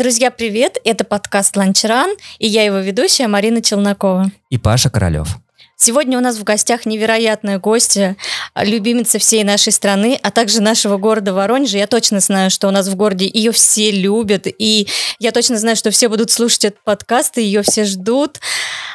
Друзья, 0.00 0.30
привет! 0.30 0.78
Это 0.82 1.04
подкаст 1.04 1.58
«Ланчран» 1.58 2.08
и 2.38 2.46
я 2.46 2.64
его 2.64 2.78
ведущая 2.78 3.28
Марина 3.28 3.60
Челнокова. 3.60 4.30
И 4.48 4.56
Паша 4.56 4.88
Королев. 4.88 5.28
Сегодня 5.76 6.16
у 6.16 6.22
нас 6.22 6.38
в 6.38 6.42
гостях 6.42 6.86
невероятная 6.86 7.58
гостья, 7.58 8.16
любимица 8.56 9.18
всей 9.18 9.44
нашей 9.44 9.74
страны, 9.74 10.18
а 10.22 10.30
также 10.30 10.62
нашего 10.62 10.96
города 10.96 11.34
Воронежа. 11.34 11.76
Я 11.76 11.86
точно 11.86 12.20
знаю, 12.20 12.50
что 12.50 12.68
у 12.68 12.70
нас 12.70 12.88
в 12.88 12.96
городе 12.96 13.30
ее 13.30 13.52
все 13.52 13.90
любят, 13.90 14.46
и 14.46 14.88
я 15.18 15.32
точно 15.32 15.58
знаю, 15.58 15.76
что 15.76 15.90
все 15.90 16.08
будут 16.08 16.30
слушать 16.30 16.64
этот 16.64 16.82
подкаст, 16.82 17.36
и 17.36 17.42
ее 17.42 17.60
все 17.60 17.84
ждут. 17.84 18.40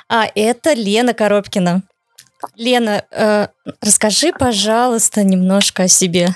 А 0.10 0.28
это 0.34 0.74
Лена 0.74 1.14
Коробкина. 1.14 1.84
Лена, 2.56 3.06
э, 3.12 3.50
расскажи, 3.80 4.34
пожалуйста, 4.34 5.22
немножко 5.22 5.84
о 5.84 5.88
себе. 5.88 6.30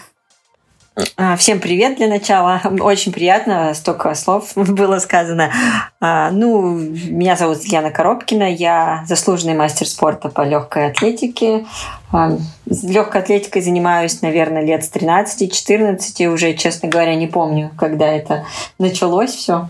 А, 1.15 1.35
всем 1.35 1.59
привет 1.59 1.97
для 1.97 2.07
начала. 2.07 2.61
Очень 2.81 3.11
приятно, 3.11 3.73
столько 3.73 4.13
слов 4.15 4.51
было 4.55 4.99
сказано. 4.99 5.51
А, 5.99 6.31
ну, 6.31 6.71
меня 6.71 7.35
зовут 7.35 7.63
Яна 7.63 7.91
Коробкина, 7.91 8.51
я 8.51 9.03
заслуженный 9.07 9.53
мастер 9.53 9.87
спорта 9.87 10.29
по 10.29 10.41
легкой 10.41 10.87
атлетике. 10.87 11.65
А, 12.11 12.37
легкой 12.65 13.21
атлетикой 13.21 13.61
занимаюсь, 13.61 14.21
наверное, 14.21 14.63
лет 14.63 14.83
с 14.83 14.91
13-14, 14.91 16.27
уже, 16.27 16.53
честно 16.53 16.89
говоря, 16.89 17.15
не 17.15 17.27
помню, 17.27 17.71
когда 17.77 18.07
это 18.07 18.45
началось 18.77 19.31
все. 19.31 19.69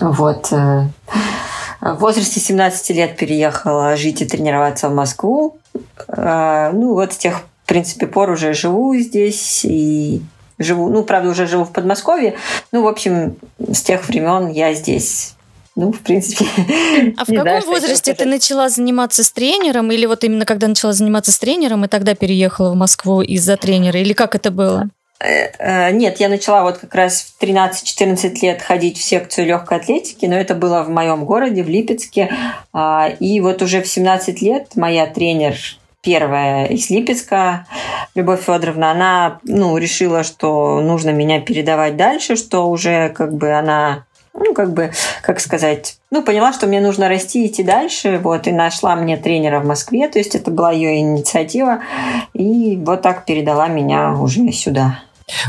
Вот. 0.00 0.52
Э, 0.52 0.88
в 1.80 1.96
возрасте 1.96 2.40
17 2.40 2.90
лет 2.90 3.16
переехала 3.16 3.96
жить 3.96 4.22
и 4.22 4.24
тренироваться 4.24 4.88
в 4.88 4.94
Москву. 4.94 5.58
Ну, 6.08 6.94
вот 6.94 7.12
с 7.12 7.18
тех 7.18 7.42
в 7.64 7.66
принципе, 7.66 8.06
пор 8.06 8.30
уже 8.30 8.52
живу 8.52 8.94
здесь 8.96 9.64
и 9.64 10.20
живу, 10.58 10.90
ну, 10.90 11.02
правда, 11.02 11.30
уже 11.30 11.46
живу 11.46 11.64
в 11.64 11.72
Подмосковье. 11.72 12.34
Ну, 12.72 12.82
в 12.82 12.88
общем, 12.88 13.36
с 13.58 13.82
тех 13.82 14.06
времен 14.06 14.50
я 14.50 14.74
здесь. 14.74 15.34
Ну, 15.76 15.90
в 15.90 16.00
принципе. 16.00 16.44
А 17.16 17.24
в 17.24 17.26
каком 17.26 17.42
знаю, 17.42 17.64
возрасте 17.66 18.14
ты 18.14 18.26
начала 18.26 18.68
заниматься 18.68 19.24
с 19.24 19.32
тренером? 19.32 19.90
Или 19.90 20.06
вот 20.06 20.22
именно 20.24 20.44
когда 20.44 20.68
начала 20.68 20.92
заниматься 20.92 21.32
с 21.32 21.38
тренером 21.38 21.84
и 21.84 21.88
тогда 21.88 22.14
переехала 22.14 22.72
в 22.72 22.76
Москву 22.76 23.22
из-за 23.22 23.56
тренера? 23.56 23.98
Или 23.98 24.12
как 24.12 24.34
это 24.34 24.50
было? 24.50 24.90
Э, 25.20 25.50
э, 25.58 25.90
нет, 25.92 26.20
я 26.20 26.28
начала 26.28 26.62
вот 26.62 26.78
как 26.78 26.94
раз 26.94 27.22
в 27.22 27.42
13-14 27.42 28.34
лет 28.42 28.62
ходить 28.62 28.98
в 28.98 29.02
секцию 29.02 29.46
легкой 29.46 29.78
атлетики, 29.78 30.26
но 30.26 30.36
это 30.36 30.54
было 30.54 30.82
в 30.82 30.90
моем 30.90 31.24
городе, 31.24 31.62
в 31.62 31.68
Липецке. 31.68 32.30
А, 32.72 33.08
и 33.18 33.40
вот 33.40 33.62
уже 33.62 33.80
в 33.80 33.88
17 33.88 34.42
лет 34.42 34.76
моя 34.76 35.06
тренер 35.06 35.56
первая 36.04 36.66
из 36.66 36.90
Липецка, 36.90 37.66
Любовь 38.14 38.42
Федоровна, 38.44 38.90
она 38.90 39.38
ну, 39.44 39.76
решила, 39.78 40.22
что 40.22 40.80
нужно 40.80 41.10
меня 41.10 41.40
передавать 41.40 41.96
дальше, 41.96 42.36
что 42.36 42.68
уже 42.68 43.08
как 43.08 43.34
бы 43.34 43.52
она 43.52 44.04
ну, 44.34 44.52
как 44.52 44.72
бы, 44.72 44.90
как 45.22 45.38
сказать, 45.38 45.98
ну, 46.10 46.22
поняла, 46.22 46.52
что 46.52 46.66
мне 46.66 46.80
нужно 46.80 47.08
расти, 47.08 47.46
идти 47.46 47.62
дальше, 47.62 48.18
вот, 48.18 48.48
и 48.48 48.52
нашла 48.52 48.96
мне 48.96 49.16
тренера 49.16 49.60
в 49.60 49.64
Москве, 49.64 50.08
то 50.08 50.18
есть 50.18 50.34
это 50.34 50.50
была 50.50 50.72
ее 50.72 50.98
инициатива, 50.98 51.82
и 52.32 52.76
вот 52.76 53.02
так 53.02 53.26
передала 53.26 53.68
меня 53.68 54.12
уже 54.12 54.50
сюда. 54.50 54.98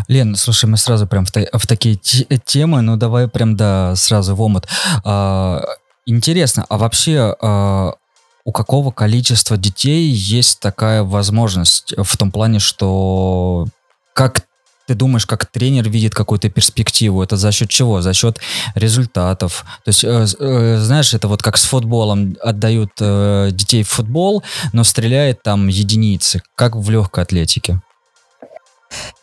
Лен, 0.08 0.36
слушай, 0.36 0.66
мы 0.66 0.78
сразу 0.78 1.08
прям 1.08 1.26
в, 1.26 1.32
та- 1.32 1.50
в 1.52 1.66
такие 1.66 1.96
темы, 1.98 2.82
ну, 2.82 2.96
давай 2.96 3.28
прям, 3.28 3.58
да, 3.58 3.96
сразу 3.96 4.36
в 4.36 4.42
омут. 4.42 4.68
А, 5.04 5.64
интересно, 6.06 6.66
а 6.70 6.78
вообще 6.78 7.36
а, 7.42 7.96
у 8.46 8.52
какого 8.52 8.92
количества 8.92 9.58
детей 9.58 10.08
есть 10.12 10.60
такая 10.60 11.04
возможность 11.04 11.94
в 11.98 12.16
том 12.16 12.32
плане, 12.32 12.60
что 12.60 13.68
как 14.14 14.46
ты 14.88 14.94
думаешь, 14.94 15.26
как 15.26 15.48
тренер 15.48 15.90
видит 15.90 16.14
какую-то 16.14 16.48
перспективу? 16.50 17.24
Это 17.24 17.38
за 17.38 17.52
счет 17.52 17.70
чего? 17.70 18.02
За 18.02 18.14
счет 18.14 18.38
результатов. 18.76 19.66
То 19.84 19.90
есть, 19.90 20.04
э, 20.04 20.28
э, 20.40 20.78
знаешь, 20.78 21.14
это 21.16 21.28
вот 21.28 21.42
как 21.42 21.58
с 21.58 21.66
футболом 21.66 22.38
отдают 22.40 22.92
э, 23.00 23.50
детей 23.52 23.82
в 23.82 23.90
футбол, 23.90 24.44
но 24.74 24.84
стреляет 24.84 25.42
там 25.42 25.68
единицы, 25.68 26.44
как 26.54 26.76
в 26.76 26.88
легкой 26.92 27.24
атлетике. 27.24 27.82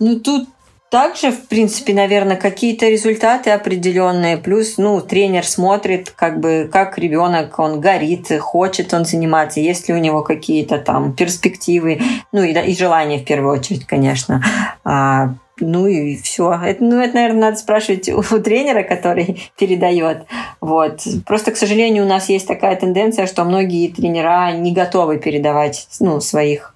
Ну, 0.00 0.18
тут 0.18 0.48
также, 0.92 1.30
в 1.30 1.48
принципе, 1.48 1.94
наверное, 1.94 2.36
какие-то 2.36 2.86
результаты 2.86 3.48
определенные. 3.48 4.36
Плюс, 4.36 4.76
ну, 4.76 5.00
тренер 5.00 5.46
смотрит, 5.46 6.10
как 6.14 6.38
бы, 6.38 6.68
как 6.70 6.98
ребенок, 6.98 7.58
он 7.58 7.80
горит, 7.80 8.30
хочет 8.38 8.92
он 8.92 9.06
заниматься, 9.06 9.58
есть 9.58 9.88
ли 9.88 9.94
у 9.94 9.98
него 9.98 10.20
какие-то 10.20 10.76
там 10.76 11.14
перспективы, 11.14 12.02
ну, 12.30 12.42
и, 12.42 12.52
и 12.52 12.76
желания 12.76 13.18
в 13.18 13.24
первую 13.24 13.58
очередь, 13.58 13.86
конечно. 13.86 14.42
А, 14.84 15.30
ну 15.60 15.86
и 15.86 16.14
все. 16.16 16.60
Это, 16.62 16.84
ну, 16.84 17.00
это, 17.00 17.14
наверное, 17.14 17.40
надо 17.40 17.56
спрашивать 17.56 18.10
у, 18.10 18.22
тренера, 18.40 18.82
который 18.82 19.50
передает. 19.58 20.26
Вот. 20.60 21.00
Просто, 21.26 21.52
к 21.52 21.56
сожалению, 21.56 22.04
у 22.04 22.08
нас 22.08 22.28
есть 22.28 22.46
такая 22.46 22.76
тенденция, 22.76 23.26
что 23.26 23.44
многие 23.44 23.88
тренера 23.88 24.52
не 24.52 24.72
готовы 24.74 25.16
передавать 25.16 25.88
ну, 26.00 26.20
своих 26.20 26.74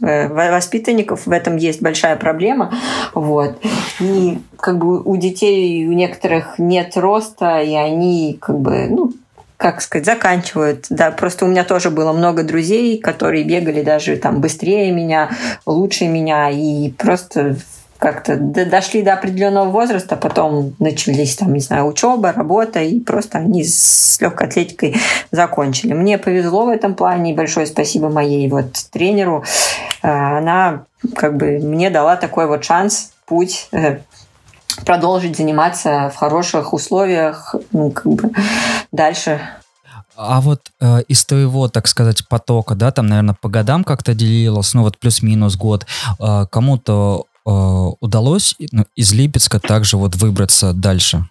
воспитанников, 0.00 1.26
в 1.26 1.30
этом 1.30 1.56
есть 1.56 1.82
большая 1.82 2.16
проблема. 2.16 2.72
Вот. 3.14 3.58
И 4.00 4.38
как 4.58 4.78
бы 4.78 5.02
у 5.02 5.16
детей 5.16 5.86
у 5.86 5.92
некоторых 5.92 6.58
нет 6.58 6.96
роста, 6.96 7.60
и 7.60 7.74
они 7.74 8.38
как 8.40 8.58
бы, 8.58 8.86
ну, 8.88 9.12
как 9.56 9.82
сказать, 9.82 10.06
заканчивают. 10.06 10.86
Да, 10.88 11.10
просто 11.10 11.44
у 11.44 11.48
меня 11.48 11.64
тоже 11.64 11.90
было 11.90 12.12
много 12.12 12.42
друзей, 12.42 12.98
которые 12.98 13.44
бегали 13.44 13.82
даже 13.82 14.16
там 14.16 14.40
быстрее 14.40 14.90
меня, 14.90 15.30
лучше 15.66 16.06
меня, 16.06 16.48
и 16.48 16.90
просто 16.92 17.56
как-то 18.00 18.36
дошли 18.38 19.02
до 19.02 19.12
определенного 19.12 19.68
возраста, 19.68 20.16
потом 20.16 20.74
начались 20.78 21.36
там, 21.36 21.52
не 21.52 21.60
знаю, 21.60 21.86
учеба, 21.86 22.32
работа, 22.32 22.80
и 22.80 22.98
просто 22.98 23.38
они 23.38 23.62
с 23.62 24.18
легкой 24.20 24.48
атлетикой 24.48 24.96
закончили. 25.30 25.92
Мне 25.92 26.16
повезло 26.16 26.64
в 26.64 26.70
этом 26.70 26.94
плане, 26.94 27.32
и 27.32 27.36
большое 27.36 27.66
спасибо 27.66 28.08
моей 28.08 28.48
вот 28.48 28.72
тренеру. 28.90 29.44
Э, 30.02 30.38
она 30.38 30.84
как 31.14 31.36
бы 31.36 31.58
мне 31.58 31.90
дала 31.90 32.16
такой 32.16 32.46
вот 32.46 32.64
шанс, 32.64 33.12
путь 33.26 33.68
э, 33.72 33.98
продолжить 34.86 35.36
заниматься 35.36 36.10
в 36.14 36.16
хороших 36.16 36.72
условиях, 36.72 37.54
ну, 37.70 37.90
как 37.90 38.06
бы 38.06 38.30
дальше 38.92 39.40
а 40.22 40.42
вот 40.42 40.60
э, 40.80 41.00
из 41.08 41.24
твоего, 41.24 41.68
так 41.68 41.86
сказать, 41.86 42.28
потока, 42.28 42.74
да, 42.74 42.90
там, 42.90 43.06
наверное, 43.06 43.34
по 43.40 43.48
годам 43.48 43.84
как-то 43.84 44.12
делилось, 44.12 44.74
ну 44.74 44.82
вот 44.82 44.98
плюс-минус 44.98 45.56
год, 45.56 45.86
э, 46.18 46.46
кому-то 46.50 47.24
удалось 48.00 48.54
ну, 48.72 48.84
из 48.96 49.12
Липецка 49.12 49.60
также 49.60 49.96
вот 49.96 50.16
выбраться 50.16 50.72
дальше? 50.72 51.24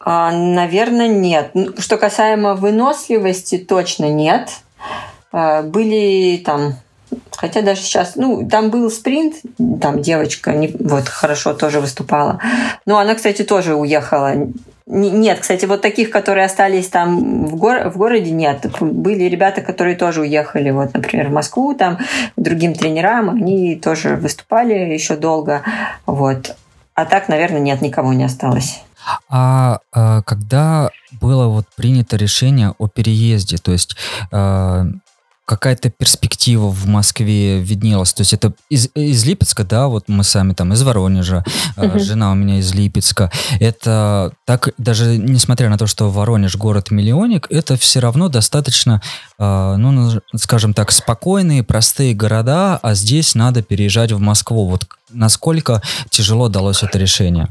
А, 0.00 0.30
наверное, 0.30 1.08
нет. 1.08 1.50
Ну, 1.54 1.72
что 1.78 1.96
касаемо 1.96 2.54
выносливости, 2.54 3.58
точно 3.58 4.08
нет. 4.10 4.50
А, 5.32 5.62
были 5.62 6.42
там 6.44 6.76
Хотя 7.36 7.62
даже 7.62 7.82
сейчас, 7.82 8.16
ну, 8.16 8.48
там 8.48 8.70
был 8.70 8.90
спринт, 8.90 9.36
там 9.80 10.00
девочка 10.00 10.52
не, 10.52 10.68
вот 10.68 11.08
хорошо 11.08 11.54
тоже 11.54 11.80
выступала. 11.80 12.40
Но 12.86 12.98
она, 12.98 13.14
кстати, 13.14 13.42
тоже 13.42 13.74
уехала 13.74 14.32
нет, 14.86 15.40
кстати, 15.40 15.66
вот 15.66 15.82
таких, 15.82 16.10
которые 16.10 16.46
остались 16.46 16.88
там 16.88 17.46
в, 17.46 17.56
гор 17.56 17.88
в 17.88 17.96
городе, 17.96 18.30
нет. 18.30 18.66
Были 18.80 19.24
ребята, 19.24 19.60
которые 19.60 19.96
тоже 19.96 20.20
уехали, 20.20 20.70
вот, 20.70 20.94
например, 20.94 21.28
в 21.28 21.32
Москву, 21.32 21.74
там, 21.74 21.98
другим 22.36 22.72
тренерам, 22.72 23.30
они 23.30 23.74
тоже 23.74 24.14
выступали 24.14 24.74
еще 24.74 25.16
долго, 25.16 25.62
вот. 26.06 26.54
А 26.94 27.04
так, 27.04 27.28
наверное, 27.28 27.60
нет, 27.60 27.82
никого 27.82 28.12
не 28.12 28.24
осталось. 28.24 28.80
А, 29.28 29.80
а 29.92 30.22
когда 30.22 30.90
было 31.20 31.46
вот 31.48 31.66
принято 31.76 32.16
решение 32.16 32.74
о 32.78 32.88
переезде, 32.88 33.58
то 33.58 33.72
есть 33.72 33.96
а, 34.30 34.86
какая-то 35.46 35.90
перспектива 35.90 36.68
в 36.68 36.86
Москве 36.86 37.60
виднелась. 37.60 38.12
То 38.12 38.22
есть 38.22 38.34
это 38.34 38.52
из, 38.68 38.90
из 38.94 39.24
Липецка, 39.24 39.64
да, 39.64 39.86
вот 39.86 40.08
мы 40.08 40.24
сами 40.24 40.52
там 40.52 40.72
из 40.72 40.82
Воронежа, 40.82 41.44
uh-huh. 41.76 41.98
жена 42.00 42.32
у 42.32 42.34
меня 42.34 42.58
из 42.58 42.74
Липецка. 42.74 43.30
Это 43.60 44.32
так, 44.44 44.70
даже 44.76 45.16
несмотря 45.16 45.70
на 45.70 45.78
то, 45.78 45.86
что 45.86 46.10
Воронеж 46.10 46.56
город-миллионник, 46.56 47.46
это 47.48 47.76
все 47.76 48.00
равно 48.00 48.28
достаточно, 48.28 49.00
э, 49.38 49.76
ну, 49.78 50.20
скажем 50.34 50.74
так, 50.74 50.90
спокойные, 50.90 51.62
простые 51.62 52.12
города, 52.12 52.78
а 52.82 52.94
здесь 52.94 53.36
надо 53.36 53.62
переезжать 53.62 54.10
в 54.10 54.18
Москву. 54.18 54.68
Вот 54.68 54.86
насколько 55.10 55.80
тяжело 56.10 56.48
далось 56.48 56.82
это 56.82 56.98
решение? 56.98 57.48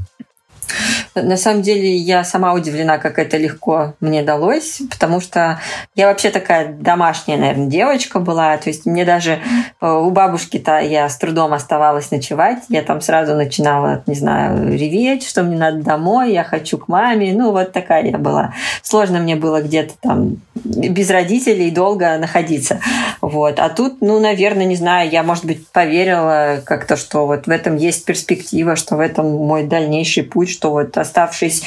На 1.16 1.38
самом 1.38 1.62
деле 1.62 1.96
я 1.96 2.24
сама 2.24 2.54
удивлена, 2.54 2.98
как 2.98 3.20
это 3.20 3.38
легко 3.38 3.94
мне 4.00 4.22
далось, 4.22 4.82
потому 4.90 5.22
что 5.22 5.60
я 5.96 6.08
вообще 6.08 6.30
такая 6.30 6.74
домашняя, 6.74 7.38
наверное, 7.38 7.68
девочка 7.68 8.20
была. 8.20 8.58
То 8.58 8.70
есть 8.70 8.86
мне 8.86 9.06
даже 9.06 9.40
э, 9.82 9.90
у 9.90 10.12
бабушки-то 10.12 10.80
я 10.80 11.08
с 11.08 11.18
трудом 11.18 11.54
оставалась 11.54 12.12
ночевать. 12.12 12.64
Я 12.70 12.82
там 12.82 13.00
сразу 13.02 13.36
начинала, 13.36 14.04
не 14.08 14.16
знаю, 14.16 14.72
реветь, 14.72 15.26
что 15.26 15.44
мне 15.44 15.58
надо 15.58 15.84
домой, 15.84 16.34
я 16.34 16.44
хочу 16.44 16.78
к 16.78 16.88
маме. 16.88 17.34
Ну, 17.34 17.52
вот 17.52 17.72
такая 17.72 18.04
я 18.06 18.18
была. 18.18 18.54
Сложно 18.82 19.20
мне 19.20 19.36
было 19.36 19.62
где-то 19.62 19.94
там 20.02 20.38
без 20.66 21.10
родителей 21.10 21.72
долго 21.72 22.18
находиться. 22.18 22.80
Вот. 23.22 23.60
А 23.60 23.70
тут, 23.70 24.02
ну, 24.02 24.20
наверное, 24.20 24.66
не 24.66 24.76
знаю, 24.76 25.10
я, 25.10 25.24
может 25.24 25.46
быть, 25.46 25.68
поверила 25.68 26.62
как-то, 26.66 26.98
что 26.98 27.26
вот 27.26 27.48
в 27.48 27.50
этом 27.50 27.76
есть 27.76 28.06
перспектива, 28.06 28.76
что 28.76 28.96
в 28.96 29.00
этом 29.00 29.32
мой 29.32 29.64
дальнейший 29.64 30.24
путь, 30.24 30.50
что 30.56 30.72
вот 30.72 30.98
оставшись 30.98 31.64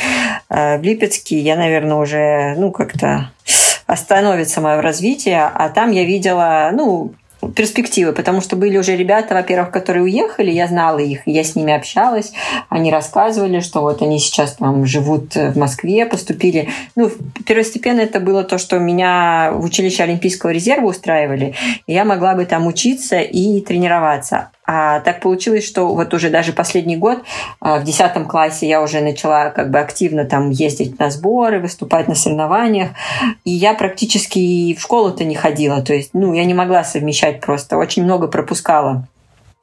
э, 0.49 0.79
в 0.79 0.83
Липецке, 0.83 1.39
я, 1.39 1.57
наверное, 1.57 1.97
уже, 1.97 2.55
ну, 2.57 2.73
как-то 2.73 3.31
остановится 3.87 4.61
мое 4.61 4.81
развитие, 4.81 5.43
а 5.43 5.69
там 5.69 5.91
я 5.91 6.05
видела, 6.05 6.71
ну, 6.73 7.13
перспективы, 7.55 8.13
потому 8.13 8.41
что 8.41 8.57
были 8.57 8.77
уже 8.77 8.97
ребята, 8.97 9.35
во-первых, 9.35 9.71
которые 9.71 10.03
уехали, 10.03 10.51
я 10.51 10.67
знала 10.67 10.99
их, 10.99 11.21
я 11.27 11.45
с 11.45 11.55
ними 11.55 11.73
общалась, 11.73 12.33
они 12.69 12.91
рассказывали, 12.91 13.61
что 13.61 13.81
вот 13.81 14.03
они 14.03 14.19
сейчас 14.19 14.55
там 14.55 14.85
живут 14.87 15.35
в 15.35 15.57
Москве, 15.57 16.05
поступили. 16.05 16.69
Ну, 16.97 17.11
первостепенно 17.47 18.01
это 18.01 18.21
было 18.21 18.43
то, 18.43 18.59
что 18.59 18.79
меня 18.79 19.53
в 19.53 19.65
училище 19.65 20.03
Олимпийского 20.03 20.51
резерва 20.51 20.87
устраивали, 20.87 21.55
и 21.87 21.93
я 21.93 22.05
могла 22.05 22.35
бы 22.35 22.45
там 22.45 22.67
учиться 22.67 23.21
и 23.21 23.61
тренироваться. 23.61 24.51
А 24.71 25.01
так 25.01 25.21
получилось, 25.21 25.67
что 25.67 25.95
вот 25.95 26.13
уже 26.13 26.29
даже 26.29 26.53
последний 26.53 26.99
год 26.99 27.23
а, 27.59 27.79
в 27.79 27.85
10 27.85 28.29
классе 28.29 28.69
я 28.69 28.83
уже 28.83 29.01
начала 29.01 29.49
как 29.49 29.71
бы 29.71 29.79
активно 29.79 30.27
там 30.27 30.51
ездить 30.51 30.99
на 30.99 31.11
сборы, 31.11 31.59
выступать 31.59 32.07
на 32.07 32.15
соревнованиях. 32.15 32.91
И 33.47 33.51
я 33.51 33.73
практически 33.73 34.75
в 34.75 34.81
школу-то 34.83 35.25
не 35.25 35.35
ходила. 35.35 35.81
То 35.81 35.95
есть, 35.95 36.11
ну, 36.13 36.35
я 36.35 36.45
не 36.45 36.53
могла 36.53 36.85
совмещать 36.85 37.41
просто. 37.41 37.79
Очень 37.79 38.05
много 38.05 38.29
пропускала 38.29 39.09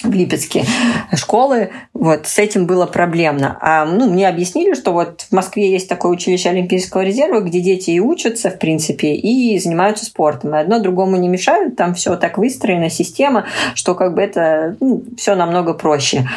в 0.04 0.12
Липецке 0.12 0.66
школы, 1.14 1.70
вот 1.94 2.28
с 2.28 2.38
этим 2.38 2.66
было 2.68 2.86
проблемно. 2.86 3.58
А, 3.62 3.86
ну, 3.86 4.10
мне 4.10 4.28
объяснили, 4.28 4.74
что 4.74 4.92
вот 4.92 5.22
в 5.22 5.32
Москве 5.32 5.72
есть 5.72 5.88
такое 5.88 6.12
училище 6.12 6.50
Олимпийского 6.50 7.02
резерва, 7.02 7.40
где 7.40 7.62
дети 7.62 7.92
и 7.92 8.00
учатся, 8.02 8.50
в 8.50 8.60
принципе, 8.60 9.14
и 9.16 9.58
занимаются 9.58 10.06
спортом. 10.06 10.54
И 10.54 10.60
одно 10.60 10.80
другому 10.80 11.16
не 11.16 11.30
мешают, 11.30 11.78
там 11.78 11.94
все 11.94 12.18
так 12.18 12.38
выстроена 12.38 12.90
система, 12.90 13.46
что 13.74 13.96
как 13.96 14.16
бы 14.16 14.22
это 14.22 14.76
ну, 14.82 15.02
все 15.18 15.36
намного 15.36 15.74
проще. 15.74 16.28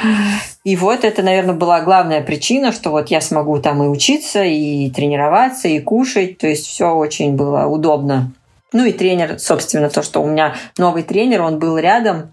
И 0.62 0.76
вот 0.76 1.05
это, 1.05 1.22
наверное, 1.22 1.55
была 1.55 1.81
главная 1.81 2.22
причина, 2.22 2.72
что 2.72 2.90
вот 2.90 3.08
я 3.08 3.20
смогу 3.20 3.58
там 3.58 3.82
и 3.82 3.88
учиться, 3.88 4.44
и 4.44 4.88
тренироваться, 4.90 5.66
и 5.66 5.81
кушать, 5.81 6.38
то 6.38 6.46
есть 6.46 6.66
все 6.66 6.94
очень 6.94 7.34
было 7.34 7.66
удобно. 7.66 8.32
Ну 8.72 8.84
и 8.84 8.93
тренер, 8.93 9.38
собственно, 9.38 9.88
то, 9.88 10.02
что 10.02 10.22
у 10.22 10.26
меня 10.26 10.55
новый 10.76 11.02
тренер, 11.02 11.43
он 11.43 11.58
был 11.58 11.78
рядом, 11.78 12.31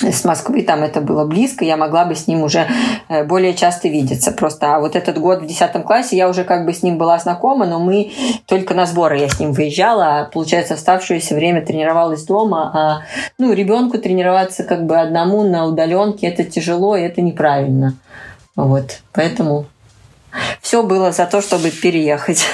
с 0.00 0.24
Москвы, 0.24 0.62
там 0.62 0.82
это 0.82 1.00
было 1.00 1.24
близко, 1.24 1.64
я 1.64 1.76
могла 1.76 2.04
бы 2.04 2.14
с 2.14 2.26
ним 2.26 2.42
уже 2.42 2.66
э, 3.08 3.24
более 3.24 3.54
часто 3.54 3.88
видеться. 3.88 4.32
Просто 4.32 4.74
а 4.74 4.80
вот 4.80 4.96
этот 4.96 5.18
год 5.18 5.42
в 5.42 5.46
10 5.46 5.84
классе 5.84 6.16
я 6.16 6.28
уже 6.28 6.44
как 6.44 6.64
бы 6.64 6.72
с 6.72 6.82
ним 6.82 6.98
была 6.98 7.18
знакома, 7.18 7.66
но 7.66 7.78
мы 7.78 8.10
только 8.46 8.74
на 8.74 8.86
сборы 8.86 9.18
я 9.18 9.28
с 9.28 9.38
ним 9.38 9.52
выезжала, 9.52 10.20
а 10.20 10.24
получается 10.24 10.74
оставшееся 10.74 11.34
время 11.34 11.64
тренировалась 11.64 12.24
дома. 12.24 12.70
А, 12.74 13.02
ну, 13.38 13.52
ребенку 13.52 13.98
тренироваться 13.98 14.64
как 14.64 14.86
бы 14.86 14.98
одному 14.98 15.44
на 15.44 15.66
удаленке 15.66 16.26
это 16.26 16.44
тяжело 16.44 16.96
и 16.96 17.02
это 17.02 17.20
неправильно. 17.20 17.94
Вот, 18.56 19.00
поэтому 19.12 19.66
все 20.60 20.82
было 20.82 21.12
за 21.12 21.26
то, 21.26 21.40
чтобы 21.42 21.70
переехать. 21.70 22.46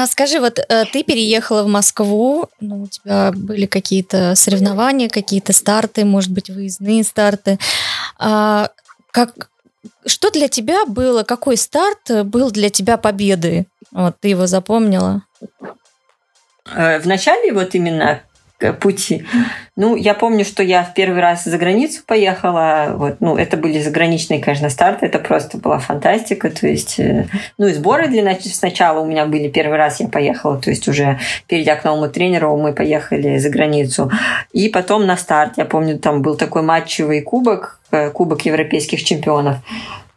А 0.00 0.06
скажи, 0.06 0.38
вот 0.38 0.60
э, 0.60 0.84
ты 0.92 1.02
переехала 1.02 1.64
в 1.64 1.66
Москву, 1.66 2.48
ну, 2.60 2.82
у 2.82 2.86
тебя 2.86 3.32
были 3.34 3.66
какие-то 3.66 4.36
соревнования, 4.36 5.08
какие-то 5.08 5.52
старты, 5.52 6.04
может 6.04 6.30
быть, 6.30 6.50
выездные 6.50 7.02
старты. 7.02 7.58
А, 8.16 8.70
как, 9.10 9.50
что 10.06 10.30
для 10.30 10.46
тебя 10.46 10.84
было, 10.86 11.24
какой 11.24 11.56
старт 11.56 12.26
был 12.26 12.52
для 12.52 12.70
тебя 12.70 12.96
победы? 12.96 13.66
Вот 13.90 14.14
ты 14.20 14.28
его 14.28 14.46
запомнила? 14.46 15.22
Э, 16.72 17.00
в 17.00 17.06
начале 17.06 17.52
вот 17.52 17.74
именно 17.74 18.22
пути. 18.80 19.24
Ну, 19.76 19.94
я 19.94 20.14
помню, 20.14 20.44
что 20.44 20.62
я 20.62 20.82
в 20.82 20.92
первый 20.94 21.20
раз 21.20 21.44
за 21.44 21.56
границу 21.58 22.02
поехала. 22.04 22.94
Вот, 22.96 23.20
ну, 23.20 23.36
это 23.36 23.56
были 23.56 23.80
заграничные, 23.80 24.40
конечно, 24.40 24.68
старты. 24.70 25.06
Это 25.06 25.20
просто 25.20 25.58
была 25.58 25.78
фантастика. 25.78 26.50
То 26.50 26.66
есть, 26.66 26.98
э, 26.98 27.26
ну, 27.58 27.68
и 27.68 27.72
сборы 27.72 28.08
для 28.08 28.24
нач... 28.24 28.42
сначала 28.44 29.00
у 29.00 29.06
меня 29.06 29.26
были 29.26 29.48
первый 29.48 29.78
раз 29.78 30.00
я 30.00 30.08
поехала. 30.08 30.60
То 30.60 30.70
есть, 30.70 30.88
уже 30.88 31.20
перейдя 31.46 31.76
к 31.76 31.84
новому 31.84 32.08
тренеру, 32.08 32.56
мы 32.56 32.72
поехали 32.72 33.38
за 33.38 33.50
границу. 33.50 34.10
И 34.52 34.68
потом 34.68 35.06
на 35.06 35.16
старт, 35.16 35.54
я 35.56 35.64
помню, 35.64 35.98
там 35.98 36.22
был 36.22 36.36
такой 36.36 36.62
матчевый 36.62 37.22
кубок, 37.22 37.77
э, 37.77 37.77
кубок 38.12 38.42
европейских 38.46 39.02
чемпионов. 39.04 39.56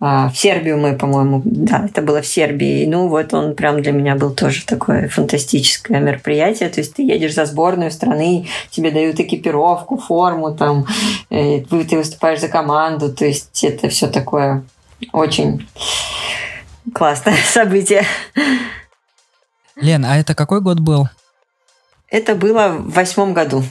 А, 0.03 0.29
в 0.29 0.37
Сербию 0.37 0.79
мы, 0.79 0.97
по-моему, 0.97 1.43
да, 1.45 1.85
это 1.85 2.01
было 2.01 2.23
в 2.23 2.27
Сербии. 2.27 2.87
Ну, 2.87 3.07
вот 3.07 3.35
он 3.35 3.53
прям 3.53 3.83
для 3.83 3.91
меня 3.91 4.15
был 4.15 4.33
тоже 4.33 4.65
такое 4.65 5.07
фантастическое 5.07 5.99
мероприятие. 5.99 6.69
То 6.69 6.79
есть 6.79 6.95
ты 6.95 7.03
едешь 7.03 7.35
за 7.35 7.45
сборную 7.45 7.91
страны, 7.91 8.47
тебе 8.71 8.89
дают 8.89 9.19
экипировку, 9.19 9.97
форму, 9.97 10.55
там, 10.55 10.87
э, 11.29 11.61
ты 11.61 11.97
выступаешь 11.97 12.39
за 12.39 12.47
команду. 12.47 13.13
То 13.13 13.25
есть 13.25 13.63
это 13.63 13.89
все 13.89 14.07
такое 14.07 14.63
очень 15.13 15.67
классное 16.95 17.37
событие. 17.45 18.03
Лен, 19.75 20.03
а 20.03 20.17
это 20.17 20.33
какой 20.33 20.61
год 20.61 20.79
был? 20.79 21.09
Это 22.09 22.33
было 22.33 22.69
в 22.69 22.91
восьмом 22.91 23.33
году. 23.33 23.63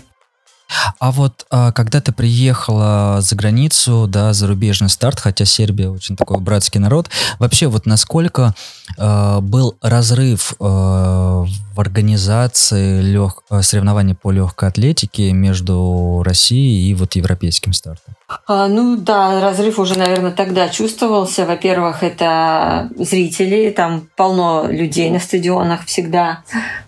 А 0.99 1.11
вот 1.11 1.47
а, 1.51 1.73
когда 1.73 2.01
ты 2.01 2.13
приехала 2.13 3.19
за 3.21 3.37
границу, 3.37 4.07
да, 4.09 4.33
зарубежный 4.33 4.89
старт, 4.89 5.21
хотя 5.21 5.45
Сербия 5.45 5.91
очень 5.91 6.17
такой 6.17 6.39
братский 6.39 6.81
народ, 6.81 7.11
вообще 7.39 7.67
вот 7.67 7.87
насколько 7.87 8.55
э, 8.99 9.39
был 9.41 9.77
разрыв 9.81 10.55
э, 10.59 10.65
в 10.65 11.81
организации 11.81 13.01
лег... 13.01 13.43
соревнований 13.63 14.15
по 14.15 14.31
легкой 14.31 14.69
атлетике 14.69 15.33
между 15.33 16.23
Россией 16.25 16.91
и 16.91 16.95
вот 16.95 17.15
европейским 17.17 17.73
стартом? 17.73 18.15
А, 18.47 18.69
ну 18.69 18.97
да, 18.97 19.41
разрыв 19.41 19.79
уже, 19.79 19.99
наверное, 19.99 20.31
тогда 20.33 20.69
чувствовался. 20.69 21.47
Во-первых, 21.47 22.03
это 22.03 22.91
зрители, 22.97 23.71
там 23.71 24.09
полно 24.17 24.67
людей 24.69 25.11
на 25.11 25.21
стадионах 25.21 25.87
всегда. 25.87 26.43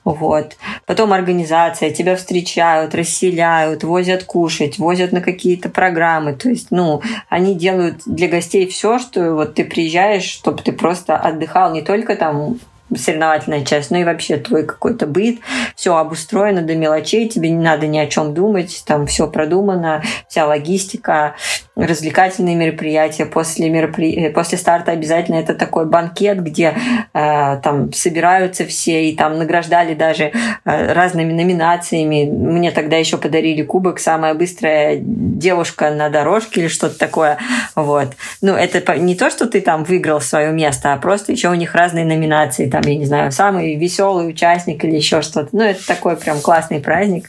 Вот. 0.05 0.56
Потом 0.87 1.12
организация, 1.12 1.90
тебя 1.90 2.17
встречают, 2.17 2.94
расселяют, 2.94 3.71
возят 3.82 4.24
кушать, 4.24 4.78
возят 4.78 5.12
на 5.12 5.20
какие-то 5.20 5.69
программы. 5.69 6.34
То 6.34 6.48
есть, 6.48 6.69
ну, 6.70 7.02
они 7.29 7.55
делают 7.55 8.02
для 8.06 8.29
гостей 8.29 8.67
все, 8.67 8.98
что 8.98 9.34
вот 9.34 9.55
ты 9.55 9.64
приезжаешь, 9.64 10.24
чтобы 10.24 10.62
ты 10.62 10.72
просто 10.72 11.17
отдыхал 11.17 11.72
не 11.72 11.82
только 11.82 12.17
там 12.17 12.58
соревновательная 12.96 13.65
часть, 13.65 13.91
ну 13.91 13.99
и 13.99 14.05
вообще 14.05 14.37
твой 14.37 14.65
какой-то 14.65 15.06
быт, 15.06 15.39
все 15.77 15.96
обустроено 15.96 16.63
до 16.63 16.75
мелочей, 16.75 17.29
тебе 17.29 17.51
не 17.51 17.63
надо 17.63 17.87
ни 17.87 17.99
о 17.99 18.06
чем 18.06 18.34
думать, 18.34 18.82
там 18.87 19.06
все 19.06 19.27
продумано, 19.29 20.03
вся 20.29 20.46
логистика, 20.46 21.34
развлекательные 21.75 22.55
мероприятия. 22.55 23.25
После, 23.25 23.70
меропри... 23.70 24.15
Э, 24.15 24.31
после 24.31 24.58
старта 24.58 24.93
обязательно 24.93 25.37
это 25.37 25.55
такой 25.55 25.87
банкет, 25.87 26.43
где 26.43 26.75
э, 27.15 27.61
там 27.63 27.93
собираются 27.93 28.67
все 28.67 29.08
и 29.08 29.17
там 29.17 29.39
награждали 29.39 29.94
даже 29.94 30.32
э, 30.65 30.93
разными 30.93 31.32
номинациями. 31.32 32.29
Мне 32.31 32.70
тогда 32.72 32.96
еще 32.96 33.17
подарили 33.17 33.63
кубок 33.63 34.01
«Самая 34.01 34.34
быстрая 34.34 34.99
девушка 35.01 35.91
на 35.91 36.11
дорожке» 36.11 36.63
или 36.63 36.69
что-то 36.69 36.99
такое. 36.99 37.39
Вот. 37.75 38.08
Ну, 38.43 38.55
это 38.55 38.99
не 38.99 39.15
то, 39.15 39.31
что 39.31 39.46
ты 39.46 39.61
там 39.61 39.84
выиграл 39.84 40.20
свое 40.20 40.53
место, 40.53 40.93
а 40.93 40.99
просто 40.99 41.32
еще 41.32 41.49
у 41.49 41.55
них 41.55 41.75
разные 41.75 42.05
номинации. 42.05 42.69
Там, 42.69 42.81
я 42.84 42.96
не 42.96 43.06
знаю, 43.06 43.32
самый 43.32 43.77
веселый 43.77 44.29
участник 44.29 44.84
или 44.84 44.96
еще 44.96 45.22
что-то. 45.22 45.48
Ну, 45.53 45.62
это 45.62 45.86
такой 45.86 46.17
прям 46.17 46.41
классный 46.41 46.81
праздник. 46.81 47.29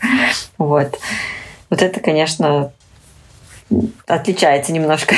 Вот. 0.57 0.97
Вот 1.69 1.81
это, 1.81 1.99
конечно, 1.99 2.71
отличается 4.07 4.71
немножко. 4.71 5.15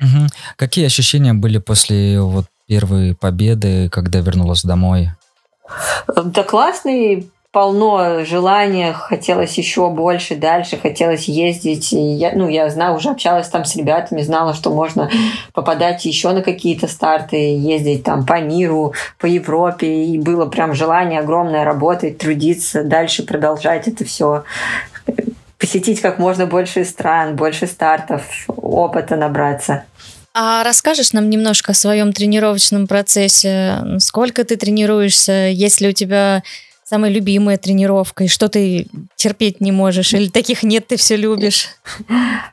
Угу. 0.00 0.26
Какие 0.56 0.86
ощущения 0.86 1.32
были 1.34 1.58
после 1.58 2.20
вот 2.20 2.46
первой 2.66 3.14
победы, 3.14 3.88
когда 3.88 4.20
вернулась 4.20 4.62
домой? 4.62 5.10
Да 6.08 6.42
классные, 6.42 7.24
полно 7.54 8.24
желания, 8.24 8.92
хотелось 8.92 9.56
еще 9.56 9.88
больше, 9.88 10.34
дальше, 10.34 10.76
хотелось 10.76 11.28
ездить. 11.28 11.92
И 11.92 11.96
я, 11.96 12.32
ну, 12.34 12.48
я 12.48 12.68
знаю, 12.68 12.96
уже 12.96 13.10
общалась 13.10 13.48
там 13.48 13.64
с 13.64 13.76
ребятами, 13.76 14.22
знала, 14.22 14.54
что 14.54 14.70
можно 14.70 15.08
попадать 15.52 16.04
еще 16.04 16.32
на 16.32 16.42
какие-то 16.42 16.88
старты, 16.88 17.36
ездить 17.36 18.02
там 18.02 18.26
по 18.26 18.40
миру, 18.40 18.92
по 19.20 19.26
Европе. 19.26 19.86
И 19.86 20.18
было 20.18 20.46
прям 20.46 20.74
желание 20.74 21.20
огромное 21.20 21.64
работать, 21.64 22.18
трудиться, 22.18 22.82
дальше 22.82 23.22
продолжать 23.22 23.86
это 23.86 24.04
все 24.04 24.42
посетить 25.58 26.00
как 26.00 26.18
можно 26.18 26.46
больше 26.46 26.84
стран, 26.84 27.36
больше 27.36 27.68
стартов, 27.68 28.22
опыта 28.48 29.14
набраться. 29.14 29.84
А 30.34 30.64
расскажешь 30.64 31.12
нам 31.12 31.30
немножко 31.30 31.70
о 31.70 31.74
своем 31.74 32.12
тренировочном 32.12 32.88
процессе? 32.88 33.78
Сколько 34.00 34.44
ты 34.44 34.56
тренируешься? 34.56 35.48
Есть 35.48 35.80
ли 35.80 35.88
у 35.88 35.92
тебя 35.92 36.42
самая 36.84 37.10
любимая 37.10 37.56
тренировка? 37.56 38.24
И 38.24 38.28
что 38.28 38.48
ты 38.48 38.86
терпеть 39.16 39.60
не 39.60 39.72
можешь? 39.72 40.14
Или 40.14 40.28
таких 40.28 40.62
нет, 40.62 40.86
ты 40.86 40.96
все 40.96 41.16
любишь? 41.16 41.68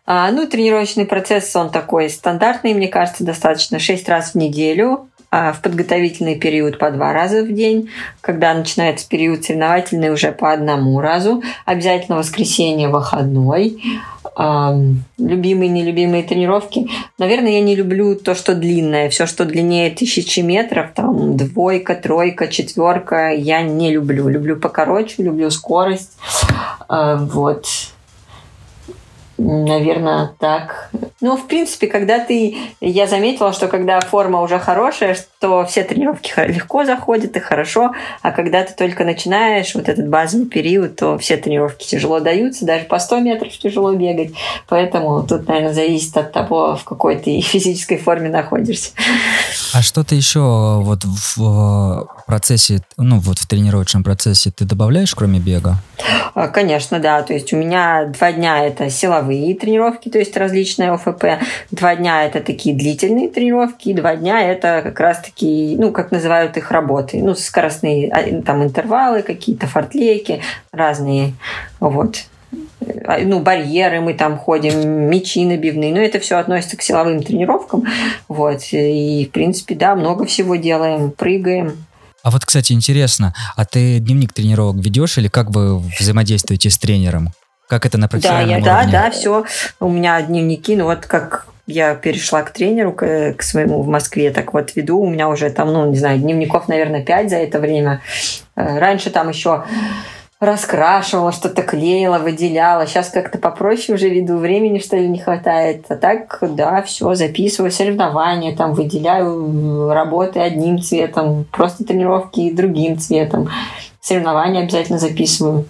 А, 0.05 0.31
ну, 0.31 0.47
тренировочный 0.47 1.05
процесс, 1.05 1.55
он 1.55 1.69
такой 1.69 2.09
стандартный, 2.09 2.73
мне 2.73 2.87
кажется, 2.87 3.23
достаточно 3.23 3.79
6 3.79 4.09
раз 4.09 4.31
в 4.31 4.35
неделю. 4.35 5.09
А, 5.33 5.53
в 5.53 5.61
подготовительный 5.61 6.35
период 6.35 6.77
по 6.77 6.91
два 6.91 7.13
раза 7.13 7.43
в 7.43 7.53
день, 7.53 7.89
когда 8.19 8.53
начинается 8.53 9.07
период 9.07 9.45
соревновательный 9.45 10.11
уже 10.11 10.33
по 10.33 10.51
одному 10.51 10.99
разу, 10.99 11.41
обязательно 11.63 12.17
воскресенье 12.17 12.89
выходной, 12.89 13.81
любимые, 15.17 15.69
нелюбимые 15.69 16.23
тренировки. 16.23 16.89
Наверное, 17.17 17.53
я 17.53 17.61
не 17.61 17.77
люблю 17.77 18.15
то, 18.17 18.35
что 18.35 18.55
длинное. 18.55 19.09
Все, 19.09 19.25
что 19.25 19.45
длиннее 19.45 19.89
тысячи 19.91 20.41
метров, 20.41 20.87
там 20.93 21.37
двойка, 21.37 21.95
тройка, 21.95 22.49
четверка, 22.49 23.29
я 23.31 23.61
не 23.61 23.89
люблю. 23.89 24.27
Люблю 24.27 24.57
покороче, 24.57 25.23
люблю 25.23 25.49
скорость. 25.49 26.11
А, 26.89 27.15
вот. 27.15 27.67
Наверное, 29.37 30.33
так. 30.39 30.89
Ну, 31.19 31.35
в 31.37 31.47
принципе, 31.47 31.87
когда 31.87 32.19
ты... 32.19 32.57
Я 32.79 33.07
заметила, 33.07 33.53
что 33.53 33.67
когда 33.67 33.99
форма 34.01 34.41
уже 34.41 34.59
хорошая, 34.59 35.17
что 35.41 35.65
все 35.65 35.83
тренировки 35.83 36.31
легко 36.47 36.85
заходят 36.85 37.35
и 37.35 37.39
хорошо, 37.39 37.93
а 38.21 38.31
когда 38.31 38.63
ты 38.63 38.73
только 38.75 39.03
начинаешь 39.03 39.73
вот 39.73 39.89
этот 39.89 40.07
базовый 40.07 40.45
период, 40.45 40.97
то 40.97 41.17
все 41.17 41.35
тренировки 41.35 41.87
тяжело 41.87 42.19
даются, 42.19 42.63
даже 42.63 42.85
по 42.85 42.99
100 42.99 43.19
метров 43.21 43.57
тяжело 43.57 43.91
бегать. 43.93 44.33
Поэтому 44.69 45.23
тут, 45.23 45.47
наверное, 45.47 45.73
зависит 45.73 46.15
от 46.15 46.31
того, 46.31 46.75
в 46.75 46.83
какой 46.83 47.15
ты 47.15 47.41
физической 47.41 47.97
форме 47.97 48.29
находишься. 48.29 48.91
А 49.73 49.81
что-то 49.81 50.13
еще 50.13 50.79
вот 50.83 51.05
в 51.05 52.07
процессе, 52.27 52.81
ну 52.97 53.19
вот 53.19 53.39
в 53.39 53.47
тренировочном 53.47 54.03
процессе 54.03 54.51
ты 54.51 54.65
добавляешь, 54.65 55.15
кроме 55.15 55.39
бега? 55.39 55.77
А, 56.33 56.47
конечно, 56.47 56.99
да. 56.99 57.21
То 57.23 57.33
есть 57.33 57.51
у 57.53 57.57
меня 57.57 58.05
два 58.05 58.31
дня 58.31 58.65
это 58.65 58.89
силовые 58.89 59.55
тренировки, 59.55 60.09
то 60.09 60.19
есть 60.19 60.35
различные 60.37 60.91
ОФП. 60.91 61.25
Два 61.71 61.95
дня 61.95 62.23
это 62.25 62.41
такие 62.41 62.75
длительные 62.75 63.29
тренировки, 63.29 63.89
и 63.89 63.93
два 63.93 64.15
дня 64.15 64.41
это 64.41 64.81
как 64.83 64.99
раз-таки, 64.99 65.30
ну, 65.39 65.91
как 65.91 66.11
называют 66.11 66.57
их 66.57 66.71
работы. 66.71 67.21
Ну, 67.21 67.35
скоростные 67.35 68.11
а, 68.11 68.41
там 68.41 68.63
интервалы, 68.63 69.21
какие-то 69.21 69.67
фортлейки 69.67 70.41
разные. 70.71 71.33
Вот 71.79 72.25
а, 73.05 73.19
ну, 73.19 73.39
барьеры 73.39 74.01
мы 74.01 74.13
там 74.13 74.37
ходим, 74.37 75.09
мечи 75.09 75.45
набивные, 75.45 75.93
но 75.93 75.99
это 75.99 76.19
все 76.19 76.37
относится 76.37 76.77
к 76.77 76.81
силовым 76.81 77.23
тренировкам, 77.23 77.83
вот, 78.27 78.61
и, 78.71 79.25
в 79.29 79.31
принципе, 79.31 79.75
да, 79.75 79.95
много 79.95 80.25
всего 80.25 80.55
делаем, 80.55 81.11
прыгаем, 81.11 81.85
а 82.23 82.29
вот, 82.29 82.45
кстати, 82.45 82.73
интересно, 82.73 83.33
а 83.55 83.65
ты 83.65 83.99
дневник 83.99 84.31
тренировок 84.31 84.75
ведешь 84.77 85.17
или 85.17 85.27
как 85.27 85.49
вы 85.49 85.79
взаимодействуете 85.79 86.69
с 86.69 86.77
тренером? 86.77 87.31
Как 87.67 87.85
это 87.85 87.97
на 87.97 88.07
профессиональном 88.07 88.61
да, 88.61 88.69
я, 88.69 88.77
уровне? 88.77 88.91
Да, 88.91 89.03
да, 89.05 89.11
все. 89.11 89.45
У 89.79 89.89
меня 89.89 90.21
дневники, 90.21 90.75
ну 90.75 90.85
вот 90.85 91.05
как 91.07 91.47
я 91.71 91.95
перешла 91.95 92.43
к 92.43 92.51
тренеру, 92.51 92.93
к, 92.93 93.33
к 93.33 93.41
своему 93.43 93.81
в 93.81 93.87
Москве, 93.87 94.31
так 94.31 94.53
вот 94.53 94.75
веду, 94.75 94.99
у 94.99 95.09
меня 95.09 95.29
уже 95.29 95.49
там, 95.49 95.71
ну, 95.71 95.89
не 95.89 95.97
знаю, 95.97 96.19
дневников, 96.19 96.67
наверное, 96.67 97.03
пять 97.03 97.29
за 97.29 97.37
это 97.37 97.59
время. 97.59 98.01
Э, 98.55 98.79
раньше 98.79 99.09
там 99.09 99.29
еще 99.29 99.63
раскрашивала, 100.41 101.31
что-то 101.31 101.61
клеила, 101.61 102.17
выделяла. 102.17 102.87
Сейчас 102.87 103.09
как-то 103.09 103.37
попроще 103.37 103.95
уже 103.95 104.09
веду, 104.09 104.37
времени 104.37 104.79
что 104.79 104.97
ли 104.97 105.07
не 105.07 105.19
хватает. 105.19 105.85
А 105.89 105.95
так, 105.95 106.39
да, 106.41 106.81
все, 106.81 107.13
записываю 107.13 107.71
соревнования, 107.71 108.55
там 108.55 108.73
выделяю 108.73 109.89
работы 109.93 110.39
одним 110.39 110.81
цветом, 110.81 111.45
просто 111.51 111.85
тренировки 111.85 112.51
другим 112.51 112.97
цветом. 112.97 113.49
Соревнования 114.01 114.63
обязательно 114.63 114.97
записываю. 114.97 115.65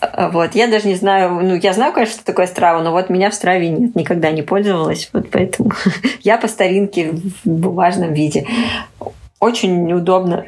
Вот, 0.00 0.54
я 0.54 0.66
даже 0.66 0.88
не 0.88 0.94
знаю, 0.94 1.30
ну, 1.42 1.54
я 1.54 1.72
знаю, 1.72 1.92
конечно, 1.92 2.16
что 2.16 2.24
такое 2.24 2.46
Страва, 2.46 2.82
но 2.82 2.92
вот 2.92 3.08
меня 3.08 3.30
в 3.30 3.34
Страве 3.34 3.70
нет, 3.70 3.96
никогда 3.96 4.30
не 4.30 4.42
пользовалась, 4.42 5.08
вот 5.12 5.30
поэтому 5.30 5.72
я 6.20 6.36
по 6.36 6.48
старинке 6.48 7.12
в 7.12 7.48
бумажном 7.48 8.12
виде. 8.12 8.46
Очень 9.40 9.86
неудобно 9.86 10.46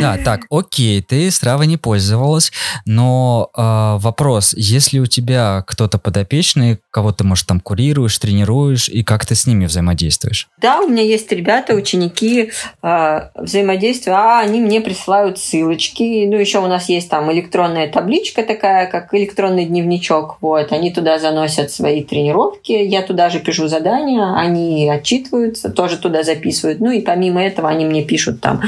да, 0.00 0.18
так, 0.24 0.46
окей, 0.50 1.02
ты 1.02 1.30
Стравой 1.30 1.66
не 1.66 1.76
пользовалась, 1.76 2.52
но 2.84 3.50
э, 3.56 3.60
вопрос, 4.00 4.54
если 4.56 4.98
у 4.98 5.06
тебя 5.06 5.64
кто-то 5.66 5.98
подопечный, 5.98 6.78
кого 6.90 7.12
ты, 7.12 7.24
может, 7.24 7.46
там 7.46 7.60
курируешь, 7.60 8.18
тренируешь, 8.18 8.88
и 8.88 9.02
как 9.02 9.26
ты 9.26 9.34
с 9.34 9.46
ними 9.46 9.66
взаимодействуешь? 9.66 10.48
Да, 10.60 10.80
у 10.80 10.88
меня 10.88 11.02
есть 11.02 11.30
ребята, 11.32 11.74
ученики, 11.74 12.50
э, 12.82 13.20
взаимодействия, 13.34 14.12
а 14.12 14.40
они 14.40 14.60
мне 14.60 14.80
присылают 14.80 15.38
ссылочки, 15.38 16.26
ну, 16.26 16.36
еще 16.36 16.58
у 16.60 16.66
нас 16.66 16.88
есть 16.88 17.08
там 17.08 17.32
электронная 17.32 17.90
табличка 17.90 18.42
такая, 18.42 18.86
как 18.86 19.12
электронный 19.14 19.64
дневничок, 19.64 20.38
вот, 20.40 20.72
они 20.72 20.92
туда 20.92 21.18
заносят 21.18 21.70
свои 21.70 22.04
тренировки, 22.04 22.72
я 22.72 23.02
туда 23.02 23.28
же 23.28 23.40
пишу 23.40 23.68
задания, 23.68 24.34
они 24.36 24.88
отчитываются, 24.88 25.70
тоже 25.70 25.96
туда 25.96 26.22
записывают, 26.22 26.80
ну, 26.80 26.90
и 26.90 27.00
помимо 27.00 27.42
этого 27.42 27.68
они 27.68 27.84
мне 27.84 28.04
пишут 28.04 28.35
пишут 28.36 28.40
там 28.40 28.60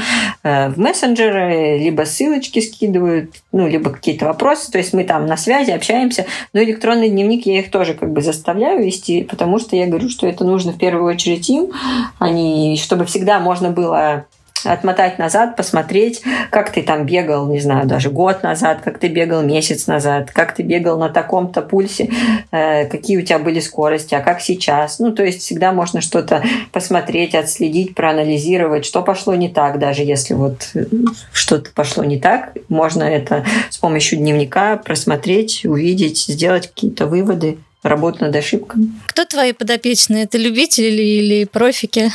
э, 0.43 0.69
в 0.69 0.77
мессенджеры, 0.77 1.77
либо 1.79 2.03
ссылочки 2.03 2.59
скидывают, 2.59 3.31
ну, 3.51 3.67
либо 3.67 3.91
какие-то 3.91 4.25
вопросы. 4.25 4.71
То 4.71 4.77
есть 4.77 4.93
мы 4.93 5.03
там 5.03 5.25
на 5.25 5.37
связи, 5.37 5.71
общаемся. 5.71 6.25
Но 6.53 6.61
электронный 6.61 7.09
дневник 7.09 7.45
я 7.45 7.59
их 7.59 7.71
тоже 7.71 7.93
как 7.93 8.11
бы 8.11 8.21
заставляю 8.21 8.83
вести, 8.83 9.23
потому 9.23 9.59
что 9.59 9.75
я 9.75 9.87
говорю, 9.87 10.09
что 10.09 10.27
это 10.27 10.43
нужно 10.43 10.71
в 10.71 10.77
первую 10.77 11.13
очередь 11.13 11.49
им, 11.49 11.71
они, 12.19 12.79
чтобы 12.81 13.05
всегда 13.05 13.39
можно 13.39 13.69
было 13.69 14.25
отмотать 14.65 15.19
назад, 15.19 15.55
посмотреть, 15.55 16.21
как 16.49 16.71
ты 16.71 16.81
там 16.83 17.05
бегал, 17.05 17.47
не 17.47 17.59
знаю, 17.59 17.87
даже 17.87 18.09
год 18.09 18.43
назад, 18.43 18.81
как 18.83 18.99
ты 18.99 19.07
бегал 19.07 19.41
месяц 19.41 19.87
назад, 19.87 20.31
как 20.31 20.55
ты 20.55 20.63
бегал 20.63 20.97
на 20.97 21.09
таком-то 21.09 21.61
пульсе, 21.61 22.09
э, 22.51 22.85
какие 22.85 23.17
у 23.17 23.21
тебя 23.21 23.39
были 23.39 23.59
скорости, 23.59 24.15
а 24.15 24.21
как 24.21 24.41
сейчас. 24.41 24.99
Ну, 24.99 25.11
то 25.11 25.23
есть 25.23 25.41
всегда 25.41 25.71
можно 25.71 26.01
что-то 26.01 26.43
посмотреть, 26.71 27.35
отследить, 27.35 27.95
проанализировать, 27.95 28.85
что 28.85 29.01
пошло 29.01 29.35
не 29.35 29.49
так, 29.49 29.79
даже 29.79 30.03
если 30.03 30.33
вот 30.33 30.69
э, 30.75 30.85
что-то 31.31 31.71
пошло 31.73 32.03
не 32.03 32.19
так, 32.19 32.53
можно 32.67 33.03
это 33.03 33.45
с 33.69 33.77
помощью 33.77 34.19
дневника 34.19 34.77
просмотреть, 34.77 35.65
увидеть, 35.65 36.19
сделать 36.19 36.67
какие-то 36.67 37.07
выводы, 37.07 37.57
работать 37.83 38.21
над 38.21 38.35
ошибками. 38.35 38.91
Кто 39.07 39.25
твои 39.25 39.53
подопечные? 39.53 40.23
Это 40.23 40.37
любители 40.37 41.01
или 41.01 41.45
профики? 41.45 42.11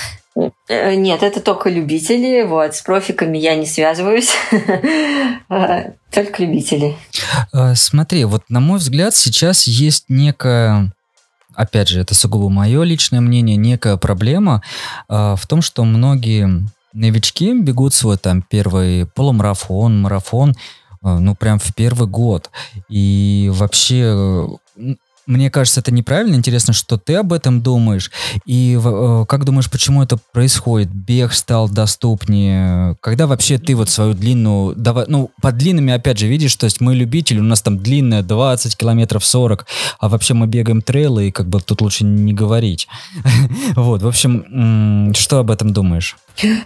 Э, 0.68 0.94
нет, 0.94 1.22
это 1.22 1.40
только 1.40 1.70
любители. 1.70 2.42
Вот, 2.42 2.74
с 2.74 2.82
профиками 2.82 3.38
я 3.38 3.54
не 3.54 3.66
связываюсь. 3.66 4.32
А, 5.48 5.84
только 6.12 6.42
любители. 6.42 6.96
А, 7.52 7.74
смотри, 7.74 8.24
вот 8.24 8.42
на 8.48 8.60
мой 8.60 8.78
взгляд, 8.78 9.14
сейчас 9.14 9.66
есть 9.66 10.06
некая 10.08 10.92
опять 11.54 11.88
же, 11.88 12.00
это 12.00 12.14
сугубо 12.14 12.48
мое 12.48 12.82
личное 12.82 13.20
мнение, 13.20 13.56
некая 13.56 13.96
проблема 13.96 14.60
э, 15.08 15.36
в 15.38 15.46
том, 15.46 15.62
что 15.62 15.84
многие 15.84 16.66
новички 16.92 17.52
бегут 17.60 17.94
свой 17.94 18.16
там 18.16 18.42
первый 18.42 19.06
полумарафон, 19.06 20.00
марафон, 20.00 20.50
э, 20.50 20.54
ну 21.02 21.34
прям 21.34 21.58
в 21.58 21.74
первый 21.74 22.08
год. 22.08 22.50
И 22.88 23.50
вообще 23.52 24.48
мне 25.26 25.50
кажется, 25.50 25.80
это 25.80 25.92
неправильно. 25.92 26.34
Интересно, 26.34 26.72
что 26.72 26.98
ты 26.98 27.14
об 27.14 27.32
этом 27.32 27.62
думаешь. 27.62 28.10
И 28.44 28.78
э, 28.82 29.24
как 29.28 29.44
думаешь, 29.44 29.70
почему 29.70 30.02
это 30.02 30.18
происходит? 30.32 30.88
Бег 30.92 31.32
стал 31.32 31.68
доступнее. 31.68 32.96
Когда 33.00 33.26
вообще 33.26 33.58
ты 33.58 33.74
вот 33.74 33.88
свою 33.88 34.14
длинную... 34.14 34.74
Давай, 34.74 35.06
ну, 35.08 35.30
под 35.40 35.56
длинными, 35.56 35.92
опять 35.92 36.18
же, 36.18 36.26
видишь, 36.26 36.54
то 36.56 36.64
есть 36.64 36.80
мы 36.80 36.94
любители, 36.94 37.38
у 37.38 37.44
нас 37.44 37.62
там 37.62 37.78
длинная 37.78 38.22
20 38.22 38.76
километров 38.76 39.24
40, 39.24 39.66
а 39.98 40.08
вообще 40.08 40.34
мы 40.34 40.46
бегаем 40.46 40.82
трейлы, 40.82 41.28
и 41.28 41.30
как 41.30 41.48
бы 41.48 41.60
тут 41.60 41.80
лучше 41.80 42.04
не 42.04 42.32
говорить. 42.32 42.88
Вот, 43.76 44.02
в 44.02 44.06
общем, 44.06 45.12
что 45.14 45.38
об 45.38 45.50
этом 45.50 45.72
думаешь? 45.72 46.16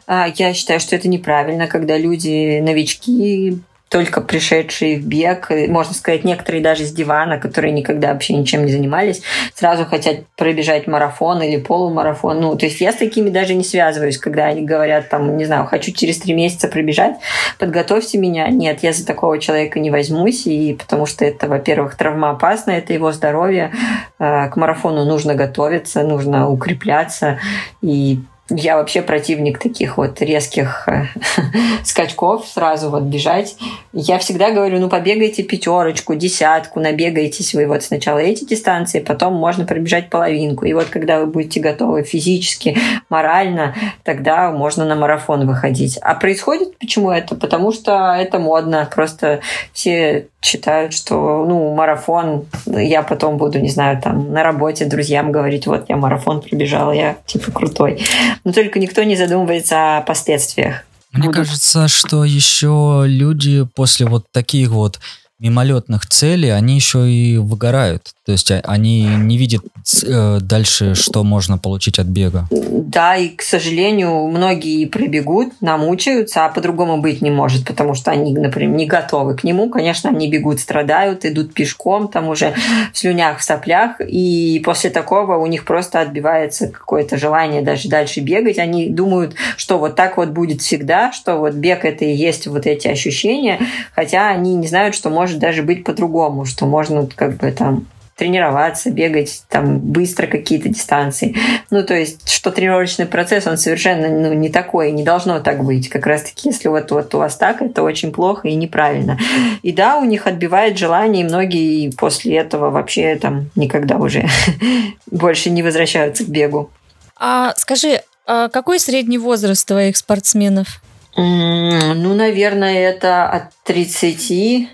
А, 0.06 0.28
я 0.36 0.54
считаю, 0.54 0.80
что 0.80 0.96
это 0.96 1.08
неправильно, 1.08 1.66
когда 1.66 1.96
люди, 1.96 2.60
новички, 2.60 3.60
только 3.88 4.20
пришедшие 4.20 4.98
в 4.98 5.06
бег, 5.06 5.50
можно 5.68 5.94
сказать, 5.94 6.24
некоторые 6.24 6.62
даже 6.62 6.84
с 6.84 6.92
дивана, 6.92 7.38
которые 7.38 7.72
никогда 7.72 8.12
вообще 8.12 8.34
ничем 8.34 8.64
не 8.64 8.72
занимались, 8.72 9.22
сразу 9.54 9.84
хотят 9.86 10.26
пробежать 10.36 10.86
марафон 10.86 11.42
или 11.42 11.56
полумарафон. 11.58 12.40
Ну, 12.40 12.56
то 12.56 12.66
есть 12.66 12.80
я 12.80 12.92
с 12.92 12.96
такими 12.96 13.30
даже 13.30 13.54
не 13.54 13.64
связываюсь, 13.64 14.18
когда 14.18 14.46
они 14.46 14.62
говорят, 14.62 15.08
там, 15.08 15.36
не 15.36 15.44
знаю, 15.44 15.66
хочу 15.66 15.92
через 15.92 16.18
три 16.18 16.34
месяца 16.34 16.68
пробежать, 16.68 17.16
подготовьте 17.58 18.18
меня. 18.18 18.48
Нет, 18.48 18.82
я 18.82 18.92
за 18.92 19.06
такого 19.06 19.38
человека 19.38 19.80
не 19.80 19.90
возьмусь, 19.90 20.46
и 20.46 20.74
потому 20.74 21.06
что 21.06 21.24
это, 21.24 21.48
во-первых, 21.48 21.96
травмоопасно, 21.96 22.72
это 22.72 22.92
его 22.92 23.12
здоровье. 23.12 23.72
Э, 24.18 24.48
к 24.48 24.56
марафону 24.56 25.04
нужно 25.04 25.34
готовиться, 25.34 26.02
нужно 26.02 26.50
укрепляться, 26.50 27.38
и 27.80 28.20
я 28.50 28.76
вообще 28.76 29.02
противник 29.02 29.58
таких 29.58 29.98
вот 29.98 30.20
резких 30.22 30.88
э, 30.88 31.04
скачков, 31.84 32.46
сразу 32.46 32.90
вот 32.90 33.02
бежать. 33.02 33.56
Я 33.92 34.18
всегда 34.18 34.50
говорю, 34.50 34.78
ну 34.80 34.88
побегайте 34.88 35.42
пятерочку, 35.42 36.14
десятку, 36.14 36.80
набегаетесь 36.80 37.54
вы 37.54 37.66
вот 37.66 37.82
сначала 37.82 38.18
эти 38.18 38.44
дистанции, 38.44 39.00
потом 39.00 39.34
можно 39.34 39.66
пробежать 39.66 40.08
половинку. 40.08 40.64
И 40.64 40.72
вот 40.72 40.86
когда 40.86 41.20
вы 41.20 41.26
будете 41.26 41.60
готовы 41.60 42.04
физически, 42.04 42.78
морально, 43.10 43.74
тогда 44.02 44.50
можно 44.50 44.84
на 44.86 44.94
марафон 44.96 45.46
выходить. 45.46 45.98
А 46.00 46.14
происходит 46.14 46.78
почему 46.78 47.10
это? 47.10 47.34
Потому 47.34 47.72
что 47.72 48.14
это 48.18 48.38
модно. 48.38 48.88
Просто 48.94 49.40
все 49.72 50.28
считают, 50.40 50.92
что 50.94 51.44
ну, 51.46 51.74
марафон, 51.74 52.46
я 52.66 53.02
потом 53.02 53.36
буду, 53.36 53.58
не 53.58 53.70
знаю, 53.70 54.00
там 54.00 54.32
на 54.32 54.42
работе 54.42 54.84
друзьям 54.84 55.32
говорить, 55.32 55.66
вот 55.66 55.86
я 55.88 55.96
марафон 55.96 56.40
пробежал, 56.40 56.92
я 56.92 57.16
типа 57.26 57.50
крутой. 57.50 58.00
Но 58.44 58.52
только 58.52 58.78
никто 58.78 59.02
не 59.02 59.16
задумывается 59.16 59.98
о 59.98 60.02
последствиях. 60.02 60.84
Мне 61.12 61.28
будут. 61.28 61.36
кажется, 61.36 61.88
что 61.88 62.24
еще 62.24 63.04
люди 63.06 63.66
после 63.74 64.06
вот 64.06 64.26
таких 64.30 64.68
вот 64.68 65.00
мимолетных 65.38 66.06
целей, 66.06 66.50
они 66.50 66.74
еще 66.74 67.08
и 67.08 67.36
выгорают. 67.36 68.14
То 68.26 68.32
есть 68.32 68.50
а, 68.50 68.60
они 68.64 69.04
не 69.04 69.38
видят 69.38 69.62
э, 70.04 70.38
дальше, 70.40 70.94
что 70.94 71.22
можно 71.22 71.58
получить 71.58 71.98
от 71.98 72.06
бега. 72.06 72.48
Да, 72.50 73.16
и, 73.16 73.28
к 73.28 73.42
сожалению, 73.42 74.26
многие 74.28 74.86
пробегут, 74.86 75.52
намучаются, 75.60 76.44
а 76.44 76.48
по-другому 76.48 76.98
быть 76.98 77.22
не 77.22 77.30
может, 77.30 77.66
потому 77.66 77.94
что 77.94 78.10
они, 78.10 78.34
например, 78.34 78.74
не 78.74 78.86
готовы 78.86 79.36
к 79.36 79.44
нему. 79.44 79.70
Конечно, 79.70 80.10
они 80.10 80.28
бегут, 80.28 80.58
страдают, 80.58 81.24
идут 81.24 81.54
пешком, 81.54 82.08
там 82.08 82.28
уже 82.28 82.54
в 82.92 82.98
слюнях, 82.98 83.38
в 83.38 83.42
соплях, 83.44 84.00
и 84.00 84.60
после 84.64 84.90
такого 84.90 85.36
у 85.36 85.46
них 85.46 85.64
просто 85.64 86.00
отбивается 86.00 86.68
какое-то 86.68 87.16
желание 87.16 87.62
даже 87.62 87.88
дальше 87.88 88.20
бегать. 88.20 88.58
Они 88.58 88.88
думают, 88.88 89.34
что 89.56 89.78
вот 89.78 89.94
так 89.94 90.16
вот 90.16 90.30
будет 90.30 90.62
всегда, 90.62 91.12
что 91.12 91.36
вот 91.36 91.54
бег 91.54 91.84
это 91.84 92.04
и 92.04 92.12
есть 92.12 92.46
вот 92.48 92.66
эти 92.66 92.88
ощущения, 92.88 93.60
хотя 93.94 94.28
они 94.28 94.54
не 94.56 94.66
знают, 94.66 94.94
что 94.94 95.10
может 95.28 95.40
даже 95.40 95.62
быть 95.62 95.84
по-другому, 95.84 96.46
что 96.46 96.64
можно 96.64 97.06
как 97.06 97.36
бы 97.36 97.52
там 97.52 97.86
тренироваться, 98.16 98.90
бегать 98.90 99.42
там 99.48 99.78
быстро 99.78 100.26
какие-то 100.26 100.70
дистанции. 100.70 101.36
Ну, 101.70 101.84
то 101.84 101.94
есть, 101.94 102.28
что 102.28 102.50
тренировочный 102.50 103.06
процесс, 103.06 103.46
он 103.46 103.58
совершенно 103.58 104.08
ну, 104.08 104.32
не 104.32 104.48
такой, 104.48 104.90
не 104.90 105.04
должно 105.04 105.38
так 105.38 105.62
быть. 105.62 105.88
Как 105.88 106.06
раз-таки, 106.06 106.48
если 106.48 106.68
вот, 106.68 106.90
вот 106.90 107.14
у 107.14 107.18
вас 107.18 107.36
так, 107.36 107.62
это 107.62 107.82
очень 107.82 108.10
плохо 108.10 108.48
и 108.48 108.54
неправильно. 108.54 109.18
И 109.62 109.70
да, 109.70 109.98
у 109.98 110.04
них 110.04 110.26
отбивает 110.26 110.78
желание, 110.78 111.22
и 111.22 111.28
многие 111.28 111.90
после 111.90 112.38
этого 112.38 112.70
вообще 112.70 113.14
там 113.16 113.50
никогда 113.54 113.98
уже 113.98 114.26
больше 115.10 115.50
не 115.50 115.62
возвращаются 115.62 116.24
к 116.24 116.28
бегу. 116.28 116.70
А 117.16 117.52
скажи, 117.56 118.00
а 118.26 118.48
какой 118.48 118.80
средний 118.80 119.18
возраст 119.18 119.68
твоих 119.68 119.96
спортсменов? 119.96 120.82
Ну, 121.14 122.14
наверное, 122.14 122.78
это 122.78 123.28
от 123.28 123.44
30 123.64 124.68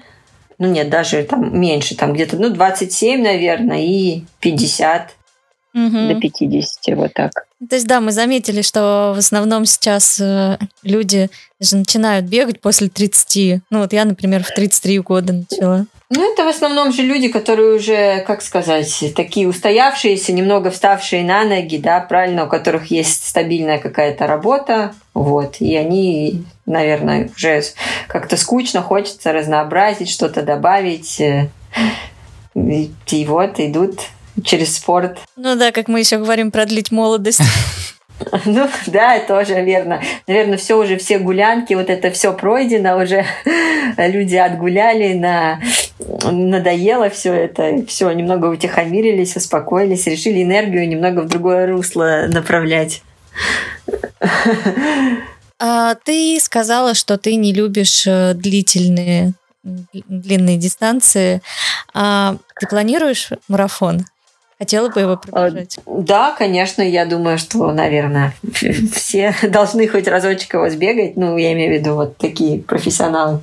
ну 0.59 0.71
нет, 0.71 0.89
даже 0.89 1.23
там 1.25 1.59
меньше, 1.59 1.97
там 1.97 2.13
где-то, 2.13 2.37
ну, 2.37 2.51
27, 2.51 3.23
наверное, 3.23 3.81
и 3.81 4.23
50 4.41 5.15
угу. 5.75 6.09
до 6.09 6.15
50, 6.21 6.97
вот 6.97 7.13
так. 7.15 7.33
То 7.69 7.77
есть, 7.77 7.87
да, 7.87 8.01
мы 8.01 8.13
заметили, 8.13 8.63
что 8.63 9.13
в 9.15 9.19
основном 9.19 9.65
сейчас 9.65 10.21
э, 10.21 10.59
люди 10.83 11.31
даже 11.61 11.77
начинают 11.77 12.27
бегать 12.27 12.61
после 12.61 12.89
30. 12.89 13.63
Ну, 13.71 13.79
вот 13.81 13.93
я, 13.93 14.05
например, 14.05 14.43
в 14.43 14.49
33 14.49 14.99
года 15.01 15.33
начала. 15.33 15.87
Ну, 16.11 16.33
это 16.33 16.45
в 16.45 16.49
основном 16.49 16.93
же 16.93 17.03
люди, 17.03 17.29
которые 17.29 17.75
уже, 17.75 18.23
как 18.27 18.43
сказать, 18.43 19.13
такие 19.17 19.49
устоявшиеся, 19.49 20.33
немного 20.33 20.71
вставшие 20.71 21.25
на 21.25 21.45
ноги, 21.45 21.79
да, 21.79 22.01
правильно, 22.01 22.45
у 22.45 22.49
которых 22.49 22.87
есть 22.87 23.27
стабильная 23.27 23.79
какая-то 23.79 24.27
работа, 24.27 24.95
вот, 25.15 25.57
и 25.61 25.75
они, 25.77 26.45
наверное, 26.67 27.31
уже 27.35 27.63
как-то 28.07 28.37
скучно, 28.37 28.83
хочется 28.83 29.33
разнообразить, 29.33 30.11
что-то 30.11 30.43
добавить, 30.43 31.21
э, 31.21 31.49
и 32.55 33.25
вот 33.27 33.59
идут 33.59 34.01
через 34.43 34.77
спорт. 34.77 35.19
Ну 35.37 35.57
да, 35.57 35.73
как 35.73 35.89
мы 35.89 36.01
еще 36.01 36.19
говорим, 36.19 36.51
продлить 36.51 36.91
молодость. 36.91 37.41
Ну 38.45 38.69
да, 38.87 39.19
тоже 39.19 39.61
верно. 39.63 40.01
Наверное, 40.29 40.57
все 40.57 40.79
уже, 40.79 40.97
все 40.99 41.19
гулянки, 41.19 41.75
вот 41.75 41.91
это 41.91 42.13
все 42.13 42.33
пройдено, 42.33 42.97
уже 42.97 43.27
люди 43.99 44.37
отгуляли, 44.37 45.15
на... 45.15 45.61
надоело 46.23 47.11
все 47.11 47.35
это, 47.35 47.85
все, 47.87 48.13
немного 48.13 48.47
утихомирились, 48.47 49.37
успокоились, 49.37 50.07
решили 50.07 50.45
энергию 50.45 50.89
немного 50.89 51.21
в 51.21 51.29
другое 51.29 51.67
русло 51.67 52.27
направлять. 52.29 53.03
А, 55.59 55.95
ты 55.97 56.39
сказала, 56.41 56.95
что 56.95 57.19
ты 57.19 57.35
не 57.35 57.53
любишь 57.53 58.07
э, 58.07 58.35
длительные 58.35 59.35
длинные 59.65 60.59
дистанции. 60.59 61.41
А, 61.95 62.37
ты 62.61 62.67
планируешь 62.67 63.31
марафон? 63.49 64.05
Хотела 64.65 64.89
бы 64.89 64.99
его 64.99 65.17
пробежать? 65.19 65.79
Да, 65.85 66.35
конечно, 66.39 66.81
я 66.81 67.05
думаю, 67.05 67.37
что, 67.37 67.71
наверное, 67.71 68.33
все 68.95 69.35
должны 69.43 69.87
хоть 69.87 70.09
разочек 70.09 70.55
его 70.55 70.71
сбегать. 70.71 71.19
Ну, 71.19 71.37
я 71.37 71.53
имею 71.53 71.71
в 71.71 71.79
виду 71.79 71.95
вот 71.95 72.17
такие 72.17 72.63
профессионалы. 72.63 73.43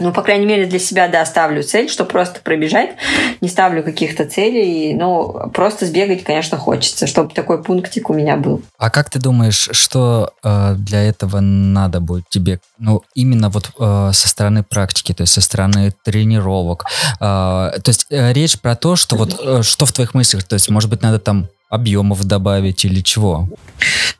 Ну, 0.00 0.12
по 0.12 0.22
крайней 0.22 0.46
мере, 0.46 0.66
для 0.66 0.78
себя, 0.78 1.08
да, 1.08 1.24
ставлю 1.26 1.62
цель, 1.62 1.88
что 1.88 2.04
просто 2.04 2.40
пробежать. 2.40 2.90
Не 3.40 3.48
ставлю 3.48 3.82
каких-то 3.82 4.24
целей, 4.24 4.94
но 4.94 5.50
просто 5.54 5.86
сбегать, 5.86 6.24
конечно, 6.24 6.56
хочется, 6.58 7.06
чтобы 7.06 7.34
такой 7.34 7.62
пунктик 7.62 8.10
у 8.10 8.14
меня 8.14 8.36
был. 8.36 8.62
А 8.78 8.90
как 8.90 9.10
ты 9.10 9.18
думаешь, 9.18 9.68
что 9.72 10.32
э, 10.42 10.74
для 10.76 11.02
этого 11.02 11.40
надо 11.40 12.00
будет 12.00 12.28
тебе, 12.30 12.60
ну, 12.78 13.02
именно 13.14 13.50
вот 13.50 13.70
э, 13.78 14.10
со 14.12 14.28
стороны 14.28 14.62
практики, 14.64 15.12
то 15.12 15.22
есть 15.22 15.34
со 15.34 15.42
стороны 15.42 15.92
тренировок? 16.02 16.86
Э, 17.20 17.72
то 17.82 17.88
есть 17.88 18.06
э, 18.10 18.32
речь 18.32 18.58
про 18.58 18.74
то, 18.76 18.96
что 18.96 19.16
вот 19.16 19.38
э, 19.38 19.62
что 19.62 19.84
в 19.84 19.92
твоих 19.92 20.14
мыслях, 20.14 20.44
то 20.44 20.54
есть, 20.54 20.70
может 20.70 20.88
быть, 20.88 21.02
надо 21.02 21.18
там 21.18 21.48
объемов 21.70 22.24
добавить 22.24 22.84
или 22.84 23.00
чего? 23.00 23.48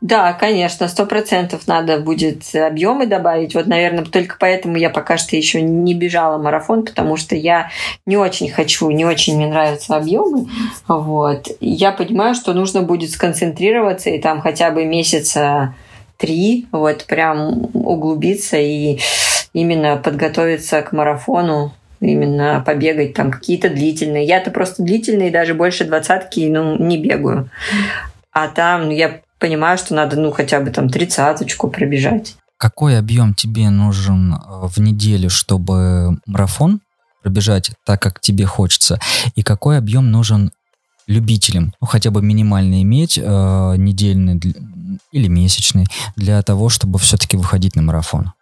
Да, 0.00 0.32
конечно, 0.32 0.88
сто 0.88 1.04
процентов 1.04 1.66
надо 1.66 1.98
будет 1.98 2.42
объемы 2.54 3.06
добавить. 3.06 3.54
Вот, 3.54 3.66
наверное, 3.66 4.04
только 4.06 4.36
поэтому 4.40 4.76
я 4.76 4.88
пока 4.88 5.18
что 5.18 5.36
еще 5.36 5.60
не 5.60 5.92
бежала 5.92 6.38
марафон, 6.38 6.86
потому 6.86 7.18
что 7.18 7.36
я 7.36 7.70
не 8.06 8.16
очень 8.16 8.48
хочу, 8.48 8.88
не 8.90 9.04
очень 9.04 9.36
мне 9.36 9.48
нравятся 9.48 9.96
объемы. 9.96 10.48
Вот. 10.88 11.48
Я 11.60 11.92
понимаю, 11.92 12.34
что 12.34 12.54
нужно 12.54 12.80
будет 12.80 13.10
сконцентрироваться 13.10 14.08
и 14.08 14.18
там 14.18 14.40
хотя 14.40 14.70
бы 14.70 14.86
месяца 14.86 15.74
три, 16.16 16.66
вот 16.72 17.04
прям 17.04 17.68
углубиться 17.74 18.56
и 18.56 19.00
именно 19.52 19.96
подготовиться 19.96 20.80
к 20.82 20.92
марафону 20.92 21.72
именно 22.00 22.62
побегать 22.64 23.14
там 23.14 23.30
какие-то 23.30 23.68
длительные. 23.68 24.26
Я-то 24.26 24.50
просто 24.50 24.82
длительные, 24.82 25.30
даже 25.30 25.54
больше 25.54 25.84
двадцатки, 25.84 26.48
ну, 26.48 26.76
не 26.78 26.98
бегаю. 26.98 27.50
А 28.32 28.48
там 28.48 28.86
ну, 28.86 28.90
я 28.92 29.20
понимаю, 29.38 29.78
что 29.78 29.94
надо, 29.94 30.16
ну, 30.16 30.30
хотя 30.30 30.60
бы 30.60 30.70
там 30.70 30.88
тридцаточку 30.88 31.68
пробежать. 31.68 32.36
Какой 32.56 32.98
объем 32.98 33.34
тебе 33.34 33.70
нужен 33.70 34.34
э, 34.34 34.38
в 34.66 34.78
неделю, 34.78 35.30
чтобы 35.30 36.18
марафон 36.26 36.80
пробежать 37.22 37.72
так, 37.84 38.00
как 38.00 38.20
тебе 38.20 38.44
хочется? 38.44 38.98
И 39.34 39.42
какой 39.42 39.78
объем 39.78 40.10
нужен 40.10 40.52
любителям, 41.06 41.72
ну, 41.80 41.86
хотя 41.86 42.10
бы 42.10 42.22
минимально 42.22 42.82
иметь 42.82 43.18
э, 43.18 43.74
недельный 43.76 44.40
или 45.12 45.28
месячный 45.28 45.86
для 46.16 46.40
того, 46.42 46.68
чтобы 46.68 46.98
все-таки 46.98 47.36
выходить 47.36 47.76
на 47.76 47.82
марафон? 47.82 48.32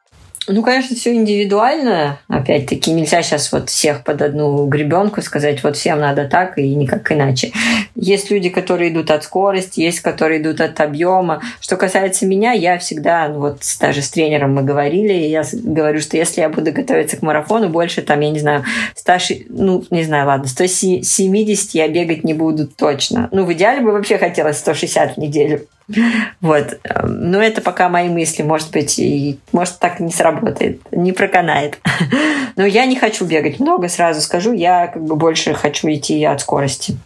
Ну, 0.48 0.62
конечно, 0.62 0.96
все 0.96 1.14
индивидуально. 1.14 2.18
Опять-таки, 2.28 2.90
нельзя 2.90 3.22
сейчас 3.22 3.52
вот 3.52 3.68
всех 3.68 4.02
под 4.02 4.22
одну 4.22 4.66
гребенку 4.66 5.20
сказать, 5.20 5.62
вот 5.62 5.76
всем 5.76 6.00
надо 6.00 6.24
так 6.24 6.58
и 6.58 6.74
никак 6.74 7.12
иначе. 7.12 7.52
Есть 7.94 8.30
люди, 8.30 8.48
которые 8.48 8.90
идут 8.90 9.10
от 9.10 9.24
скорости, 9.24 9.80
есть, 9.80 10.00
которые 10.00 10.40
идут 10.40 10.60
от 10.60 10.80
объема. 10.80 11.42
Что 11.60 11.76
касается 11.76 12.26
меня, 12.26 12.52
я 12.52 12.78
всегда, 12.78 13.28
ну, 13.28 13.40
вот 13.40 13.60
даже 13.78 14.00
с 14.00 14.08
тренером 14.08 14.54
мы 14.54 14.62
говорили, 14.62 15.12
я 15.12 15.44
говорю, 15.52 16.00
что 16.00 16.16
если 16.16 16.40
я 16.40 16.48
буду 16.48 16.72
готовиться 16.72 17.18
к 17.18 17.22
марафону, 17.22 17.68
больше 17.68 18.00
там, 18.00 18.20
я 18.20 18.30
не 18.30 18.38
знаю, 18.38 18.64
100, 18.96 19.12
ну, 19.50 19.84
не 19.90 20.04
знаю, 20.04 20.26
ладно, 20.26 20.48
170 20.48 21.74
я 21.74 21.88
бегать 21.88 22.24
не 22.24 22.32
буду 22.32 22.66
точно. 22.66 23.28
Ну, 23.32 23.44
в 23.44 23.52
идеале 23.52 23.82
бы 23.82 23.92
вообще 23.92 24.16
хотелось 24.16 24.58
160 24.58 25.16
в 25.16 25.18
неделю. 25.18 25.66
Вот. 26.40 26.78
Но 27.04 27.42
это 27.42 27.60
пока 27.60 27.88
мои 27.88 28.08
мысли. 28.08 28.42
Может 28.42 28.70
быть, 28.70 28.98
и 28.98 29.38
может 29.52 29.78
так 29.78 30.00
не 30.00 30.12
сработает, 30.12 30.80
не 30.92 31.12
проканает. 31.12 31.78
Но 32.56 32.66
я 32.66 32.86
не 32.86 32.96
хочу 32.96 33.24
бегать 33.24 33.60
много, 33.60 33.88
сразу 33.88 34.20
скажу. 34.20 34.52
Я 34.52 34.88
как 34.88 35.02
бы 35.04 35.16
больше 35.16 35.54
хочу 35.54 35.88
идти 35.88 36.22
от 36.24 36.40
скорости. 36.40 36.96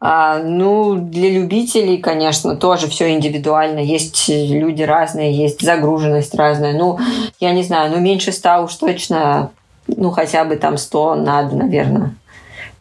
А, 0.00 0.38
ну, 0.38 0.96
для 0.96 1.30
любителей, 1.30 1.98
конечно, 1.98 2.56
тоже 2.56 2.88
все 2.88 3.10
индивидуально. 3.10 3.78
Есть 3.78 4.28
люди 4.28 4.82
разные, 4.82 5.32
есть 5.32 5.62
загруженность 5.62 6.34
разная. 6.34 6.74
Ну, 6.74 6.98
я 7.40 7.52
не 7.52 7.62
знаю, 7.62 7.90
ну, 7.90 8.00
меньше 8.00 8.32
ста 8.32 8.60
уж 8.60 8.74
точно, 8.74 9.50
ну, 9.86 10.10
хотя 10.10 10.44
бы 10.44 10.56
там 10.56 10.76
100 10.76 11.14
надо, 11.16 11.56
наверное. 11.56 12.14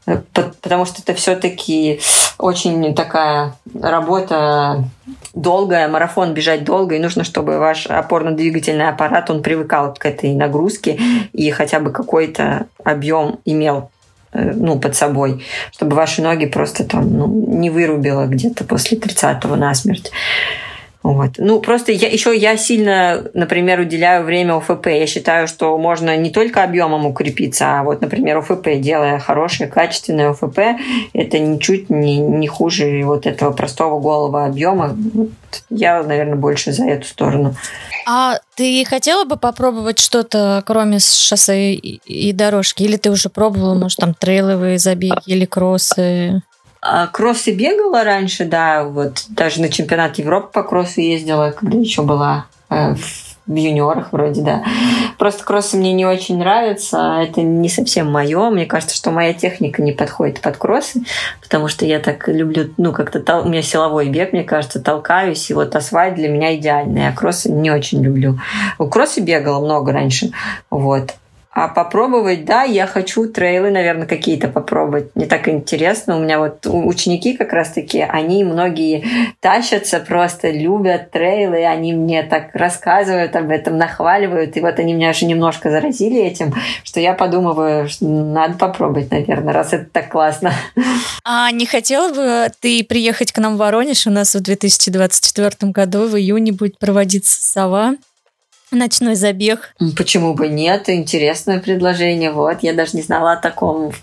Потому 0.05 0.85
что 0.85 1.01
это 1.01 1.13
все-таки 1.13 2.01
очень 2.37 2.93
такая 2.93 3.55
работа 3.81 4.83
долгая, 5.33 5.87
марафон 5.87 6.33
бежать 6.33 6.63
долго, 6.63 6.95
и 6.95 6.99
нужно, 6.99 7.23
чтобы 7.23 7.57
ваш 7.57 7.87
опорно-двигательный 7.87 8.89
аппарат, 8.89 9.29
он 9.29 9.41
привыкал 9.41 9.93
к 9.93 10.05
этой 10.05 10.33
нагрузке 10.33 10.99
и 11.31 11.49
хотя 11.51 11.79
бы 11.79 11.91
какой-то 11.91 12.67
объем 12.83 13.39
имел 13.45 13.89
э, 14.33 14.51
ну, 14.53 14.79
под 14.79 14.95
собой, 14.95 15.43
чтобы 15.71 15.95
ваши 15.95 16.21
ноги 16.21 16.45
просто 16.45 16.83
там 16.83 17.17
ну, 17.17 17.27
не 17.27 17.69
вырубило 17.69 18.25
где-то 18.25 18.65
после 18.65 18.97
30-го 18.97 19.55
насмерть. 19.55 20.11
Вот. 21.03 21.31
Ну, 21.37 21.59
просто 21.59 21.91
я, 21.91 22.07
еще 22.07 22.35
я 22.35 22.55
сильно, 22.55 23.25
например, 23.33 23.81
уделяю 23.81 24.23
время 24.23 24.55
ОФП. 24.55 24.87
Я 24.87 25.05
считаю, 25.05 25.49
что 25.49 25.77
можно 25.77 26.15
не 26.15 26.29
только 26.29 26.63
объемом 26.63 27.05
укрепиться, 27.05 27.79
а 27.79 27.83
вот, 27.83 27.99
например, 27.99 28.37
ОФП, 28.37 28.69
делая 28.77 29.19
хорошее, 29.19 29.69
качественное 29.69 30.29
ОФП, 30.29 30.59
это 31.11 31.39
ничуть 31.39 31.89
не, 31.89 32.17
не 32.17 32.47
хуже 32.47 33.03
вот 33.03 33.27
этого 33.27 33.51
простого 33.51 33.99
голого 33.99 34.45
объема. 34.45 34.95
Вот 35.13 35.29
я, 35.69 36.01
наверное, 36.03 36.35
больше 36.35 36.71
за 36.71 36.85
эту 36.85 37.05
сторону. 37.05 37.53
А 38.07 38.39
ты 38.55 38.85
хотела 38.85 39.25
бы 39.25 39.35
попробовать 39.35 39.99
что-то, 39.99 40.63
кроме 40.65 40.99
шоссе 40.99 41.73
и, 41.73 42.31
дорожки? 42.31 42.83
Или 42.83 42.95
ты 42.95 43.11
уже 43.11 43.27
пробовала, 43.27 43.73
может, 43.75 43.99
там 43.99 44.13
трейловые 44.13 44.79
забеги 44.79 45.19
или 45.25 45.45
кроссы? 45.45 46.41
А, 46.85 47.07
кроссы 47.07 47.53
бегала 47.53 48.03
раньше, 48.03 48.43
да, 48.43 48.83
вот 48.83 49.23
даже 49.29 49.61
на 49.61 49.69
чемпионат 49.69 50.17
Европы 50.17 50.49
по 50.51 50.63
кроссу 50.63 50.99
ездила, 50.99 51.51
когда 51.51 51.77
еще 51.77 52.01
была 52.01 52.45
э, 52.69 52.95
в 53.45 53.55
юниорах 53.55 54.11
вроде, 54.11 54.41
да. 54.41 54.65
Просто 55.17 55.45
кроссы 55.45 55.77
мне 55.77 55.93
не 55.93 56.05
очень 56.05 56.37
нравятся, 56.37 57.21
это 57.21 57.41
не 57.41 57.69
совсем 57.69 58.11
мое. 58.11 58.49
Мне 58.49 58.65
кажется, 58.65 58.97
что 58.97 59.11
моя 59.11 59.33
техника 59.33 59.81
не 59.81 59.93
подходит 59.93 60.41
под 60.41 60.57
кроссы, 60.57 61.03
потому 61.41 61.69
что 61.69 61.85
я 61.85 61.99
так 61.99 62.27
люблю, 62.27 62.73
ну, 62.75 62.91
как-то 62.91 63.21
тол... 63.21 63.45
у 63.45 63.49
меня 63.49 63.61
силовой 63.61 64.09
бег, 64.09 64.33
мне 64.33 64.43
кажется, 64.43 64.81
толкаюсь, 64.81 65.49
и 65.49 65.53
вот 65.53 65.73
асфальт 65.77 66.15
для 66.15 66.27
меня 66.27 66.53
идеальный, 66.57 67.07
а 67.07 67.13
кроссы 67.13 67.49
не 67.49 67.71
очень 67.71 68.03
люблю. 68.03 68.39
У 68.77 68.89
кроссы 68.89 69.21
бегала 69.21 69.63
много 69.63 69.93
раньше, 69.93 70.31
вот. 70.69 71.13
А 71.55 71.67
попробовать, 71.67 72.45
да, 72.45 72.63
я 72.63 72.87
хочу 72.87 73.27
трейлы, 73.27 73.69
наверное, 73.69 74.07
какие-то 74.07 74.47
попробовать. 74.47 75.11
Мне 75.13 75.27
так 75.27 75.47
интересно. 75.47 76.17
У 76.17 76.19
меня 76.19 76.39
вот 76.39 76.65
ученики 76.65 77.37
как 77.37 77.53
раз-таки, 77.53 78.01
они 78.01 78.43
многие 78.43 79.05
тащатся, 79.39 79.99
просто 79.99 80.49
любят 80.49 81.11
трейлы, 81.11 81.63
они 81.63 81.93
мне 81.93 82.23
так 82.23 82.55
рассказывают 82.55 83.35
об 83.35 83.51
этом, 83.51 83.77
нахваливают. 83.77 84.57
И 84.57 84.61
вот 84.61 84.79
они 84.79 84.93
меня 84.93 85.11
уже 85.11 85.25
немножко 85.25 85.69
заразили 85.69 86.19
этим, 86.19 86.55
что 86.83 86.99
я 86.99 87.13
подумываю, 87.13 87.87
что 87.87 88.05
надо 88.07 88.57
попробовать, 88.57 89.11
наверное, 89.11 89.53
раз 89.53 89.73
это 89.73 89.85
так 89.85 90.09
классно. 90.09 90.53
А 91.23 91.51
не 91.51 91.67
хотела 91.67 92.11
бы 92.11 92.51
ты 92.61 92.83
приехать 92.83 93.31
к 93.31 93.37
нам 93.37 93.55
в 93.55 93.57
Воронеж? 93.57 94.07
У 94.07 94.09
нас 94.09 94.33
в 94.33 94.41
2024 94.41 95.71
году 95.71 96.07
в 96.07 96.17
июне 96.17 96.51
будет 96.51 96.79
проводиться 96.79 97.39
«Сова». 97.43 97.95
Ночной 98.73 99.15
забег. 99.15 99.73
Почему 99.95 100.33
бы 100.33 100.47
нет? 100.47 100.89
Интересное 100.89 101.59
предложение. 101.59 102.31
Вот, 102.31 102.63
я 102.63 102.73
даже 102.73 102.97
не 102.97 103.03
знала 103.03 103.33
о 103.33 103.37
таком. 103.37 103.93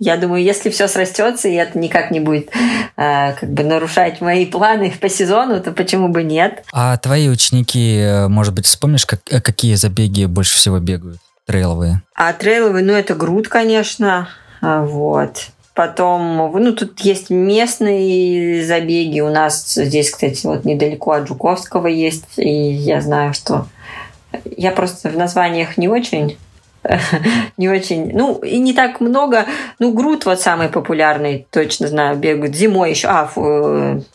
Я 0.00 0.16
думаю, 0.16 0.42
если 0.42 0.70
все 0.70 0.88
срастется, 0.88 1.48
и 1.48 1.54
это 1.54 1.78
никак 1.78 2.10
не 2.10 2.18
будет 2.18 2.50
э, 2.96 3.34
как 3.34 3.48
бы 3.48 3.62
нарушать 3.62 4.20
мои 4.20 4.44
планы 4.44 4.92
по 5.00 5.08
сезону, 5.08 5.60
то 5.60 5.70
почему 5.70 6.08
бы 6.08 6.24
нет? 6.24 6.64
А 6.72 6.96
твои 6.96 7.28
ученики, 7.28 7.98
э, 7.98 8.28
может 8.28 8.54
быть, 8.54 8.66
вспомнишь, 8.66 9.06
как, 9.06 9.20
э, 9.30 9.40
какие 9.40 9.76
забеги 9.76 10.24
больше 10.24 10.56
всего 10.56 10.80
бегают? 10.80 11.20
Трейловые. 11.46 12.02
А 12.14 12.32
трейловые, 12.32 12.84
ну, 12.84 12.92
это 12.94 13.14
груд, 13.14 13.48
конечно. 13.48 14.28
А, 14.60 14.82
вот. 14.82 15.46
Потом, 15.74 16.52
ну, 16.52 16.72
тут 16.72 17.00
есть 17.00 17.30
местные 17.30 18.64
забеги. 18.64 19.20
У 19.20 19.28
нас 19.28 19.74
здесь, 19.74 20.10
кстати, 20.10 20.46
вот 20.46 20.64
недалеко 20.64 21.12
от 21.12 21.26
Жуковского 21.26 21.88
есть. 21.88 22.38
И 22.38 22.48
я 22.48 23.00
знаю, 23.00 23.34
что 23.34 23.66
я 24.56 24.70
просто 24.70 25.08
в 25.10 25.16
названиях 25.16 25.76
не 25.76 25.88
очень 25.88 26.36
не 27.56 27.68
очень, 27.68 28.12
ну, 28.12 28.38
и 28.38 28.58
не 28.58 28.72
так 28.72 29.00
много. 29.00 29.46
Ну, 29.78 29.92
Грут 29.92 30.26
вот 30.26 30.40
самый 30.40 30.68
популярный, 30.68 31.46
точно 31.50 31.88
знаю, 31.88 32.16
бегают 32.16 32.54
зимой 32.54 32.90
еще. 32.90 33.08
А, 33.08 33.30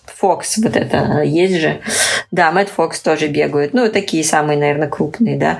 Фокс, 0.05 0.57
вот 0.57 0.75
это 0.75 1.21
есть 1.23 1.59
же. 1.59 1.79
Да, 2.31 2.51
Мэтт 2.51 2.69
Фокс 2.69 2.99
тоже 3.01 3.27
бегают. 3.27 3.73
Ну, 3.73 3.89
такие 3.91 4.23
самые, 4.23 4.57
наверное, 4.57 4.87
крупные, 4.87 5.37
да. 5.37 5.59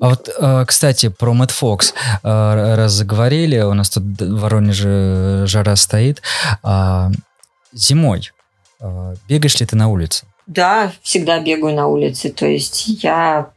А 0.00 0.10
вот, 0.10 0.28
э, 0.28 0.64
кстати, 0.66 1.08
про 1.08 1.32
Мэтт 1.32 1.52
Фокс. 1.52 1.94
Э, 2.22 2.74
раз 2.74 2.92
заговорили, 2.92 3.60
у 3.60 3.72
нас 3.74 3.88
тут 3.88 4.02
в 4.04 4.40
Воронеже 4.40 5.44
жара 5.46 5.74
стоит. 5.76 6.22
А, 6.62 7.10
зимой 7.72 8.30
э, 8.80 9.14
бегаешь 9.28 9.58
ли 9.58 9.66
ты 9.66 9.74
на 9.76 9.88
улице? 9.88 10.26
Да, 10.46 10.92
всегда 11.02 11.40
бегаю 11.40 11.74
на 11.74 11.86
улице. 11.88 12.28
То 12.28 12.46
есть 12.46 12.86
я, 13.02 13.48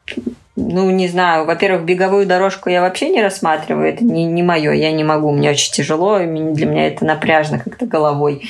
ну, 0.56 0.90
не 0.90 1.10
знаю, 1.10 1.46
во-первых, 1.46 1.84
беговую 1.84 2.26
дорожку 2.26 2.70
я 2.70 2.82
вообще 2.82 3.10
не 3.10 3.22
рассматриваю. 3.22 3.90
Это 3.90 4.06
не, 4.06 4.24
не 4.24 4.42
мое, 4.42 4.72
я 4.72 4.92
не 4.94 5.04
могу, 5.04 5.32
мне 5.32 5.52
очень 5.52 5.74
тяжело, 5.74 6.20
для 6.20 6.66
меня 6.66 6.88
это 6.88 7.04
напряжно 7.04 7.60
как-то 7.60 7.86
головой. 7.86 8.50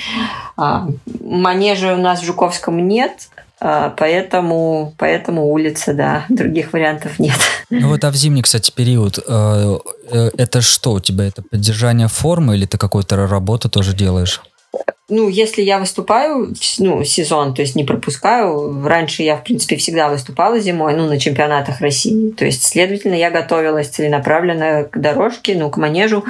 А, 0.56 0.88
манежа 1.22 1.96
у 1.96 1.98
нас 1.98 2.22
в 2.22 2.26
Жуковском 2.26 2.88
нет, 2.88 3.30
поэтому, 3.60 4.94
поэтому 4.98 5.52
улица, 5.52 5.94
да, 5.94 6.26
других 6.30 6.74
вариантов 6.74 7.20
нет. 7.20 7.38
Ну 7.70 7.90
вот, 7.90 8.04
а 8.04 8.12
в 8.12 8.16
зимний, 8.16 8.42
кстати, 8.42 8.72
период, 8.72 9.20
э, 9.20 9.78
э, 10.12 10.32
это 10.38 10.62
что 10.62 10.94
у 10.94 11.00
тебя? 11.00 11.26
Это 11.26 11.42
поддержание 11.42 12.08
формы 12.08 12.56
или 12.56 12.66
ты 12.66 12.78
какую-то 12.78 13.28
работу 13.28 13.70
тоже 13.70 13.94
делаешь? 13.94 14.42
Ну, 15.10 15.28
если 15.30 15.62
я 15.62 15.80
выступаю, 15.80 16.54
ну, 16.78 17.04
сезон, 17.04 17.54
то 17.54 17.62
есть 17.62 17.76
не 17.76 17.84
пропускаю, 17.84 18.84
раньше 18.86 19.24
я, 19.24 19.36
в 19.36 19.44
принципе, 19.44 19.76
всегда 19.78 20.10
выступала 20.10 20.60
зимой, 20.60 20.96
ну, 20.96 21.08
на 21.08 21.20
чемпионатах 21.20 21.82
России, 21.82 22.32
то 22.32 22.46
есть, 22.46 22.66
следовательно, 22.66 23.16
я 23.16 23.32
готовилась 23.32 23.88
целенаправленно 23.88 24.84
к 24.84 25.00
дорожке, 25.00 25.56
ну, 25.56 25.70
к 25.70 25.78
манежу. 25.78 26.24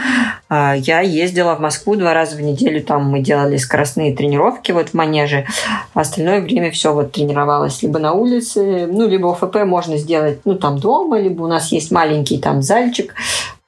А, 0.48 0.74
я 0.76 1.02
ездила 1.02 1.56
в 1.56 1.60
Москву 1.60 1.96
два 1.96 2.13
раза 2.13 2.36
в 2.36 2.42
неделю, 2.42 2.82
там 2.82 3.06
мы 3.10 3.20
делали 3.20 3.58
скоростные 3.58 4.15
тренировки 4.15 4.72
вот 4.72 4.89
в 4.89 4.94
манеже, 4.94 5.46
остальное 5.94 6.42
время 6.42 6.72
все 6.72 6.94
вот 6.94 7.12
тренировалась 7.12 7.82
либо 7.84 8.00
на 8.00 8.13
улице, 8.13 8.88
ну, 8.88 9.08
либо 9.08 9.32
ОФП 9.32 9.65
можно 9.65 9.98
сделать, 9.98 10.39
ну, 10.46 10.56
там 10.56 10.80
дома, 10.80 11.20
либо 11.20 11.44
у 11.44 11.48
нас 11.48 11.72
есть 11.72 11.92
маленький 11.92 12.38
там 12.38 12.62
зальчик, 12.62 13.13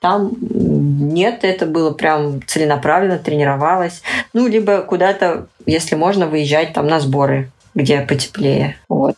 там 0.01 0.31
нет, 0.41 1.43
это 1.43 1.67
было 1.67 1.91
прям 1.91 2.41
целенаправленно, 2.47 3.19
тренировалась. 3.19 4.01
Ну, 4.33 4.47
либо 4.47 4.81
куда-то, 4.81 5.47
если 5.67 5.93
можно, 5.93 6.25
выезжать 6.25 6.73
там 6.73 6.87
на 6.87 6.99
сборы, 6.99 7.51
где 7.75 8.01
потеплее. 8.01 8.77
Вот. 8.89 9.15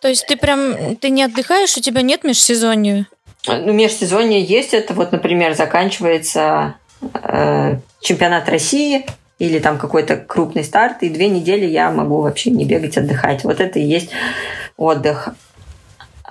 То 0.00 0.06
есть 0.06 0.26
ты 0.28 0.36
прям, 0.36 0.96
ты 0.96 1.10
не 1.10 1.24
отдыхаешь, 1.24 1.76
у 1.76 1.80
тебя 1.80 2.02
нет 2.02 2.22
межсезонья? 2.22 3.08
Ну, 3.48 3.72
межсезонье 3.72 4.40
есть. 4.40 4.72
Это 4.72 4.94
вот, 4.94 5.10
например, 5.10 5.54
заканчивается 5.54 6.76
э, 7.24 7.78
чемпионат 8.00 8.48
России 8.48 9.06
или 9.40 9.58
там 9.58 9.78
какой-то 9.78 10.16
крупный 10.16 10.62
старт, 10.62 11.02
и 11.02 11.08
две 11.08 11.28
недели 11.28 11.66
я 11.66 11.90
могу 11.90 12.20
вообще 12.20 12.50
не 12.50 12.64
бегать, 12.64 12.96
отдыхать. 12.96 13.42
Вот 13.42 13.58
это 13.60 13.80
и 13.80 13.84
есть 13.84 14.10
отдых. 14.76 15.30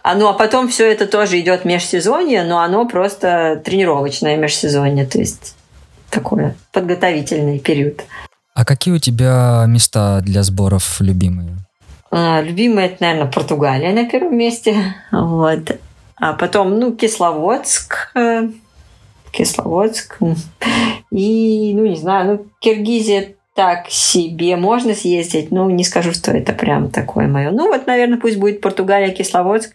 А, 0.04 0.16
ну, 0.16 0.28
а 0.28 0.34
потом 0.34 0.70
все 0.70 0.92
это 0.92 1.08
тоже 1.08 1.40
идет 1.40 1.66
межсезонье, 1.66 2.44
но 2.44 2.60
оно 2.60 2.88
просто 2.88 3.62
тренировочное 3.64 4.38
межсезонье, 4.38 5.06
то 5.06 5.20
есть 5.20 5.56
такой 6.10 6.54
подготовительный 6.72 7.60
период. 7.60 8.04
А 8.54 8.66
какие 8.66 8.94
у 8.94 9.00
тебя 9.00 9.66
места 9.68 10.22
для 10.22 10.44
сборов 10.44 11.00
любимые? 11.00 11.58
А, 12.12 12.42
любимые, 12.42 12.88
это, 12.88 12.98
наверное, 13.04 13.32
Португалия 13.32 13.94
на 13.94 14.10
первом 14.10 14.38
месте. 14.38 14.96
Вот. 15.12 15.78
А 16.16 16.34
потом, 16.34 16.80
ну, 16.80 16.96
Кисловодск. 16.96 18.12
Э, 18.16 18.50
Кисловодск. 19.32 20.18
И, 21.12 21.74
ну, 21.76 21.86
не 21.86 21.96
знаю, 21.96 22.26
ну, 22.26 22.46
Киргизия 22.60 23.36
так 23.60 23.89
себе. 23.89 24.56
Можно 24.56 24.93
съездить, 24.93 25.52
ну, 25.52 25.69
не 25.69 25.84
скажу, 25.84 26.13
что 26.13 26.32
это 26.32 26.54
прям 26.54 26.89
такое 26.89 27.28
мое. 27.28 27.52
Ну, 27.52 27.67
вот, 27.67 27.88
наверное, 27.88 28.17
пусть 28.17 28.38
будет 28.38 28.62
Португалия, 28.62 29.13
Кисловодск. 29.13 29.74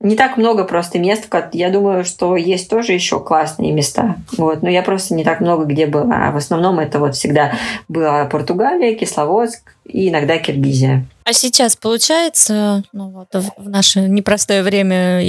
Не 0.00 0.14
так 0.14 0.36
много 0.36 0.64
просто 0.64 0.98
мест. 0.98 1.26
Я 1.54 1.70
думаю, 1.70 2.04
что 2.04 2.36
есть 2.36 2.68
тоже 2.68 2.92
еще 2.92 3.20
классные 3.20 3.72
места. 3.72 4.16
Вот, 4.36 4.60
но 4.60 4.68
я 4.68 4.82
просто 4.82 5.14
не 5.14 5.24
так 5.24 5.40
много 5.40 5.64
где 5.64 5.86
была. 5.86 6.28
А 6.28 6.32
в 6.32 6.36
основном 6.36 6.78
это 6.78 6.98
вот 6.98 7.14
всегда 7.14 7.54
была 7.88 8.26
Португалия, 8.26 8.94
Кисловодск 8.94 9.74
и 9.86 10.10
иногда 10.10 10.36
Киргизия. 10.36 11.06
А 11.24 11.32
сейчас 11.32 11.76
получается, 11.76 12.82
ну 12.92 13.08
вот, 13.08 13.28
в 13.56 13.70
наше 13.70 14.00
непростое 14.00 14.62
время 14.62 15.22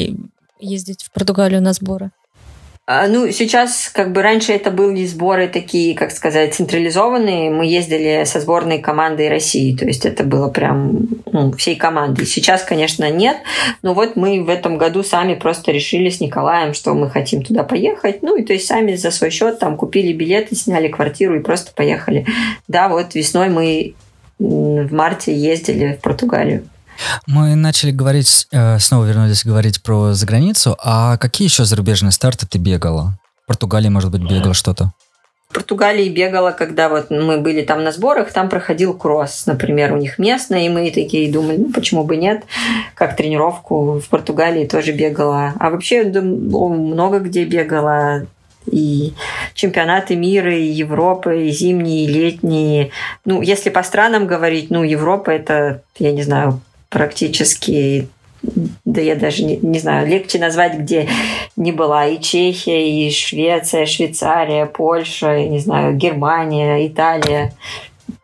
ездить 0.59 1.05
в 1.05 1.11
Португалию 1.11 1.61
на 1.61 1.71
сборы? 1.71 2.11
А, 2.87 3.07
ну, 3.07 3.31
сейчас, 3.31 3.89
как 3.91 4.11
бы 4.11 4.21
раньше 4.21 4.53
это 4.53 4.69
были 4.69 5.07
сборы 5.07 5.47
такие, 5.47 5.95
как 5.95 6.11
сказать, 6.11 6.53
централизованные. 6.53 7.49
Мы 7.49 7.65
ездили 7.65 8.23
со 8.25 8.39
сборной 8.39 8.77
командой 8.77 9.27
России, 9.27 9.75
то 9.75 9.85
есть 9.85 10.05
это 10.05 10.23
было 10.23 10.49
прям 10.49 11.07
ну, 11.31 11.51
всей 11.53 11.77
командой. 11.77 12.27
Сейчас, 12.27 12.61
конечно, 12.61 13.09
нет, 13.09 13.37
но 13.81 13.95
вот 13.95 14.15
мы 14.15 14.43
в 14.43 14.49
этом 14.49 14.77
году 14.77 15.01
сами 15.01 15.33
просто 15.33 15.71
решили 15.71 16.09
с 16.09 16.19
Николаем, 16.19 16.75
что 16.75 16.93
мы 16.93 17.09
хотим 17.09 17.41
туда 17.41 17.63
поехать. 17.63 18.21
Ну, 18.21 18.35
и 18.35 18.43
то 18.43 18.53
есть 18.53 18.67
сами 18.67 18.93
за 18.93 19.09
свой 19.09 19.31
счет 19.31 19.57
там 19.57 19.77
купили 19.77 20.13
билеты, 20.13 20.55
сняли 20.55 20.87
квартиру 20.87 21.39
и 21.39 21.43
просто 21.43 21.71
поехали. 21.73 22.27
Да, 22.67 22.87
вот 22.87 23.15
весной 23.15 23.49
мы 23.49 23.95
в 24.37 24.93
марте 24.93 25.33
ездили 25.33 25.97
в 25.99 26.03
Португалию. 26.03 26.67
Мы 27.27 27.55
начали 27.55 27.91
говорить, 27.91 28.47
э, 28.51 28.79
снова 28.79 29.05
вернулись 29.05 29.45
говорить 29.45 29.81
про 29.81 30.13
заграницу. 30.13 30.77
А 30.83 31.17
какие 31.17 31.47
еще 31.47 31.65
зарубежные 31.65 32.11
старты 32.11 32.47
ты 32.47 32.57
бегала? 32.57 33.17
В 33.43 33.47
Португалии, 33.47 33.89
может 33.89 34.11
быть, 34.11 34.21
бегала 34.21 34.53
что-то? 34.53 34.93
Португалии 35.55 36.09
бегала, 36.09 36.51
когда 36.51 36.89
вот 36.89 37.09
мы 37.11 37.39
были 37.39 37.61
там 37.61 37.83
на 37.83 37.93
сборах, 37.93 38.33
там 38.33 38.49
проходил 38.49 38.93
кросс, 38.93 39.45
например, 39.45 39.93
у 39.93 39.97
них 39.97 40.19
местный, 40.19 40.65
и 40.65 40.69
мы 40.69 40.91
такие 40.91 41.31
думали, 41.31 41.55
ну 41.57 41.71
почему 41.71 42.03
бы 42.03 42.17
нет, 42.17 42.43
как 42.93 43.15
тренировку 43.15 43.99
в 43.99 44.09
Португалии 44.09 44.65
тоже 44.65 44.91
бегала. 44.91 45.53
А 45.57 45.69
вообще 45.69 46.03
много 46.03 47.19
где 47.19 47.45
бегала, 47.45 48.25
и 48.69 49.13
чемпионаты 49.53 50.15
мира, 50.17 50.53
и 50.53 50.65
Европы, 50.65 51.47
и 51.47 51.51
зимние, 51.51 52.03
и 52.03 52.07
летние. 52.07 52.91
Ну, 53.23 53.41
если 53.41 53.69
по 53.69 53.83
странам 53.83 54.27
говорить, 54.27 54.71
ну, 54.71 54.83
Европа 54.83 55.29
это, 55.29 55.83
я 55.99 56.11
не 56.11 56.23
знаю, 56.23 56.59
практически 56.95 58.07
да 58.85 59.01
я 59.01 59.15
даже 59.15 59.43
не, 59.43 59.57
не 59.57 59.79
знаю, 59.79 60.07
легче 60.07 60.39
назвать, 60.39 60.77
где 60.79 61.09
не 61.57 61.73
была 61.73 62.05
и 62.05 62.21
Чехия, 62.21 62.89
и 62.89 63.11
Швеция, 63.11 63.85
Швейцария, 63.85 64.65
Польша, 64.65 65.45
не 65.45 65.59
знаю, 65.59 65.97
Германия, 65.97 66.87
Италия. 66.87 67.53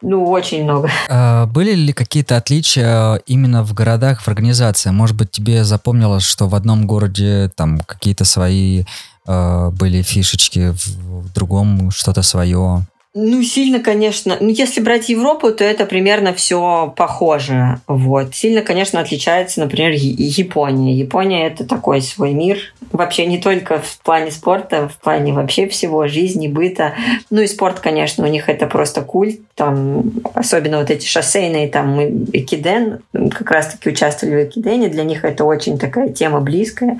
Ну, 0.01 0.23
очень 0.29 0.63
много. 0.63 0.89
А, 1.09 1.47
были 1.47 1.73
ли 1.73 1.91
какие-то 1.91 2.37
отличия 2.37 3.15
именно 3.25 3.63
в 3.63 3.73
городах, 3.73 4.21
в 4.21 4.27
организации? 4.29 4.91
Может 4.91 5.17
быть, 5.17 5.31
тебе 5.31 5.65
запомнилось, 5.65 6.23
что 6.23 6.47
в 6.47 6.55
одном 6.55 6.87
городе 6.87 7.51
там 7.55 7.79
какие-то 7.79 8.23
свои 8.23 8.85
э, 9.27 9.69
были 9.71 10.01
фишечки, 10.01 10.69
в 10.69 11.33
другом 11.33 11.91
что-то 11.91 12.21
свое? 12.21 12.85
Ну, 13.13 13.43
сильно, 13.43 13.81
конечно. 13.81 14.37
Ну, 14.39 14.47
если 14.47 14.79
брать 14.79 15.09
Европу, 15.09 15.51
то 15.51 15.65
это 15.65 15.85
примерно 15.85 16.33
все 16.33 16.93
похоже. 16.95 17.81
Вот. 17.85 18.33
Сильно, 18.33 18.61
конечно, 18.61 19.01
отличается, 19.01 19.59
например, 19.59 19.91
Япония. 19.91 20.95
Япония– 20.95 21.47
это 21.47 21.65
такой 21.65 22.01
свой 22.01 22.31
мир. 22.31 22.57
Вообще 22.93 23.25
не 23.25 23.37
только 23.37 23.79
в 23.79 23.99
плане 23.99 24.31
спорта, 24.31 24.87
в 24.87 24.97
плане 24.97 25.33
вообще 25.33 25.67
всего, 25.67 26.07
жизни, 26.07 26.47
быта. 26.47 26.93
Ну 27.29 27.41
и 27.41 27.47
спорт, 27.47 27.81
конечно, 27.81 28.23
у 28.23 28.27
них 28.27 28.47
это 28.47 28.65
просто 28.65 29.01
культ. 29.01 29.41
Там, 29.55 30.03
особенно 30.33 30.79
вот 30.79 30.89
эти 30.89 31.05
шоссейные, 31.05 31.67
там 31.67 31.99
Экиден, 32.31 32.99
как 33.11 33.51
раз-таки 33.51 33.89
участвовали 33.89 34.35
в 34.35 34.49
Экидене. 34.49 34.87
Для 34.87 35.03
них 35.03 35.25
это 35.25 35.43
очень 35.43 35.77
такая 35.77 36.09
тема 36.09 36.39
близкая. 36.39 36.97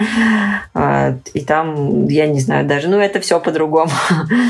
И 1.34 1.40
там, 1.42 2.08
я 2.08 2.28
не 2.28 2.42
знаю, 2.42 2.68
даже, 2.68 2.90
ну, 2.90 3.00
это 3.00 3.22
все 3.22 3.40
по-другому. 3.40 3.92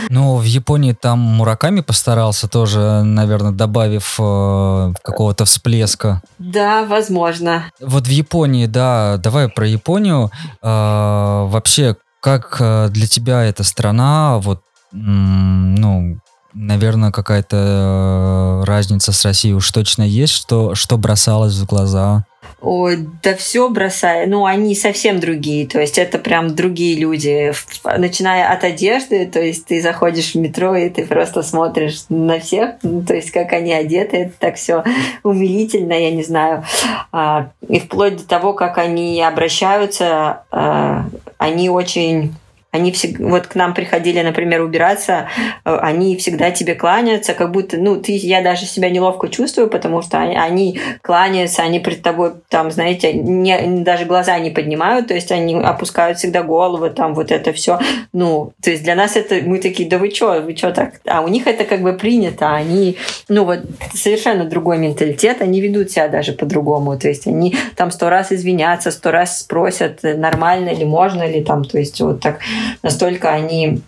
Ну, 0.09 0.37
в 0.37 0.43
Японии 0.43 0.93
там 0.93 1.41
Мураками 1.51 1.81
постарался 1.81 2.47
тоже, 2.47 3.03
наверное, 3.03 3.51
добавив 3.51 4.15
э, 4.17 4.93
какого-то 5.03 5.43
всплеска. 5.43 6.21
Да, 6.39 6.85
возможно. 6.85 7.65
Вот 7.81 8.07
в 8.07 8.09
Японии, 8.09 8.67
да, 8.67 9.17
давай 9.17 9.49
про 9.49 9.67
Японию. 9.67 10.31
Э, 10.61 11.45
вообще, 11.49 11.97
как 12.21 12.55
э, 12.61 12.87
для 12.89 13.05
тебя 13.05 13.43
эта 13.43 13.65
страна, 13.65 14.37
вот, 14.37 14.61
ну, 14.93 16.19
наверное, 16.53 17.11
какая-то 17.11 17.57
э, 17.57 18.63
разница 18.65 19.11
с 19.11 19.25
Россией 19.25 19.53
уж 19.53 19.69
точно 19.71 20.03
есть, 20.03 20.31
что, 20.31 20.73
что 20.73 20.97
бросалось 20.97 21.55
в 21.55 21.65
глаза? 21.65 22.23
Ой, 22.61 23.07
да 23.23 23.35
все 23.35 23.69
бросая. 23.69 24.27
Ну, 24.27 24.45
они 24.45 24.75
совсем 24.75 25.19
другие. 25.19 25.65
То 25.67 25.81
есть 25.81 25.97
это 25.97 26.19
прям 26.19 26.55
другие 26.55 26.95
люди. 26.99 27.51
Начиная 27.97 28.51
от 28.53 28.63
одежды, 28.63 29.25
то 29.25 29.41
есть 29.41 29.65
ты 29.65 29.81
заходишь 29.81 30.33
в 30.33 30.35
метро, 30.35 30.75
и 30.75 30.89
ты 30.89 31.07
просто 31.07 31.41
смотришь 31.41 32.05
на 32.09 32.39
всех, 32.39 32.75
ну, 32.83 33.01
то 33.01 33.15
есть 33.15 33.31
как 33.31 33.53
они 33.53 33.73
одеты, 33.73 34.17
это 34.17 34.33
так 34.37 34.55
все 34.57 34.83
умилительно, 35.23 35.93
я 35.93 36.11
не 36.11 36.23
знаю. 36.23 36.63
А, 37.11 37.49
и 37.67 37.79
вплоть 37.79 38.17
до 38.17 38.27
того, 38.27 38.53
как 38.53 38.77
они 38.77 39.19
обращаются, 39.21 40.43
а, 40.51 41.05
они 41.39 41.69
очень 41.69 42.35
они 42.71 42.91
всегда, 42.91 43.27
вот 43.27 43.47
к 43.47 43.55
нам 43.55 43.73
приходили, 43.73 44.21
например, 44.21 44.61
убираться, 44.61 45.27
э, 45.65 45.75
они 45.81 46.15
всегда 46.15 46.51
тебе 46.51 46.73
кланяются, 46.73 47.33
как 47.33 47.51
будто, 47.51 47.77
ну, 47.77 47.97
ты, 47.97 48.13
я 48.13 48.41
даже 48.41 48.65
себя 48.65 48.89
неловко 48.89 49.27
чувствую, 49.27 49.69
потому 49.69 50.01
что 50.01 50.19
они 50.19 50.79
кланяются, 51.01 51.63
они 51.63 51.79
перед 51.79 52.01
тобой, 52.01 52.31
там, 52.49 52.71
знаете, 52.71 53.13
не, 53.13 53.83
даже 53.83 54.05
глаза 54.05 54.39
не 54.39 54.51
поднимают, 54.51 55.07
то 55.07 55.13
есть 55.13 55.31
они 55.31 55.55
опускают 55.55 56.17
всегда 56.17 56.43
голову, 56.43 56.89
там, 56.89 57.13
вот 57.13 57.31
это 57.31 57.51
все. 57.51 57.79
Ну, 58.13 58.53
то 58.61 58.71
есть 58.71 58.83
для 58.83 58.95
нас 58.95 59.17
это, 59.17 59.41
мы 59.45 59.59
такие, 59.59 59.89
да 59.89 59.97
вы 59.97 60.09
что, 60.09 60.39
вы 60.39 60.55
что 60.55 60.71
так? 60.71 61.01
А 61.05 61.21
у 61.21 61.27
них 61.27 61.47
это 61.47 61.65
как 61.65 61.81
бы 61.81 61.93
принято, 61.93 62.53
они, 62.53 62.97
ну, 63.27 63.43
вот 63.43 63.59
совершенно 63.93 64.45
другой 64.45 64.77
менталитет, 64.77 65.41
они 65.41 65.59
ведут 65.59 65.91
себя 65.91 66.07
даже 66.07 66.31
по-другому, 66.31 66.97
то 66.97 67.09
есть 67.09 67.27
они 67.27 67.53
там 67.75 67.91
сто 67.91 68.09
раз 68.09 68.31
извинятся, 68.31 68.91
сто 68.91 69.11
раз 69.11 69.39
спросят, 69.39 69.99
нормально 70.03 70.69
ли, 70.69 70.85
можно 70.85 71.27
ли, 71.27 71.43
там, 71.43 71.65
то 71.65 71.77
есть 71.77 71.99
вот 71.99 72.21
так 72.21 72.39
настолько 72.83 73.29
они 73.29 73.81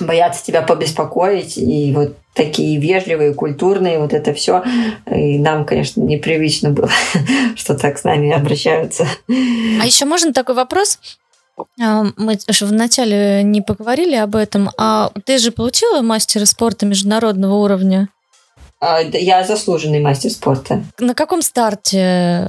боятся 0.00 0.44
тебя 0.44 0.62
побеспокоить, 0.62 1.58
и 1.58 1.92
вот 1.92 2.16
такие 2.34 2.78
вежливые, 2.78 3.34
культурные, 3.34 3.98
вот 3.98 4.12
это 4.12 4.32
все. 4.32 4.62
И 5.10 5.38
нам, 5.38 5.64
конечно, 5.64 6.00
непривычно 6.00 6.70
было, 6.70 6.90
что 7.56 7.74
так 7.74 7.98
с 7.98 8.04
нами 8.04 8.30
обращаются. 8.30 9.06
А 9.28 9.84
еще 9.84 10.04
можно 10.04 10.32
такой 10.32 10.54
вопрос? 10.54 10.98
А, 11.80 12.06
мы 12.16 12.38
же 12.48 12.66
вначале 12.66 13.42
не 13.42 13.60
поговорили 13.60 14.14
об 14.14 14.36
этом. 14.36 14.70
А 14.76 15.10
ты 15.24 15.38
же 15.38 15.50
получила 15.50 16.02
мастера 16.02 16.44
спорта 16.44 16.86
международного 16.86 17.54
уровня? 17.54 18.08
А, 18.80 19.00
я 19.00 19.44
заслуженный 19.44 20.00
мастер 20.00 20.30
спорта. 20.30 20.84
На 21.00 21.14
каком 21.14 21.42
старте? 21.42 22.48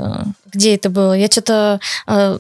Где 0.54 0.76
это 0.76 0.92
было? 0.92 1.14
Я 1.14 1.28
что-то 1.28 1.80
а, 2.06 2.38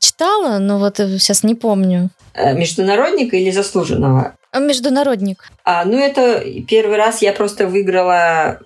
читала, 0.00 0.58
но 0.58 0.78
вот 0.78 0.96
сейчас 0.96 1.44
не 1.44 1.54
помню. 1.54 2.10
Э, 2.34 2.52
международника 2.52 3.36
или 3.36 3.50
заслуженного? 3.50 4.34
А, 4.50 4.58
международник. 4.58 5.44
А, 5.64 5.84
ну, 5.84 5.96
это 5.96 6.42
первый 6.66 6.96
раз 6.96 7.22
я 7.22 7.32
просто 7.32 7.68
выиграла 7.68 8.58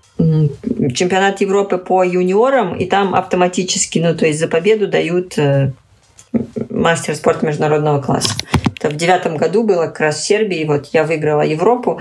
чемпионат 0.95 1.41
Европы 1.41 1.77
по 1.77 2.03
юниорам, 2.03 2.77
и 2.77 2.87
там 2.87 3.15
автоматически, 3.15 3.99
ну, 3.99 4.15
то 4.15 4.27
есть 4.27 4.39
за 4.39 4.49
победу 4.49 4.89
дают 4.89 5.39
э, 5.39 5.73
мастер 6.71 7.15
спорта 7.15 7.47
международного 7.47 8.01
класса. 8.01 8.35
Это 8.79 8.89
в 8.89 8.97
девятом 8.97 9.37
году 9.37 9.65
было 9.65 9.87
как 9.87 10.01
раз 10.01 10.17
в 10.17 10.25
Сербии, 10.25 10.65
вот 10.65 10.87
я 10.93 11.05
выиграла 11.05 11.43
Европу 11.43 12.01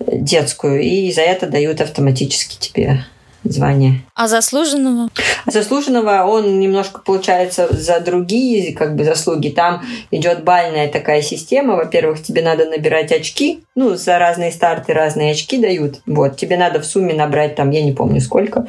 э, 0.00 0.04
детскую, 0.16 0.80
и 0.80 1.12
за 1.12 1.22
это 1.22 1.46
дают 1.46 1.80
автоматически 1.80 2.58
тебе 2.58 3.04
звание. 3.44 4.02
А 4.14 4.28
заслуженного? 4.28 5.10
А 5.46 5.50
заслуженного 5.50 6.24
он 6.24 6.60
немножко 6.60 7.00
получается 7.00 7.68
за 7.70 8.00
другие 8.00 8.74
как 8.74 8.96
бы 8.96 9.04
заслуги. 9.04 9.48
Там 9.48 9.82
идет 10.10 10.44
бальная 10.44 10.88
такая 10.88 11.22
система. 11.22 11.76
Во-первых, 11.76 12.22
тебе 12.22 12.42
надо 12.42 12.66
набирать 12.66 13.12
очки. 13.12 13.64
Ну, 13.74 13.96
за 13.96 14.18
разные 14.18 14.52
старты 14.52 14.92
разные 14.92 15.32
очки 15.32 15.58
дают. 15.58 16.00
Вот. 16.06 16.36
Тебе 16.36 16.56
надо 16.56 16.80
в 16.80 16.86
сумме 16.86 17.14
набрать 17.14 17.54
там, 17.54 17.70
я 17.70 17.82
не 17.82 17.92
помню 17.92 18.20
сколько. 18.20 18.66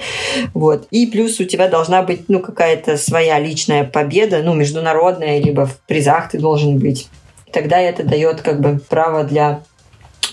Вот. 0.53 0.87
И 0.91 1.07
плюс 1.07 1.39
у 1.39 1.45
тебя 1.45 1.67
должна 1.67 2.03
быть, 2.03 2.29
ну, 2.29 2.39
какая-то 2.39 2.97
своя 2.97 3.39
личная 3.39 3.83
победа, 3.83 4.41
ну, 4.43 4.53
международная, 4.53 5.39
либо 5.41 5.65
в 5.65 5.77
призах 5.81 6.29
ты 6.29 6.37
должен 6.37 6.77
быть. 6.77 7.09
Тогда 7.51 7.79
это 7.79 8.03
дает 8.03 8.41
как 8.41 8.61
бы 8.61 8.79
право 8.89 9.23
для 9.23 9.61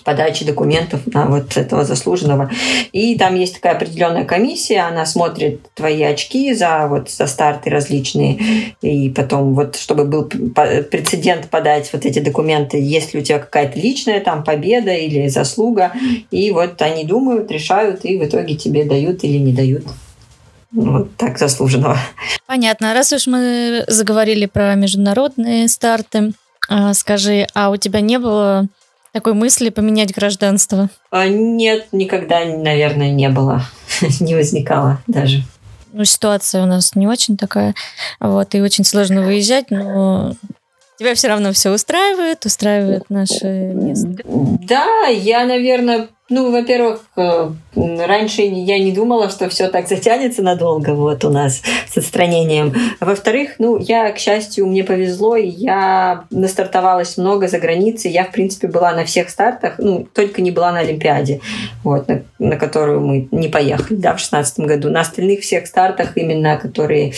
подачи 0.07 0.45
документов 0.45 1.01
на 1.12 1.27
вот 1.27 1.57
этого 1.57 1.85
заслуженного. 1.85 2.49
И 2.92 3.19
там 3.19 3.35
есть 3.35 3.57
такая 3.57 3.75
определенная 3.75 4.25
комиссия, 4.25 4.83
она 4.83 5.05
смотрит 5.05 5.61
твои 5.75 6.03
очки 6.03 6.55
за 6.55 6.87
вот 6.88 7.11
за 7.11 7.27
старты 7.27 7.71
различные, 7.71 8.38
и 8.83 9.11
потом 9.11 9.55
вот 9.55 9.77
чтобы 9.77 10.05
был 10.05 10.25
прецедент 10.25 11.51
подать 11.51 11.90
вот 11.92 12.07
эти 12.07 12.21
документы, 12.21 12.79
есть 12.81 13.14
ли 13.14 13.21
у 13.21 13.25
тебя 13.25 13.40
какая-то 13.40 13.81
личная 13.81 14.21
там 14.21 14.45
победа 14.45 14.92
или 14.92 15.27
заслуга, 15.27 15.92
и 16.31 16.53
вот 16.53 16.81
они 16.81 17.05
думают, 17.05 17.51
решают, 17.51 18.05
и 18.05 18.16
в 18.16 18.25
итоге 18.25 18.55
тебе 18.55 18.85
дают 18.85 19.25
или 19.25 19.38
не 19.38 19.53
дают. 19.53 19.85
Вот 20.71 21.16
так 21.16 21.38
заслуженного. 21.38 21.99
Понятно. 22.47 22.95
Раз 22.95 23.12
уж 23.12 23.27
мы 23.27 23.85
заговорили 23.88 24.47
про 24.47 24.75
международные 24.75 25.69
старты, 25.69 26.33
а, 26.69 26.95
скажи, 26.95 27.47
а 27.55 27.71
у 27.71 27.77
тебя 27.77 28.01
не 28.01 28.19
было 28.19 28.69
такой 29.17 29.33
мысли 29.33 29.71
поменять 29.71 30.15
гражданство? 30.15 30.91
А, 31.11 31.27
нет, 31.27 31.87
никогда, 31.93 32.45
наверное, 32.45 33.11
не 33.11 33.31
было. 33.31 33.63
не 34.21 34.35
возникало 34.35 35.01
даже. 35.07 35.43
Ну, 35.95 36.05
ситуация 36.05 36.63
у 36.63 36.67
нас 36.67 36.95
не 36.95 37.07
очень 37.07 37.39
такая. 37.39 37.75
Вот, 38.21 38.55
и 38.55 38.61
очень 38.61 38.85
сложно 38.85 39.23
выезжать, 39.23 39.71
но 39.71 40.35
Тебя 40.99 41.15
все 41.15 41.29
равно 41.29 41.53
все 41.53 41.71
устраивает, 41.71 42.45
устраивает 42.45 43.09
наше 43.09 43.47
место. 43.47 44.17
Да, 44.25 45.07
я, 45.07 45.47
наверное, 45.47 46.09
Ну, 46.29 46.51
во-первых, 46.51 47.03
э, 47.17 47.51
раньше 47.77 48.43
я 48.43 48.81
не 48.81 48.91
думала, 48.91 49.31
что 49.31 49.49
все 49.49 49.69
так 49.69 49.87
затянется 49.87 50.43
надолго 50.43 50.91
вот 50.91 51.25
у 51.25 51.31
нас 51.31 51.62
с 51.89 51.97
отстранением. 51.97 52.75
Во-вторых, 52.99 53.55
ну, 53.61 53.79
я, 53.79 54.11
к 54.11 54.19
счастью, 54.19 54.67
мне 54.67 54.83
повезло, 54.83 55.37
и 55.37 55.47
я 55.47 56.25
настартовалась 56.31 57.17
много 57.17 57.47
за 57.47 57.61
границей. 57.61 58.11
Я, 58.11 58.25
в 58.25 58.33
принципе, 58.33 58.67
была 58.67 58.93
на 58.93 59.05
всех 59.05 59.31
стартах, 59.31 59.75
ну, 59.79 60.05
только 60.12 60.43
не 60.43 60.51
была 60.51 60.73
на 60.73 60.81
Олимпиаде, 60.81 61.41
вот, 61.85 62.09
на, 62.09 62.23
на 62.41 62.57
которую 62.57 63.03
мы 63.03 63.29
не 63.31 63.47
поехали, 63.47 63.97
да, 63.97 64.17
в 64.17 64.19
шестнадцатом 64.19 64.67
году. 64.67 64.91
На 64.91 65.03
остальных 65.03 65.43
всех 65.43 65.69
стартах, 65.69 66.17
именно 66.17 66.57
которые, 66.57 67.12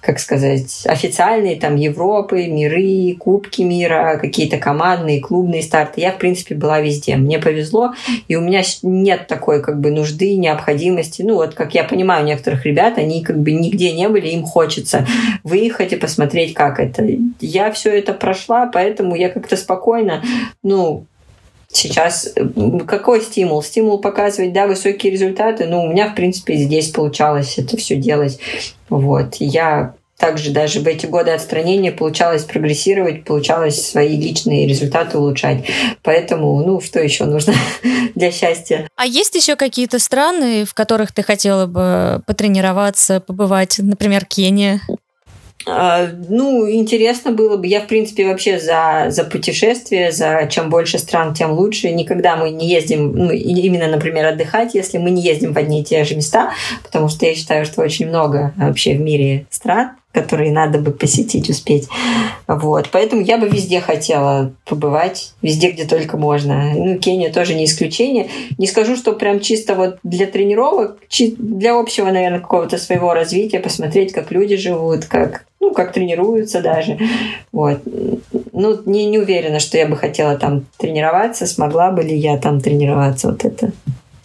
как 0.00 0.20
сказать, 0.20 0.84
официальные, 0.86 1.56
там, 1.56 1.74
Европы, 1.74 2.46
миры, 2.46 3.16
Кубки 3.18 3.62
мира, 3.62 4.18
какие-то 4.20 4.58
командные, 4.58 5.20
клубные 5.20 5.62
старты, 5.62 6.00
я, 6.00 6.12
в 6.12 6.18
принципе, 6.18 6.54
была 6.54 6.80
везде. 6.80 7.16
Мне 7.16 7.40
повезло, 7.40 7.94
и 8.28 8.36
у 8.36 8.40
меня 8.40 8.51
меня 8.52 8.62
нет 8.82 9.26
такой 9.26 9.62
как 9.62 9.80
бы 9.80 9.90
нужды, 9.90 10.36
необходимости. 10.36 11.22
Ну 11.22 11.34
вот, 11.34 11.54
как 11.54 11.74
я 11.74 11.84
понимаю, 11.84 12.24
некоторых 12.24 12.64
ребят, 12.66 12.98
они 12.98 13.22
как 13.22 13.38
бы 13.38 13.52
нигде 13.52 13.92
не 13.92 14.08
были, 14.08 14.28
им 14.28 14.44
хочется 14.44 15.06
выехать 15.42 15.92
и 15.92 15.96
посмотреть, 15.96 16.54
как 16.54 16.78
это. 16.78 17.04
Я 17.40 17.72
все 17.72 17.90
это 17.98 18.12
прошла, 18.12 18.66
поэтому 18.66 19.14
я 19.14 19.28
как-то 19.30 19.56
спокойно, 19.56 20.22
ну, 20.62 21.06
сейчас 21.68 22.34
какой 22.86 23.22
стимул? 23.22 23.62
Стимул 23.62 23.98
показывать, 23.98 24.52
да, 24.52 24.66
высокие 24.66 25.12
результаты. 25.12 25.66
Ну, 25.66 25.84
у 25.84 25.88
меня, 25.88 26.10
в 26.10 26.14
принципе, 26.14 26.56
здесь 26.56 26.90
получалось 26.90 27.58
это 27.58 27.76
все 27.76 27.96
делать. 27.96 28.38
Вот. 28.88 29.36
Я 29.36 29.94
также 30.22 30.52
даже 30.52 30.78
в 30.78 30.86
эти 30.86 31.06
годы 31.06 31.32
отстранения 31.32 31.90
получалось 31.90 32.44
прогрессировать, 32.44 33.24
получалось 33.24 33.84
свои 33.84 34.16
личные 34.16 34.68
результаты 34.68 35.18
улучшать. 35.18 35.64
Поэтому, 36.04 36.64
ну, 36.64 36.80
что 36.80 37.00
еще 37.00 37.24
нужно 37.24 37.54
для 38.14 38.30
счастья? 38.30 38.88
А 38.94 39.04
есть 39.04 39.34
еще 39.34 39.56
какие-то 39.56 39.98
страны, 39.98 40.64
в 40.64 40.74
которых 40.74 41.10
ты 41.10 41.24
хотела 41.24 41.66
бы 41.66 42.22
потренироваться, 42.24 43.18
побывать? 43.18 43.80
Например, 43.80 44.24
Кения? 44.24 44.80
А, 45.66 46.08
ну, 46.28 46.70
интересно 46.70 47.32
было 47.32 47.56
бы. 47.56 47.66
Я, 47.66 47.80
в 47.80 47.88
принципе, 47.88 48.24
вообще 48.24 48.60
за, 48.60 49.06
за 49.08 49.24
путешествия, 49.24 50.12
за 50.12 50.46
чем 50.48 50.70
больше 50.70 50.98
стран, 50.98 51.34
тем 51.34 51.50
лучше. 51.50 51.90
Никогда 51.90 52.36
мы 52.36 52.50
не 52.50 52.68
ездим, 52.68 53.12
ну, 53.12 53.32
именно, 53.32 53.88
например, 53.88 54.26
отдыхать, 54.26 54.74
если 54.74 54.98
мы 54.98 55.10
не 55.10 55.22
ездим 55.22 55.52
в 55.52 55.58
одни 55.58 55.80
и 55.80 55.84
те 55.84 56.04
же 56.04 56.14
места, 56.14 56.52
потому 56.84 57.08
что 57.08 57.26
я 57.26 57.34
считаю, 57.34 57.64
что 57.64 57.82
очень 57.82 58.06
много 58.06 58.52
вообще 58.56 58.94
в 58.94 59.00
мире 59.00 59.46
стран, 59.50 59.96
которые 60.12 60.52
надо 60.52 60.78
бы 60.78 60.90
посетить, 60.90 61.48
успеть. 61.48 61.88
Вот. 62.46 62.90
Поэтому 62.92 63.22
я 63.22 63.38
бы 63.38 63.48
везде 63.48 63.80
хотела 63.80 64.52
побывать, 64.66 65.32
везде, 65.40 65.70
где 65.70 65.84
только 65.84 66.16
можно. 66.16 66.72
Ну, 66.74 66.98
Кения 66.98 67.32
тоже 67.32 67.54
не 67.54 67.64
исключение. 67.64 68.28
Не 68.58 68.66
скажу, 68.66 68.96
что 68.96 69.14
прям 69.14 69.40
чисто 69.40 69.74
вот 69.74 69.98
для 70.02 70.26
тренировок, 70.26 70.98
для 71.38 71.78
общего, 71.78 72.10
наверное, 72.10 72.40
какого-то 72.40 72.76
своего 72.76 73.14
развития, 73.14 73.58
посмотреть, 73.58 74.12
как 74.12 74.30
люди 74.30 74.56
живут, 74.56 75.06
как, 75.06 75.46
ну, 75.60 75.72
как 75.72 75.92
тренируются 75.92 76.60
даже. 76.60 76.98
Вот. 77.50 77.80
Ну, 78.52 78.80
не, 78.84 79.06
не 79.06 79.18
уверена, 79.18 79.60
что 79.60 79.78
я 79.78 79.86
бы 79.86 79.96
хотела 79.96 80.36
там 80.36 80.66
тренироваться, 80.76 81.46
смогла 81.46 81.90
бы 81.90 82.02
ли 82.02 82.16
я 82.16 82.36
там 82.36 82.60
тренироваться. 82.60 83.28
Вот 83.28 83.46
это 83.46 83.72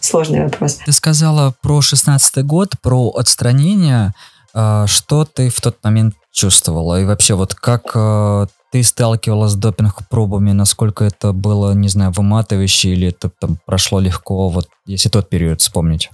сложный 0.02 0.44
вопрос. 0.44 0.80
Ты 0.86 0.92
сказала 0.92 1.54
про 1.62 1.82
шестнадцатый 1.82 2.44
год, 2.44 2.74
про 2.82 3.10
отстранение. 3.12 4.14
А, 4.60 4.88
что 4.88 5.24
ты 5.24 5.50
в 5.50 5.62
тот 5.62 5.84
момент 5.84 6.16
чувствовала? 6.34 7.00
И 7.00 7.06
вообще, 7.06 7.36
вот 7.36 7.54
как 7.54 7.92
а, 7.94 8.48
ты 8.72 8.82
сталкивалась 8.82 9.52
с 9.52 9.56
допинг-пробами, 9.56 10.52
насколько 10.52 11.06
это 11.06 11.32
было, 11.32 11.74
не 11.74 11.90
знаю, 11.90 12.12
выматывающе, 12.12 12.90
или 12.90 13.10
это 13.10 13.30
там 13.30 13.60
прошло 13.68 14.00
легко, 14.00 14.50
вот 14.50 14.68
если 14.88 15.10
тот 15.10 15.30
период 15.30 15.62
вспомнить? 15.62 16.10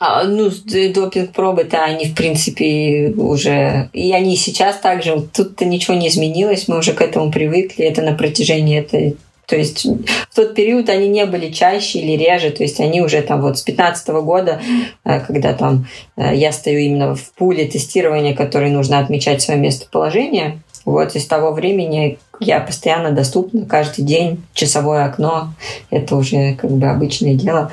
А, 0.00 0.24
ну, 0.24 0.50
допинг-пробы-то 0.50 1.84
они, 1.84 2.06
в 2.06 2.16
принципе, 2.16 3.14
уже... 3.16 3.90
И 3.92 4.12
они 4.12 4.36
сейчас 4.36 4.78
также... 4.78 5.20
Тут-то 5.32 5.64
ничего 5.64 5.94
не 5.94 6.08
изменилось, 6.08 6.66
мы 6.66 6.78
уже 6.78 6.94
к 6.94 7.00
этому 7.00 7.30
привыкли. 7.30 7.84
Это 7.84 8.02
на 8.02 8.14
протяжении 8.14 8.76
этой 8.76 9.16
то 9.48 9.56
есть 9.56 9.86
в 9.86 10.36
тот 10.36 10.54
период 10.54 10.90
они 10.90 11.08
не 11.08 11.24
были 11.24 11.50
чаще 11.50 12.00
или 12.00 12.22
реже, 12.22 12.50
то 12.50 12.62
есть 12.62 12.80
они 12.80 13.00
уже 13.00 13.22
там 13.22 13.40
вот 13.40 13.58
с 13.58 13.62
15 13.62 14.08
года, 14.08 14.60
э, 15.04 15.20
когда 15.20 15.54
там 15.54 15.86
э, 16.16 16.36
я 16.36 16.52
стою 16.52 16.80
именно 16.80 17.16
в 17.16 17.32
пуле 17.32 17.64
тестирования, 17.64 18.36
который 18.36 18.70
нужно 18.70 18.98
отмечать 18.98 19.40
свое 19.40 19.58
местоположение, 19.58 20.60
вот 20.84 21.16
из 21.16 21.26
того 21.26 21.52
времени 21.52 22.18
я 22.40 22.60
постоянно 22.60 23.12
доступна 23.12 23.64
каждый 23.64 24.04
день, 24.04 24.42
часовое 24.52 25.06
окно, 25.06 25.54
это 25.90 26.16
уже 26.16 26.54
как 26.54 26.70
бы 26.70 26.86
обычное 26.86 27.32
дело. 27.32 27.72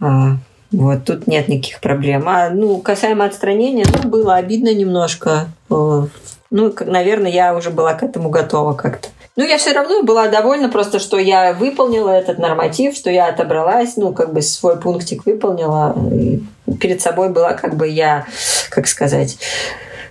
А, 0.00 0.36
вот, 0.70 1.04
тут 1.04 1.26
нет 1.26 1.48
никаких 1.48 1.80
проблем. 1.80 2.28
А, 2.28 2.50
ну, 2.50 2.78
касаемо 2.78 3.24
отстранения, 3.24 3.86
ну, 3.86 4.08
было 4.10 4.36
обидно 4.36 4.72
немножко. 4.74 5.48
Ну, 5.68 6.08
наверное, 6.50 7.30
я 7.30 7.54
уже 7.56 7.70
была 7.70 7.94
к 7.94 8.02
этому 8.02 8.28
готова 8.28 8.74
как-то. 8.74 9.08
Ну, 9.36 9.44
я 9.44 9.58
все 9.58 9.72
равно 9.72 10.02
была 10.02 10.28
довольна 10.28 10.68
просто, 10.68 10.98
что 10.98 11.18
я 11.18 11.52
выполнила 11.52 12.10
этот 12.10 12.38
норматив, 12.38 12.94
что 12.94 13.10
я 13.10 13.28
отобралась, 13.28 13.96
ну, 13.96 14.12
как 14.12 14.32
бы 14.32 14.42
свой 14.42 14.78
пунктик 14.78 15.24
выполнила. 15.24 15.96
И 16.12 16.42
перед 16.80 17.00
собой 17.00 17.30
была 17.30 17.54
как 17.54 17.76
бы 17.76 17.88
я, 17.88 18.26
как 18.70 18.86
сказать, 18.86 19.38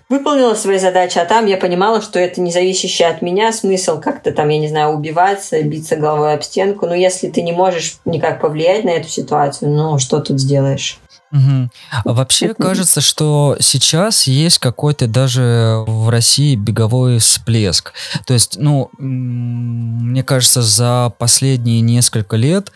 выполнила 0.09 0.55
свои 0.55 0.79
задачи, 0.79 1.19
а 1.19 1.25
там 1.25 1.45
я 1.45 1.57
понимала, 1.57 2.01
что 2.01 2.17
это 2.17 2.41
не 2.41 2.51
зависящее 2.51 3.09
от 3.09 3.21
меня 3.21 3.51
смысл 3.51 4.01
как-то 4.01 4.31
там, 4.31 4.49
я 4.49 4.57
не 4.57 4.67
знаю, 4.67 4.89
убиваться, 4.89 5.61
биться 5.61 5.95
головой 5.95 6.33
об 6.33 6.41
стенку. 6.41 6.87
Но 6.87 6.95
если 6.95 7.29
ты 7.29 7.41
не 7.41 7.51
можешь 7.51 7.97
никак 8.05 8.41
повлиять 8.41 8.83
на 8.83 8.89
эту 8.89 9.09
ситуацию, 9.09 9.69
ну, 9.69 9.99
что 9.99 10.19
тут 10.19 10.39
сделаешь? 10.39 10.99
Угу. 11.31 11.69
А 12.05 12.13
вообще 12.13 12.53
кажется, 12.53 13.01
что 13.01 13.55
сейчас 13.59 14.27
есть 14.27 14.57
какой-то 14.59 15.07
даже 15.07 15.83
в 15.85 16.09
России 16.09 16.55
беговой 16.55 17.19
всплеск. 17.19 17.93
То 18.25 18.33
есть, 18.33 18.57
ну, 18.57 18.89
мне 18.97 20.23
кажется, 20.23 20.61
за 20.61 21.13
последние 21.17 21.81
несколько 21.81 22.35
лет 22.35 22.71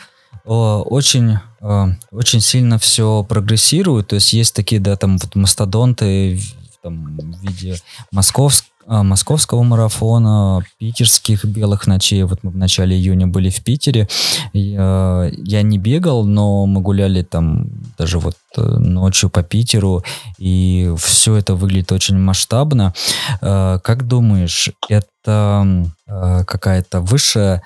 э, 0.46 0.50
очень, 0.50 1.38
э, 1.62 1.86
очень 2.12 2.42
сильно 2.42 2.78
все 2.78 3.24
прогрессирует. 3.24 4.10
То 4.10 4.16
есть 4.16 4.34
есть 4.34 4.56
такие, 4.56 4.80
да, 4.80 4.96
там 4.98 5.18
вот 5.18 5.36
мастодонты 5.36 6.40
там, 6.84 7.18
в 7.18 7.42
виде 7.42 7.78
московского 8.12 8.74
а, 8.86 9.04
московского 9.04 9.64
марафона, 9.64 10.62
питерских 10.78 11.46
белых 11.46 11.88
ночей. 11.88 12.24
Вот 12.24 12.44
мы 12.44 12.52
в 12.52 12.58
начале 12.58 12.98
июня 12.98 13.28
были 13.28 13.50
в 13.50 13.64
Питере. 13.64 14.10
Я, 14.52 15.32
я 15.38 15.62
не 15.62 15.78
бегал, 15.78 16.26
но 16.26 16.66
мы 16.66 16.82
гуляли 16.82 17.22
там 17.22 17.68
даже 17.98 18.20
вот 18.20 18.36
э, 18.58 18.62
ночью 18.62 19.30
по 19.30 19.42
Питеру, 19.42 20.04
и 20.38 20.94
все 20.98 21.38
это 21.38 21.56
выглядит 21.56 21.94
очень 21.94 22.18
масштабно. 22.20 22.94
Э, 23.42 23.80
как 23.82 24.06
думаешь, 24.06 24.70
это 24.90 25.88
э, 26.08 26.44
какая-то 26.46 27.02
высшая 27.02 27.62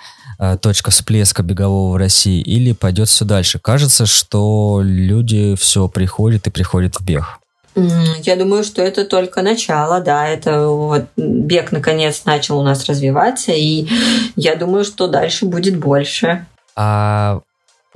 точка 0.61 0.91
всплеска 0.91 1.41
бегового 1.41 1.93
в 1.93 1.95
России 1.95 2.41
или 2.41 2.71
пойдет 2.71 3.09
все 3.09 3.25
дальше? 3.25 3.57
Кажется, 3.57 4.05
что 4.05 4.81
люди 4.83 5.55
все 5.55 5.87
приходят 5.87 6.45
и 6.45 6.51
приходят 6.51 6.95
в 6.95 7.03
бег. 7.03 7.39
Я 8.23 8.35
думаю, 8.35 8.63
что 8.63 8.81
это 8.81 9.05
только 9.05 9.41
начало, 9.41 10.01
да, 10.01 10.27
это 10.27 10.67
вот 10.67 11.05
бег 11.15 11.71
наконец 11.71 12.25
начал 12.25 12.59
у 12.59 12.63
нас 12.63 12.85
развиваться, 12.85 13.51
и 13.51 13.87
я 14.35 14.55
думаю, 14.55 14.83
что 14.83 15.07
дальше 15.07 15.45
будет 15.45 15.77
больше. 15.77 16.45
А 16.75 17.41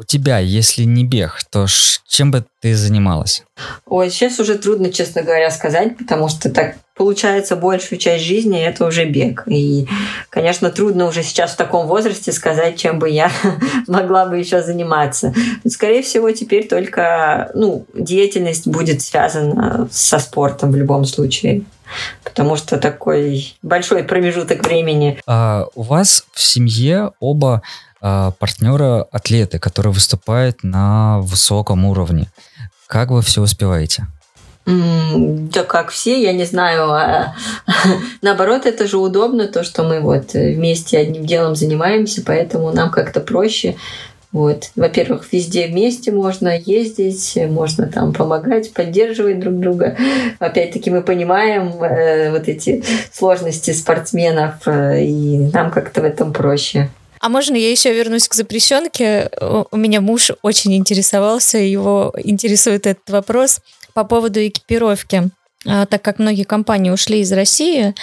у 0.01 0.03
тебя, 0.03 0.39
если 0.39 0.83
не 0.83 1.05
бег, 1.05 1.41
то 1.51 1.67
чем 2.07 2.31
бы 2.31 2.43
ты 2.59 2.75
занималась? 2.75 3.43
Ой, 3.85 4.09
сейчас 4.09 4.39
уже 4.39 4.57
трудно, 4.57 4.91
честно 4.91 5.21
говоря, 5.21 5.51
сказать, 5.51 5.95
потому 5.95 6.27
что 6.27 6.49
так 6.49 6.77
получается 6.95 7.55
большую 7.55 7.99
часть 7.99 8.25
жизни 8.25 8.59
это 8.59 8.87
уже 8.87 9.05
бег. 9.05 9.43
И, 9.45 9.87
конечно, 10.31 10.71
трудно 10.71 11.05
уже 11.05 11.21
сейчас 11.21 11.51
в 11.51 11.57
таком 11.57 11.85
возрасте 11.85 12.31
сказать, 12.31 12.77
чем 12.77 12.97
бы 12.97 13.11
я 13.11 13.31
могла 13.87 14.25
бы 14.25 14.39
еще 14.39 14.63
заниматься. 14.63 15.35
Скорее 15.67 16.01
всего, 16.01 16.31
теперь 16.31 16.67
только 16.67 17.51
ну, 17.53 17.85
деятельность 17.93 18.67
будет 18.67 19.03
связана 19.03 19.87
со 19.91 20.17
спортом 20.17 20.71
в 20.71 20.75
любом 20.75 21.05
случае 21.05 21.63
потому 22.23 22.55
что 22.55 22.77
такой 22.77 23.53
большой 23.61 24.05
промежуток 24.05 24.65
времени. 24.65 25.19
А 25.27 25.65
у 25.75 25.81
вас 25.81 26.25
в 26.31 26.39
семье 26.41 27.11
оба 27.19 27.63
партнера 28.01 29.03
атлеты, 29.11 29.59
которые 29.59 29.93
выступают 29.93 30.63
на 30.63 31.19
высоком 31.19 31.85
уровне. 31.85 32.27
Как 32.87 33.09
вы 33.11 33.21
все 33.21 33.41
успеваете? 33.41 34.07
Да 34.65 35.63
как 35.63 35.89
все, 35.89 36.21
я 36.21 36.33
не 36.33 36.45
знаю. 36.45 36.91
А, 36.91 37.35
наоборот, 38.21 38.65
это 38.65 38.87
же 38.87 38.97
удобно, 38.97 39.47
то, 39.47 39.63
что 39.63 39.83
мы 39.83 39.99
вот 39.99 40.33
вместе 40.33 40.99
одним 40.99 41.25
делом 41.25 41.55
занимаемся, 41.55 42.21
поэтому 42.25 42.71
нам 42.71 42.91
как-то 42.91 43.21
проще. 43.21 43.75
Вот. 44.31 44.69
Во-первых, 44.77 45.25
везде 45.31 45.67
вместе 45.67 46.11
можно 46.11 46.57
ездить, 46.57 47.37
можно 47.49 47.87
там 47.87 48.13
помогать, 48.13 48.71
поддерживать 48.73 49.39
друг 49.39 49.59
друга. 49.59 49.97
Опять-таки 50.39 50.89
мы 50.89 51.01
понимаем 51.01 51.83
э, 51.83 52.31
вот 52.31 52.47
эти 52.47 52.81
сложности 53.11 53.71
спортсменов, 53.71 54.65
э, 54.67 55.03
и 55.03 55.37
нам 55.51 55.69
как-то 55.69 56.01
в 56.01 56.05
этом 56.05 56.31
проще. 56.31 56.89
А 57.21 57.29
можно 57.29 57.55
я 57.55 57.69
еще 57.69 57.93
вернусь 57.93 58.27
к 58.27 58.33
запрещенке? 58.33 59.29
У 59.71 59.77
меня 59.77 60.01
муж 60.01 60.31
очень 60.41 60.75
интересовался, 60.75 61.59
его 61.59 62.13
интересует 62.23 62.87
этот 62.87 63.09
вопрос 63.09 63.59
по 63.93 64.03
поводу 64.03 64.45
экипировки. 64.45 65.29
А, 65.67 65.85
так 65.85 66.01
как 66.01 66.17
многие 66.17 66.43
компании 66.43 66.89
ушли 66.89 67.19
из 67.21 67.31
России, 67.31 67.93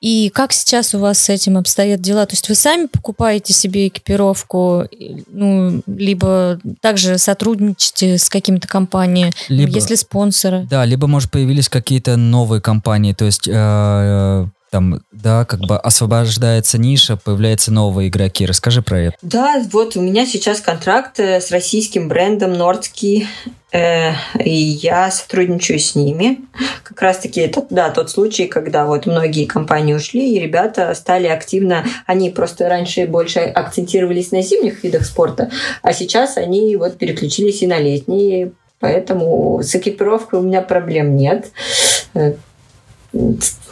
и 0.00 0.30
как 0.32 0.52
сейчас 0.52 0.94
у 0.94 0.98
вас 0.98 1.18
с 1.18 1.28
этим 1.28 1.56
обстоят 1.56 2.00
дела? 2.00 2.24
То 2.26 2.34
есть 2.34 2.48
вы 2.48 2.54
сами 2.54 2.86
покупаете 2.86 3.52
себе 3.52 3.88
экипировку, 3.88 4.84
ну, 5.28 5.82
либо 5.86 6.60
также 6.80 7.18
сотрудничаете 7.18 8.18
с 8.18 8.28
какими-то 8.28 8.68
компаниями, 8.68 9.32
либо, 9.48 9.72
если 9.72 9.96
спонсоры? 9.96 10.68
Да, 10.70 10.84
либо, 10.84 11.08
может, 11.08 11.30
появились 11.30 11.68
какие-то 11.68 12.16
новые 12.16 12.60
компании, 12.60 13.12
то 13.12 13.24
есть 13.24 13.48
э, 13.48 14.46
там, 14.70 15.00
да, 15.12 15.44
как 15.44 15.60
бы 15.60 15.78
освобождается 15.78 16.78
ниша, 16.78 17.16
появляются 17.16 17.72
новые 17.72 18.08
игроки. 18.08 18.46
Расскажи 18.46 18.82
про 18.82 19.00
это. 19.00 19.16
Да, 19.22 19.62
вот 19.72 19.96
у 19.96 20.00
меня 20.00 20.26
сейчас 20.26 20.60
контракт 20.60 21.18
э, 21.20 21.40
с 21.40 21.50
российским 21.50 22.08
брендом 22.08 22.52
Нордский, 22.52 23.26
э, 23.72 24.12
и 24.38 24.50
я 24.50 25.10
сотрудничаю 25.10 25.78
с 25.78 25.94
ними. 25.94 26.40
Как 26.84 27.00
раз-таки 27.00 27.40
это, 27.40 27.64
да, 27.70 27.90
тот 27.90 28.10
случай, 28.10 28.46
когда 28.46 28.86
вот 28.86 29.06
многие 29.06 29.46
компании 29.46 29.94
ушли, 29.94 30.34
и 30.34 30.40
ребята 30.40 30.94
стали 30.94 31.26
активно, 31.26 31.84
они 32.06 32.30
просто 32.30 32.68
раньше 32.68 33.06
больше 33.06 33.40
акцентировались 33.40 34.32
на 34.32 34.42
зимних 34.42 34.82
видах 34.84 35.04
спорта, 35.04 35.50
а 35.82 35.92
сейчас 35.92 36.36
они 36.36 36.76
вот 36.76 36.98
переключились 36.98 37.62
и 37.62 37.66
на 37.66 37.78
летние, 37.78 38.52
Поэтому 38.80 39.60
с 39.60 39.74
экипировкой 39.74 40.38
у 40.38 40.42
меня 40.42 40.62
проблем 40.62 41.16
нет. 41.16 41.50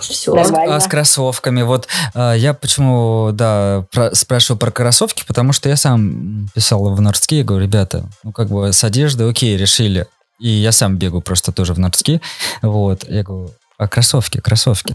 Все. 0.01 0.34
А 0.34 0.80
с 0.80 0.86
кроссовками. 0.86 1.62
Вот 1.62 1.88
а, 2.14 2.34
я 2.34 2.55
почему, 2.55 3.30
да, 3.32 3.84
про, 3.92 4.14
спрашиваю 4.14 4.59
про 4.59 4.70
кроссовки, 4.70 5.24
потому 5.26 5.53
что 5.53 5.68
я 5.68 5.76
сам 5.76 6.49
писал 6.55 6.94
в 6.94 7.01
Нордске, 7.01 7.42
говорю, 7.42 7.64
ребята, 7.64 8.05
ну 8.22 8.32
как 8.32 8.49
бы 8.49 8.72
с 8.72 8.84
одеждой 8.84 9.30
окей, 9.30 9.57
решили. 9.57 10.07
И 10.38 10.49
я 10.49 10.72
сам 10.72 10.97
бегу 10.97 11.22
просто 11.22 11.51
тоже 11.53 11.72
в 11.72 11.78
Нордске. 11.78 12.20
Вот, 12.61 13.09
я 13.09 13.22
говорю, 13.22 13.53
а 13.78 13.88
кроссовки, 13.88 14.40
кроссовки. 14.40 14.94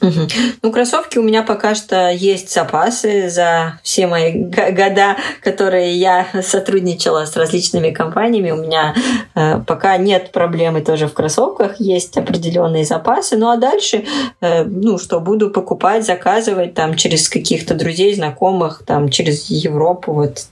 Ну, 0.00 0.72
кроссовки 0.72 1.18
у 1.18 1.22
меня 1.22 1.42
пока 1.42 1.74
что 1.74 2.10
есть 2.10 2.52
запасы 2.52 3.28
за 3.28 3.80
все 3.82 4.06
мои 4.06 4.44
года, 4.44 5.16
которые 5.42 5.96
я 5.96 6.26
сотрудничала 6.42 7.24
с 7.24 7.36
различными 7.36 7.90
компаниями. 7.90 8.50
У 8.52 8.62
меня 8.62 8.94
э, 9.34 9.60
пока 9.66 9.96
нет 9.96 10.30
проблемы 10.30 10.82
тоже 10.82 11.08
в 11.08 11.14
кроссовках, 11.14 11.80
есть 11.80 12.16
определенные 12.16 12.84
запасы. 12.84 13.36
Ну, 13.36 13.48
а 13.48 13.56
дальше, 13.56 14.04
э, 14.40 14.64
ну, 14.64 14.98
что 14.98 15.20
буду 15.20 15.50
покупать, 15.50 16.06
заказывать 16.06 16.74
там 16.74 16.94
через 16.94 17.28
каких-то 17.28 17.74
друзей, 17.74 18.14
знакомых, 18.14 18.82
там 18.86 19.08
через 19.08 19.50
Европу, 19.50 20.12
вот 20.12 20.46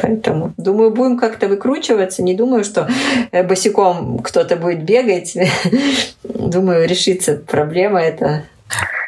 Поэтому, 0.00 0.52
думаю, 0.56 0.92
будем 0.92 1.18
как-то 1.18 1.48
выкручиваться. 1.48 2.22
Не 2.22 2.34
думаю, 2.34 2.62
что 2.62 2.88
э, 3.32 3.42
босиком 3.42 4.20
кто-то 4.20 4.54
будет 4.54 4.84
бегать. 4.84 5.36
Думаю, 6.22 6.86
решится 6.86 7.34
проблема 7.34 8.00
это 8.00 8.44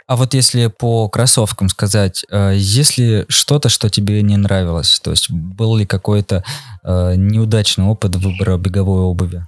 а 0.06 0.16
вот 0.16 0.34
если 0.34 0.66
по 0.66 1.08
кроссовкам 1.08 1.68
сказать, 1.68 2.24
э, 2.30 2.52
есть 2.56 2.98
ли 2.98 3.24
что-то, 3.28 3.68
что 3.68 3.88
тебе 3.88 4.22
не 4.22 4.36
нравилось? 4.36 5.00
То 5.00 5.10
есть 5.10 5.30
был 5.30 5.76
ли 5.76 5.86
какой-то 5.86 6.42
э, 6.82 7.14
неудачный 7.16 7.84
опыт 7.84 8.16
выбора 8.16 8.56
беговой 8.56 9.02
обуви? 9.02 9.44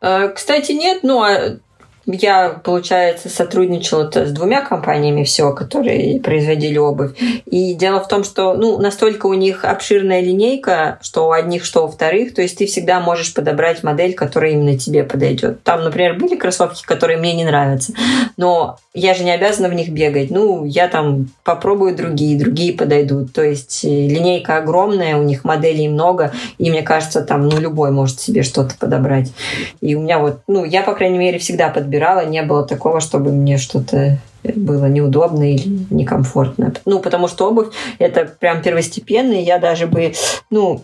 Э, 0.00 0.28
кстати, 0.28 0.72
нет, 0.72 1.02
но 1.02 1.22
а 1.22 1.58
я, 2.06 2.60
получается, 2.62 3.28
сотрудничала 3.28 4.10
с 4.12 4.32
двумя 4.32 4.62
компаниями 4.62 5.24
всего, 5.24 5.52
которые 5.52 6.20
производили 6.20 6.78
обувь. 6.78 7.12
И 7.46 7.74
дело 7.74 8.00
в 8.00 8.08
том, 8.08 8.24
что 8.24 8.54
ну, 8.54 8.78
настолько 8.78 9.26
у 9.26 9.34
них 9.34 9.64
обширная 9.64 10.20
линейка, 10.20 10.98
что 11.02 11.28
у 11.28 11.32
одних, 11.32 11.64
что 11.64 11.84
у 11.84 11.88
вторых, 11.88 12.34
то 12.34 12.42
есть 12.42 12.58
ты 12.58 12.66
всегда 12.66 13.00
можешь 13.00 13.34
подобрать 13.34 13.82
модель, 13.82 14.14
которая 14.14 14.52
именно 14.52 14.78
тебе 14.78 15.04
подойдет. 15.04 15.62
Там, 15.62 15.84
например, 15.84 16.18
были 16.18 16.36
кроссовки, 16.36 16.84
которые 16.84 17.18
мне 17.18 17.34
не 17.34 17.44
нравятся, 17.44 17.92
но 18.36 18.78
я 18.92 19.14
же 19.14 19.22
не 19.22 19.30
обязана 19.30 19.68
в 19.68 19.74
них 19.74 19.90
бегать. 19.90 20.30
Ну, 20.30 20.64
я 20.64 20.88
там 20.88 21.28
попробую 21.44 21.94
другие, 21.94 22.38
другие 22.38 22.72
подойдут. 22.72 23.32
То 23.32 23.42
есть 23.42 23.84
э, 23.84 23.88
линейка 23.88 24.56
огромная, 24.56 25.16
у 25.16 25.22
них 25.22 25.44
моделей 25.44 25.88
много, 25.88 26.32
и 26.58 26.70
мне 26.70 26.82
кажется, 26.82 27.22
там, 27.22 27.48
ну, 27.48 27.60
любой 27.60 27.92
может 27.92 28.20
себе 28.20 28.42
что-то 28.42 28.74
подобрать. 28.78 29.32
И 29.80 29.94
у 29.94 30.00
меня 30.00 30.18
вот, 30.18 30.40
ну, 30.48 30.64
я, 30.64 30.82
по 30.82 30.94
крайней 30.94 31.18
мере, 31.18 31.38
всегда 31.38 31.68
подбирала, 31.90 32.24
не 32.24 32.42
было 32.42 32.64
такого, 32.64 33.00
чтобы 33.00 33.32
мне 33.32 33.58
что-то 33.58 34.18
было 34.42 34.86
неудобно 34.86 35.52
или 35.52 35.86
некомфортно. 35.90 36.72
Ну, 36.86 37.00
потому 37.00 37.28
что 37.28 37.48
обувь 37.48 37.68
это 37.98 38.24
прям 38.24 38.62
первостепенный. 38.62 39.42
Я 39.42 39.58
даже 39.58 39.86
бы, 39.86 40.14
ну, 40.50 40.82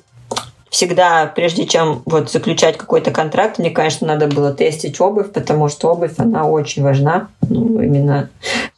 всегда, 0.68 1.26
прежде 1.26 1.64
чем 1.64 2.02
вот 2.04 2.30
заключать 2.30 2.76
какой-то 2.76 3.12
контракт, 3.12 3.58
мне, 3.58 3.70
конечно, 3.70 4.06
надо 4.06 4.26
было 4.26 4.52
тестить 4.52 5.00
обувь, 5.00 5.32
потому 5.32 5.68
что 5.68 5.92
обувь, 5.92 6.14
она 6.18 6.44
очень 6.44 6.82
важна 6.82 7.28
ну, 7.48 7.80
именно 7.80 8.28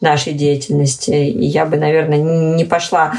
нашей 0.01 0.35
деятельности. 0.35 1.11
И 1.11 1.47
я 1.47 1.65
бы, 1.65 1.77
наверное, 1.77 2.19
не 2.57 2.65
пошла 2.65 3.15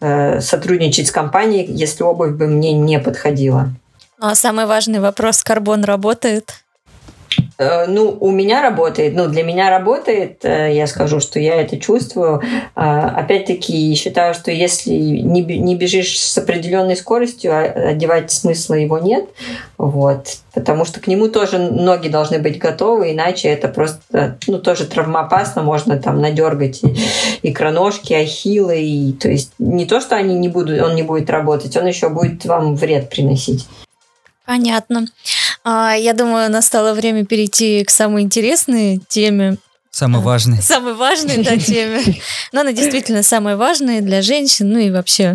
э, 0.00 0.40
сотрудничать 0.40 1.08
с 1.08 1.12
компанией, 1.12 1.66
если 1.68 2.02
обувь 2.02 2.32
бы 2.32 2.46
мне 2.46 2.72
не 2.72 2.98
подходила. 2.98 3.68
А 4.18 4.34
самый 4.34 4.64
важный 4.66 5.00
вопрос, 5.00 5.42
карбон 5.42 5.84
работает? 5.84 6.63
Э, 7.58 7.86
ну, 7.86 8.16
у 8.20 8.30
меня 8.30 8.62
работает, 8.62 9.14
ну, 9.14 9.28
для 9.28 9.42
меня 9.42 9.70
работает, 9.70 10.44
э, 10.44 10.74
я 10.74 10.86
скажу, 10.86 11.20
что 11.20 11.38
я 11.38 11.60
это 11.60 11.78
чувствую. 11.78 12.42
А, 12.74 13.10
опять-таки, 13.10 13.94
считаю, 13.94 14.34
что 14.34 14.50
если 14.50 14.90
не 14.92 15.74
бежишь 15.74 16.18
с 16.18 16.36
определенной 16.38 16.96
скоростью, 16.96 17.52
а 17.52 17.90
одевать 17.90 18.30
смысла 18.30 18.74
его 18.74 18.98
нет, 18.98 19.26
вот, 19.78 20.36
потому 20.52 20.84
что 20.84 21.00
к 21.00 21.06
нему 21.06 21.28
тоже 21.28 21.58
ноги 21.58 22.08
должны 22.08 22.38
быть 22.38 22.58
готовы, 22.58 23.12
иначе 23.12 23.48
это 23.48 23.68
просто, 23.68 24.38
ну, 24.46 24.58
тоже 24.58 24.86
травмоопасно, 24.86 25.62
можно 25.62 25.96
там 25.98 26.20
надергать 26.20 26.82
и, 26.82 26.96
икроножки, 27.42 28.12
ахиллы, 28.12 28.80
и, 28.80 29.12
то 29.12 29.28
есть 29.28 29.52
не 29.58 29.86
то, 29.86 30.00
что 30.00 30.16
они 30.16 30.34
не 30.34 30.48
будут, 30.48 30.80
он 30.80 30.94
не 30.94 31.02
будет 31.02 31.30
работать, 31.30 31.76
он 31.76 31.86
еще 31.86 32.08
будет 32.08 32.44
вам 32.44 32.74
вред 32.74 33.10
приносить. 33.10 33.66
Понятно. 34.46 35.06
А, 35.64 35.94
я 35.94 36.12
думаю, 36.12 36.50
настало 36.50 36.92
время 36.92 37.24
перейти 37.24 37.82
к 37.84 37.90
самой 37.90 38.22
интересной 38.22 39.00
теме. 39.08 39.56
Самой 39.90 40.22
важной. 40.22 40.60
Самой 40.60 40.94
важной, 40.94 41.42
да, 41.42 41.56
теме. 41.56 42.02
Но 42.52 42.60
она 42.60 42.72
действительно 42.72 43.22
самая 43.22 43.56
важная 43.56 44.00
для 44.02 44.22
женщин, 44.22 44.70
ну 44.70 44.78
и 44.78 44.90
вообще 44.90 45.34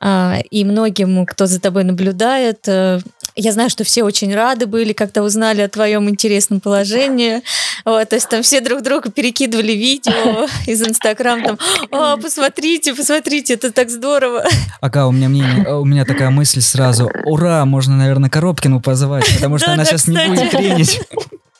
и 0.00 0.64
многим, 0.64 1.26
кто 1.26 1.46
за 1.46 1.60
тобой 1.60 1.84
наблюдает. 1.84 2.68
Э, 2.68 3.00
я 3.34 3.52
знаю, 3.52 3.70
что 3.70 3.84
все 3.84 4.02
очень 4.02 4.34
рады 4.34 4.66
были, 4.66 4.92
когда 4.92 5.22
узнали 5.22 5.60
о 5.62 5.68
твоем 5.68 6.08
интересном 6.08 6.60
положении. 6.60 7.42
Вот, 7.84 8.08
то 8.08 8.16
есть 8.16 8.28
там 8.28 8.42
все 8.42 8.60
друг 8.60 8.82
другу 8.82 9.10
перекидывали 9.10 9.72
видео 9.72 10.46
из 10.66 10.82
Инстаграм, 10.82 11.42
там, 11.42 11.58
о, 11.90 12.16
посмотрите, 12.16 12.94
посмотрите, 12.94 13.54
это 13.54 13.72
так 13.72 13.90
здорово. 13.90 14.44
Ага, 14.80 15.06
у 15.06 15.12
меня, 15.12 15.28
мнение, 15.28 15.74
у 15.74 15.84
меня 15.84 16.04
такая 16.04 16.30
мысль 16.30 16.60
сразу, 16.60 17.10
ура, 17.24 17.64
можно, 17.64 17.96
наверное, 17.96 18.30
Коробкину 18.30 18.80
позвать, 18.80 19.24
потому 19.34 19.58
что 19.58 19.72
она 19.72 19.84
сейчас 19.84 20.06
не 20.06 20.18
будет 20.26 20.50
тренить. 20.50 21.00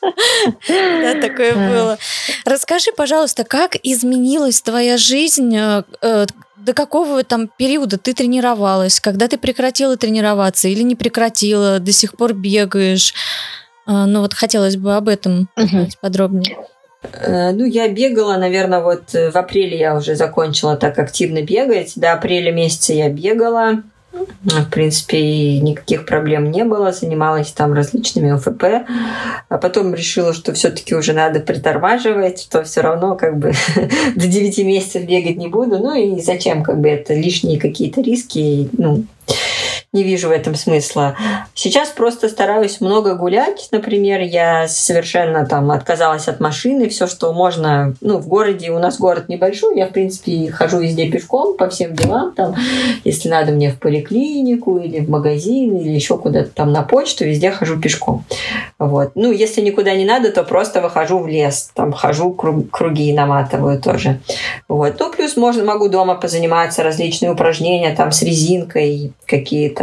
Да, 0.00 1.20
такое 1.20 1.54
было. 1.54 1.98
Расскажи, 2.44 2.92
пожалуйста, 2.96 3.44
как 3.44 3.76
изменилась 3.82 4.62
твоя 4.62 4.96
жизнь 4.96 5.54
э, 5.56 5.82
э, 6.02 6.26
до 6.64 6.74
какого 6.74 7.22
там 7.24 7.48
периода 7.56 7.98
ты 7.98 8.14
тренировалась, 8.14 9.00
когда 9.00 9.28
ты 9.28 9.38
прекратила 9.38 9.96
тренироваться 9.96 10.68
или 10.68 10.82
не 10.82 10.96
прекратила, 10.96 11.78
до 11.78 11.92
сих 11.92 12.16
пор 12.16 12.34
бегаешь. 12.34 13.14
А, 13.86 14.06
ну 14.06 14.20
вот 14.20 14.34
хотелось 14.34 14.76
бы 14.76 14.96
об 14.96 15.08
этом 15.08 15.48
узнать 15.56 15.98
подробнее. 16.00 16.56
Э, 17.12 17.52
ну, 17.52 17.64
я 17.64 17.88
бегала, 17.88 18.36
наверное, 18.36 18.80
вот 18.80 19.12
в 19.12 19.36
апреле 19.36 19.78
я 19.78 19.96
уже 19.96 20.14
закончила 20.16 20.76
так 20.76 20.98
активно 20.98 21.42
бегать. 21.42 21.92
До 21.96 22.12
апреля 22.12 22.52
месяца 22.52 22.92
я 22.92 23.08
бегала. 23.08 23.82
В 24.42 24.70
принципе, 24.70 25.60
никаких 25.60 26.06
проблем 26.06 26.50
не 26.50 26.64
было, 26.64 26.92
занималась 26.92 27.52
там 27.52 27.72
различными 27.72 28.30
ОФП, 28.30 28.88
а 29.48 29.58
потом 29.58 29.94
решила, 29.94 30.32
что 30.32 30.52
все-таки 30.52 30.94
уже 30.94 31.12
надо 31.12 31.40
притормаживать, 31.40 32.40
что 32.40 32.64
все 32.64 32.80
равно 32.80 33.16
как 33.16 33.38
бы 33.38 33.52
до 34.16 34.26
9 34.26 34.58
месяцев 34.58 35.04
бегать 35.04 35.36
не 35.36 35.48
буду, 35.48 35.78
ну 35.78 35.94
и 35.94 36.20
зачем 36.20 36.62
как 36.62 36.80
бы 36.80 36.88
это? 36.88 37.14
Лишние 37.14 37.58
какие-то 37.58 38.00
риски, 38.00 38.68
ну, 38.72 39.04
не 39.92 40.02
вижу 40.02 40.28
в 40.28 40.32
этом 40.32 40.54
смысла. 40.54 41.16
Сейчас 41.54 41.88
просто 41.88 42.28
стараюсь 42.28 42.80
много 42.80 43.14
гулять. 43.14 43.68
Например, 43.72 44.20
я 44.20 44.68
совершенно 44.68 45.46
там 45.46 45.70
отказалась 45.70 46.28
от 46.28 46.40
машины, 46.40 46.88
все, 46.88 47.06
что 47.06 47.32
можно. 47.32 47.94
Ну, 48.02 48.18
в 48.18 48.28
городе, 48.28 48.70
у 48.70 48.78
нас 48.78 48.98
город 48.98 49.28
небольшой, 49.28 49.78
я, 49.78 49.86
в 49.86 49.92
принципе, 49.92 50.50
хожу 50.50 50.80
везде 50.80 51.10
пешком 51.10 51.56
по 51.56 51.68
всем 51.70 51.94
делам. 51.94 52.34
Там, 52.34 52.54
если 53.04 53.30
надо 53.30 53.52
мне 53.52 53.70
в 53.70 53.78
поликлинику 53.78 54.78
или 54.78 55.00
в 55.00 55.08
магазин, 55.08 55.76
или 55.78 55.90
еще 55.90 56.18
куда-то 56.18 56.50
там 56.50 56.70
на 56.70 56.82
почту, 56.82 57.24
везде 57.24 57.50
хожу 57.50 57.80
пешком. 57.80 58.24
Вот. 58.78 59.12
Ну, 59.14 59.32
если 59.32 59.62
никуда 59.62 59.94
не 59.94 60.04
надо, 60.04 60.30
то 60.30 60.44
просто 60.44 60.82
выхожу 60.82 61.18
в 61.18 61.26
лес, 61.26 61.70
там 61.74 61.92
хожу, 61.92 62.32
круги 62.32 63.12
наматываю 63.14 63.80
тоже. 63.80 64.20
Вот. 64.68 64.96
Ну, 64.98 65.10
плюс 65.10 65.36
можно, 65.36 65.64
могу 65.64 65.88
дома 65.88 66.14
позаниматься, 66.14 66.82
различные 66.82 67.32
упражнения 67.32 67.94
там 67.94 68.12
с 68.12 68.22
резинкой, 68.22 69.12
какие-то 69.24 69.77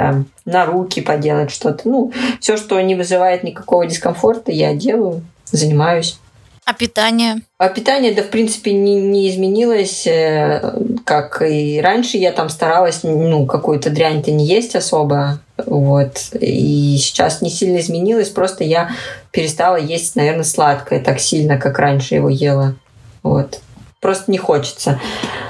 на 0.45 0.65
руки 0.65 1.01
поделать 1.01 1.51
что-то. 1.51 1.87
Ну, 1.87 2.11
все, 2.39 2.57
что 2.57 2.79
не 2.81 2.95
вызывает 2.95 3.43
никакого 3.43 3.85
дискомфорта, 3.85 4.51
я 4.51 4.73
делаю, 4.73 5.23
занимаюсь. 5.51 6.19
А 6.65 6.73
питание? 6.73 7.41
А 7.59 7.69
питание, 7.69 8.11
да, 8.11 8.23
в 8.23 8.29
принципе, 8.29 8.73
не, 8.73 8.99
не 8.99 9.29
изменилось, 9.29 10.07
э, 10.07 10.79
как 11.05 11.43
и 11.43 11.79
раньше. 11.79 12.17
Я 12.17 12.31
там 12.31 12.49
старалась, 12.49 13.01
ну, 13.03 13.45
какую-то 13.45 13.91
дрянь-то 13.91 14.31
не 14.31 14.47
есть 14.47 14.75
особо. 14.75 15.39
Вот. 15.63 16.17
И 16.33 16.97
сейчас 16.97 17.41
не 17.41 17.51
сильно 17.51 17.77
изменилось, 17.77 18.29
просто 18.29 18.63
я 18.63 18.89
перестала 19.31 19.75
есть, 19.75 20.15
наверное, 20.15 20.43
сладкое 20.43 21.03
так 21.03 21.19
сильно, 21.19 21.59
как 21.59 21.77
раньше 21.77 22.15
его 22.15 22.29
ела. 22.29 22.75
Вот. 23.21 23.59
Просто 24.01 24.31
не 24.31 24.39
хочется. 24.39 24.99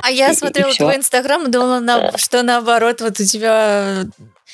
А 0.01 0.11
я 0.11 0.31
и, 0.31 0.35
смотрела 0.35 0.69
и 0.69 0.77
твой 0.77 0.97
инстаграм 0.97 1.45
и 1.47 1.49
думала, 1.49 2.11
что 2.17 2.43
наоборот, 2.43 2.99
вот 3.01 3.19
у 3.19 3.23
тебя 3.23 4.05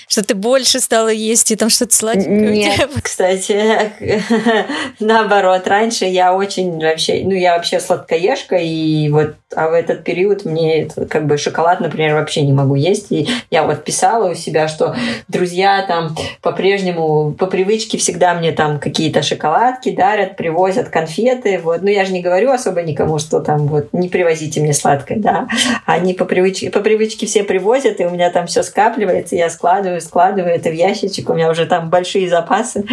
что 0.08 0.24
ты 0.24 0.36
больше 0.36 0.80
стала 0.80 1.10
есть 1.10 1.52
и 1.52 1.56
там 1.56 1.70
что-то 1.70 1.96
сладенькое? 1.96 2.52
Нет, 2.52 2.92
кстати, 3.02 3.92
наоборот. 5.00 5.68
Раньше 5.68 6.06
я 6.06 6.34
очень 6.34 6.80
вообще, 6.80 7.22
ну, 7.24 7.34
я 7.34 7.56
вообще 7.56 7.80
сладкоежка, 7.80 8.56
и 8.56 9.10
вот 9.10 9.36
а 9.56 9.70
в 9.70 9.74
этот 9.74 10.04
период 10.04 10.46
мне 10.46 10.88
как 11.10 11.26
бы 11.26 11.38
шоколад, 11.38 11.80
например, 11.80 12.16
вообще 12.16 12.42
не 12.42 12.54
могу 12.54 12.76
есть. 12.76 13.12
И 13.12 13.28
я 13.50 13.64
вот 13.64 13.84
писала 13.84 14.30
у 14.30 14.36
себя, 14.36 14.68
что 14.68 14.96
друзья 15.28 15.86
там 15.88 16.16
по-прежнему 16.42 17.34
по 17.34 17.48
привычке 17.48 17.98
всегда 17.98 18.34
мне 18.34 18.52
там 18.52 18.80
какие-то 18.80 19.22
шоколадки 19.24 19.96
дарят, 19.96 20.38
привозят 20.38 20.90
конфеты. 20.90 21.60
Вот. 21.60 21.82
Ну, 21.82 21.90
я 21.90 22.06
же 22.06 22.14
не 22.14 22.22
говорю 22.22 22.52
особо 22.52 22.82
никому, 22.82 23.20
что 23.20 23.40
там 23.40 23.68
вот 23.68 23.90
не 23.94 24.10
привозите 24.10 24.62
мне 24.62 24.74
сладкое, 24.74 25.18
да. 25.18 25.48
Они 25.86 26.14
по 26.14 26.26
привычке, 26.26 26.70
по 26.70 26.80
привычке 26.80 27.26
все 27.26 27.44
привозят, 27.44 28.00
и 28.00 28.06
у 28.06 28.10
меня 28.10 28.30
там 28.30 28.48
все 28.48 28.64
скапливается, 28.64 29.36
я 29.36 29.50
складываю, 29.50 30.02
складываю 30.02 30.54
это 30.54 30.70
в 30.70 30.74
ящичек, 30.74 31.30
у 31.30 31.34
меня 31.34 31.50
уже 31.50 31.66
там 31.66 31.90
большие 31.90 32.30
запасы. 32.30 32.86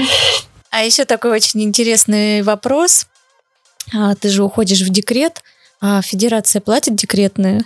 А 0.70 0.84
еще 0.84 1.04
такой 1.04 1.30
очень 1.30 1.62
интересный 1.62 2.42
вопрос. 2.42 3.06
А, 3.94 4.14
ты 4.14 4.28
же 4.28 4.42
уходишь 4.44 4.82
в 4.82 4.90
декрет, 4.90 5.42
а 5.80 6.02
федерация 6.02 6.60
платит 6.60 6.96
декретные? 6.96 7.62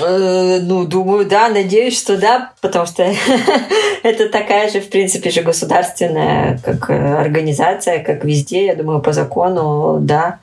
Э, 0.00 0.60
ну, 0.60 0.84
думаю, 0.86 1.26
да, 1.26 1.48
надеюсь, 1.48 1.98
что 1.98 2.16
да, 2.16 2.52
потому 2.60 2.86
что 2.86 3.02
это 4.02 4.28
такая 4.28 4.70
же, 4.70 4.80
в 4.80 4.88
принципе, 4.88 5.30
же 5.30 5.42
государственная 5.42 6.58
как 6.64 6.90
э, 6.90 7.16
организация, 7.16 8.02
как 8.02 8.24
везде, 8.24 8.66
я 8.66 8.74
думаю, 8.74 9.00
по 9.00 9.12
закону, 9.12 9.98
да 10.00 10.38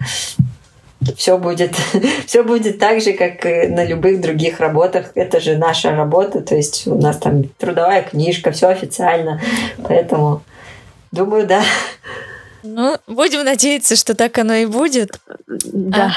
все 1.16 1.38
будет, 1.38 1.76
все 2.26 2.44
будет 2.44 2.80
так 2.80 3.02
же, 3.02 3.14
как 3.14 3.46
и 3.46 3.68
на 3.68 3.86
любых 3.86 4.22
других 4.22 4.60
работах. 4.60 5.12
Это 5.16 5.40
же 5.40 5.58
наша 5.58 5.92
работа, 5.92 6.42
то 6.42 6.56
есть 6.56 6.88
у 6.88 6.96
нас 6.96 7.18
там 7.18 7.44
трудовая 7.58 8.02
книжка, 8.02 8.52
все 8.52 8.68
официально. 8.68 9.42
Поэтому 9.84 10.42
думаю, 11.12 11.48
да. 11.48 11.62
Ну, 12.64 12.98
будем 13.08 13.44
надеяться, 13.44 13.96
что 13.96 14.16
так 14.16 14.38
оно 14.38 14.54
и 14.56 14.66
будет. 14.66 15.20
Да. 15.48 16.14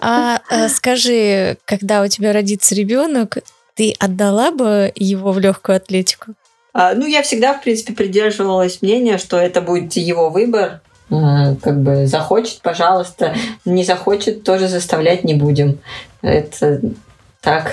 А, 0.00 0.40
а, 0.50 0.64
а 0.64 0.68
скажи, 0.68 1.58
когда 1.64 2.02
у 2.02 2.08
тебя 2.08 2.32
родится 2.32 2.74
ребенок, 2.74 3.38
ты 3.74 3.94
отдала 3.98 4.50
бы 4.50 4.92
его 4.94 5.32
в 5.32 5.38
легкую 5.38 5.76
атлетику? 5.76 6.34
А, 6.72 6.94
ну, 6.94 7.06
я 7.06 7.22
всегда, 7.22 7.54
в 7.54 7.62
принципе, 7.62 7.92
придерживалась 7.92 8.82
мнения, 8.82 9.18
что 9.18 9.38
это 9.38 9.60
будет 9.60 9.94
его 9.94 10.30
выбор. 10.30 10.80
Как 11.08 11.80
бы 11.80 12.06
захочет, 12.06 12.60
пожалуйста, 12.60 13.34
не 13.64 13.82
захочет, 13.82 14.44
тоже 14.44 14.68
заставлять 14.68 15.24
не 15.24 15.34
будем. 15.34 15.78
Это 16.20 16.80
так. 17.40 17.72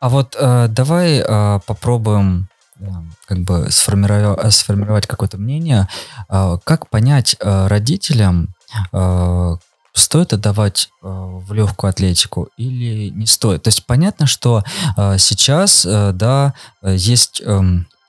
А 0.00 0.08
вот 0.08 0.36
э, 0.38 0.66
давай 0.68 1.20
э, 1.20 1.60
попробуем 1.66 2.48
как 3.26 3.38
бы 3.40 3.68
сформировать, 3.70 4.52
сформировать 4.54 5.06
какое-то 5.06 5.38
мнение. 5.38 5.88
Э, 6.28 6.58
как 6.64 6.88
понять 6.90 7.36
э, 7.40 7.66
родителям, 7.66 8.54
э, 8.92 9.56
стоит 9.94 10.32
отдавать 10.32 10.88
э, 11.02 11.06
в 11.08 11.52
легкую 11.52 11.90
атлетику 11.90 12.48
или 12.56 13.10
не 13.10 13.26
стоит? 13.26 13.62
То 13.62 13.68
есть 13.68 13.86
понятно, 13.86 14.26
что 14.26 14.62
э, 14.96 15.18
сейчас, 15.18 15.86
э, 15.86 16.12
да, 16.12 16.54
есть, 16.82 17.40
э, 17.44 17.60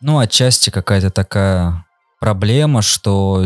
ну, 0.02 0.18
отчасти 0.18 0.72
какая-то 0.72 1.12
такая 1.12 1.86
проблема, 2.20 2.82
что 2.82 3.46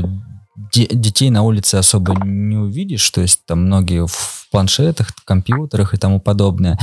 детей 0.71 1.29
на 1.29 1.43
улице 1.43 1.75
особо 1.75 2.15
не 2.25 2.57
увидишь, 2.57 3.09
то 3.09 3.21
есть 3.21 3.45
там 3.45 3.65
многие 3.65 4.05
в 4.05 4.38
планшетах, 4.49 5.13
компьютерах 5.25 5.93
и 5.93 5.97
тому 5.97 6.19
подобное. 6.19 6.77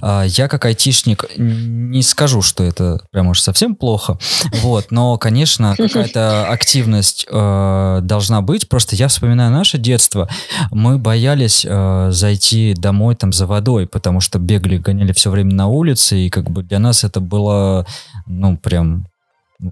А, 0.00 0.24
я 0.24 0.48
как 0.48 0.64
айтишник 0.64 1.26
не 1.36 2.02
скажу, 2.02 2.42
что 2.42 2.64
это 2.64 3.00
прям 3.10 3.28
уж 3.28 3.40
совсем 3.40 3.74
плохо, 3.74 4.18
вот, 4.62 4.90
но, 4.90 5.18
конечно, 5.18 5.74
какая-то 5.76 6.48
активность 6.48 7.26
э, 7.30 7.98
должна 8.02 8.40
быть. 8.42 8.68
Просто 8.68 8.96
я 8.96 9.08
вспоминаю 9.08 9.50
наше 9.50 9.78
детство, 9.78 10.28
мы 10.70 10.98
боялись 10.98 11.66
э, 11.68 12.08
зайти 12.10 12.74
домой 12.74 13.14
там 13.16 13.32
за 13.32 13.46
водой, 13.46 13.86
потому 13.86 14.20
что 14.20 14.38
бегали, 14.38 14.78
гоняли 14.78 15.12
все 15.12 15.30
время 15.30 15.54
на 15.54 15.66
улице, 15.66 16.18
и 16.18 16.30
как 16.30 16.50
бы 16.50 16.62
для 16.62 16.78
нас 16.78 17.04
это 17.04 17.20
было, 17.20 17.86
ну, 18.26 18.56
прям 18.56 19.06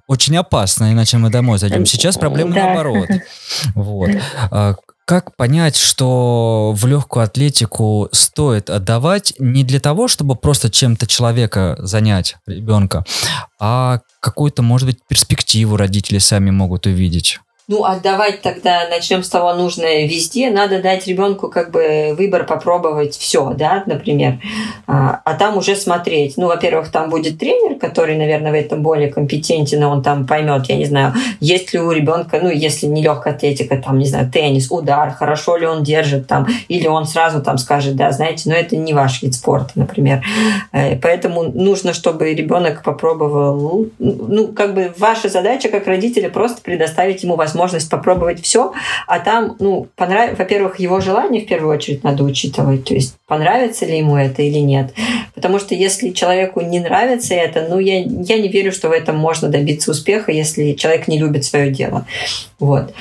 очень 0.09 0.36
опасно, 0.36 0.92
иначе 0.92 1.18
мы 1.18 1.30
домой 1.30 1.59
зайдем. 1.59 1.86
Сейчас 1.86 2.16
проблема 2.16 2.55
да. 2.55 2.64
наоборот. 2.66 3.09
Вот. 3.74 4.11
Как 5.07 5.36
понять, 5.36 5.76
что 5.76 6.72
в 6.76 6.84
легкую 6.84 7.22
атлетику 7.22 8.09
стоит 8.11 8.68
отдавать 8.68 9.34
не 9.38 9.62
для 9.62 9.78
того, 9.78 10.09
чтобы 10.09 10.34
просто 10.34 10.68
чем-то 10.68 11.07
человека 11.07 11.76
занять, 11.78 12.34
ребенка, 12.44 13.04
а 13.61 14.00
какую-то, 14.18 14.62
может 14.62 14.88
быть, 14.88 14.98
перспективу 15.09 15.76
родители 15.76 16.18
сами 16.18 16.50
могут 16.50 16.86
увидеть? 16.86 17.38
Ну, 17.69 17.83
отдавать 17.83 18.43
тогда, 18.43 18.87
начнем 18.89 19.25
с 19.25 19.29
того, 19.29 19.53
нужно 19.55 20.05
везде. 20.05 20.51
Надо 20.51 20.81
дать 20.81 21.09
ребенку 21.09 21.49
как 21.49 21.73
бы 21.73 22.14
выбор 22.17 22.47
попробовать 22.47 23.17
все, 23.17 23.55
да, 23.59 23.83
например. 23.87 24.39
А, 24.87 25.21
а 25.25 25.35
там 25.35 25.57
уже 25.57 25.75
смотреть. 25.75 26.37
Ну, 26.37 26.47
во-первых, 26.47 26.93
там 26.93 27.11
будет 27.11 27.41
тренер, 27.41 27.77
который, 27.81 28.17
наверное, 28.17 28.53
в 28.53 28.55
этом 28.55 28.85
более 28.85 29.09
компетентен, 29.09 29.83
он 29.83 30.05
там 30.05 30.29
поймет, 30.29 30.67
я 30.69 30.77
не 30.77 30.85
знаю, 30.85 31.14
есть 31.41 31.73
ли 31.73 31.81
у 31.81 31.91
ребенка, 31.91 32.39
ну, 32.41 32.51
если 32.51 32.87
не 32.87 33.03
легкая 33.03 33.35
атлетика, 33.35 33.77
там, 33.79 33.99
не 33.99 34.07
знаю, 34.07 34.31
теннис, 34.31 34.71
удар, 34.71 35.11
хорошо 35.11 35.57
ли 35.57 35.67
он 35.67 35.83
держит 35.83 36.29
там, 36.29 36.47
или 36.69 36.87
он 36.87 37.05
сразу 37.05 37.43
там 37.43 37.59
скажет, 37.59 37.97
да, 37.97 38.12
знаете, 38.12 38.49
но 38.49 38.55
это 38.55 38.77
не 38.77 38.95
ваш 38.95 39.23
вид 39.23 39.35
спорта, 39.35 39.73
например. 39.75 40.23
Э, 40.71 40.95
поэтому 41.01 41.43
нужно, 41.43 41.95
чтобы 41.95 42.33
ребенок 42.33 42.85
попробовал, 42.85 43.87
ну, 43.99 44.49
как 44.53 44.73
бы 44.73 44.95
ваша 44.97 45.29
задача 45.29 45.69
как 45.69 45.89
родителя 45.89 46.29
просто 46.29 46.62
предоставить 46.62 47.25
ему 47.25 47.35
возможность 47.35 47.55
возможность 47.57 47.90
попробовать 47.90 48.42
все, 48.42 48.72
а 49.07 49.18
там, 49.18 49.57
ну, 49.59 49.88
понрав... 49.96 50.38
во-первых, 50.38 50.78
его 50.78 51.00
желание 51.00 51.42
в 51.42 51.48
первую 51.48 51.74
очередь 51.74 52.04
надо 52.04 52.22
учитывать, 52.22 52.84
то 52.84 52.94
есть 52.94 53.16
понравится 53.27 53.87
ли 53.87 53.99
ему 53.99 54.16
это 54.16 54.43
или 54.43 54.59
нет. 54.59 54.93
Потому 55.35 55.59
что 55.59 55.74
если 55.74 56.11
человеку 56.11 56.61
не 56.61 56.81
нравится 56.81 57.35
это, 57.35 57.66
ну, 57.68 57.79
я, 57.79 57.99
я 57.99 58.39
не 58.39 58.49
верю, 58.49 58.72
что 58.72 58.89
в 58.89 58.93
этом 58.93 59.16
можно 59.16 59.49
добиться 59.49 59.91
успеха, 59.91 60.33
если 60.33 60.72
человек 60.72 61.09
не 61.09 61.18
любит 61.18 61.45
свое 61.45 61.70
дело. 61.70 62.07
Вот. 62.59 62.95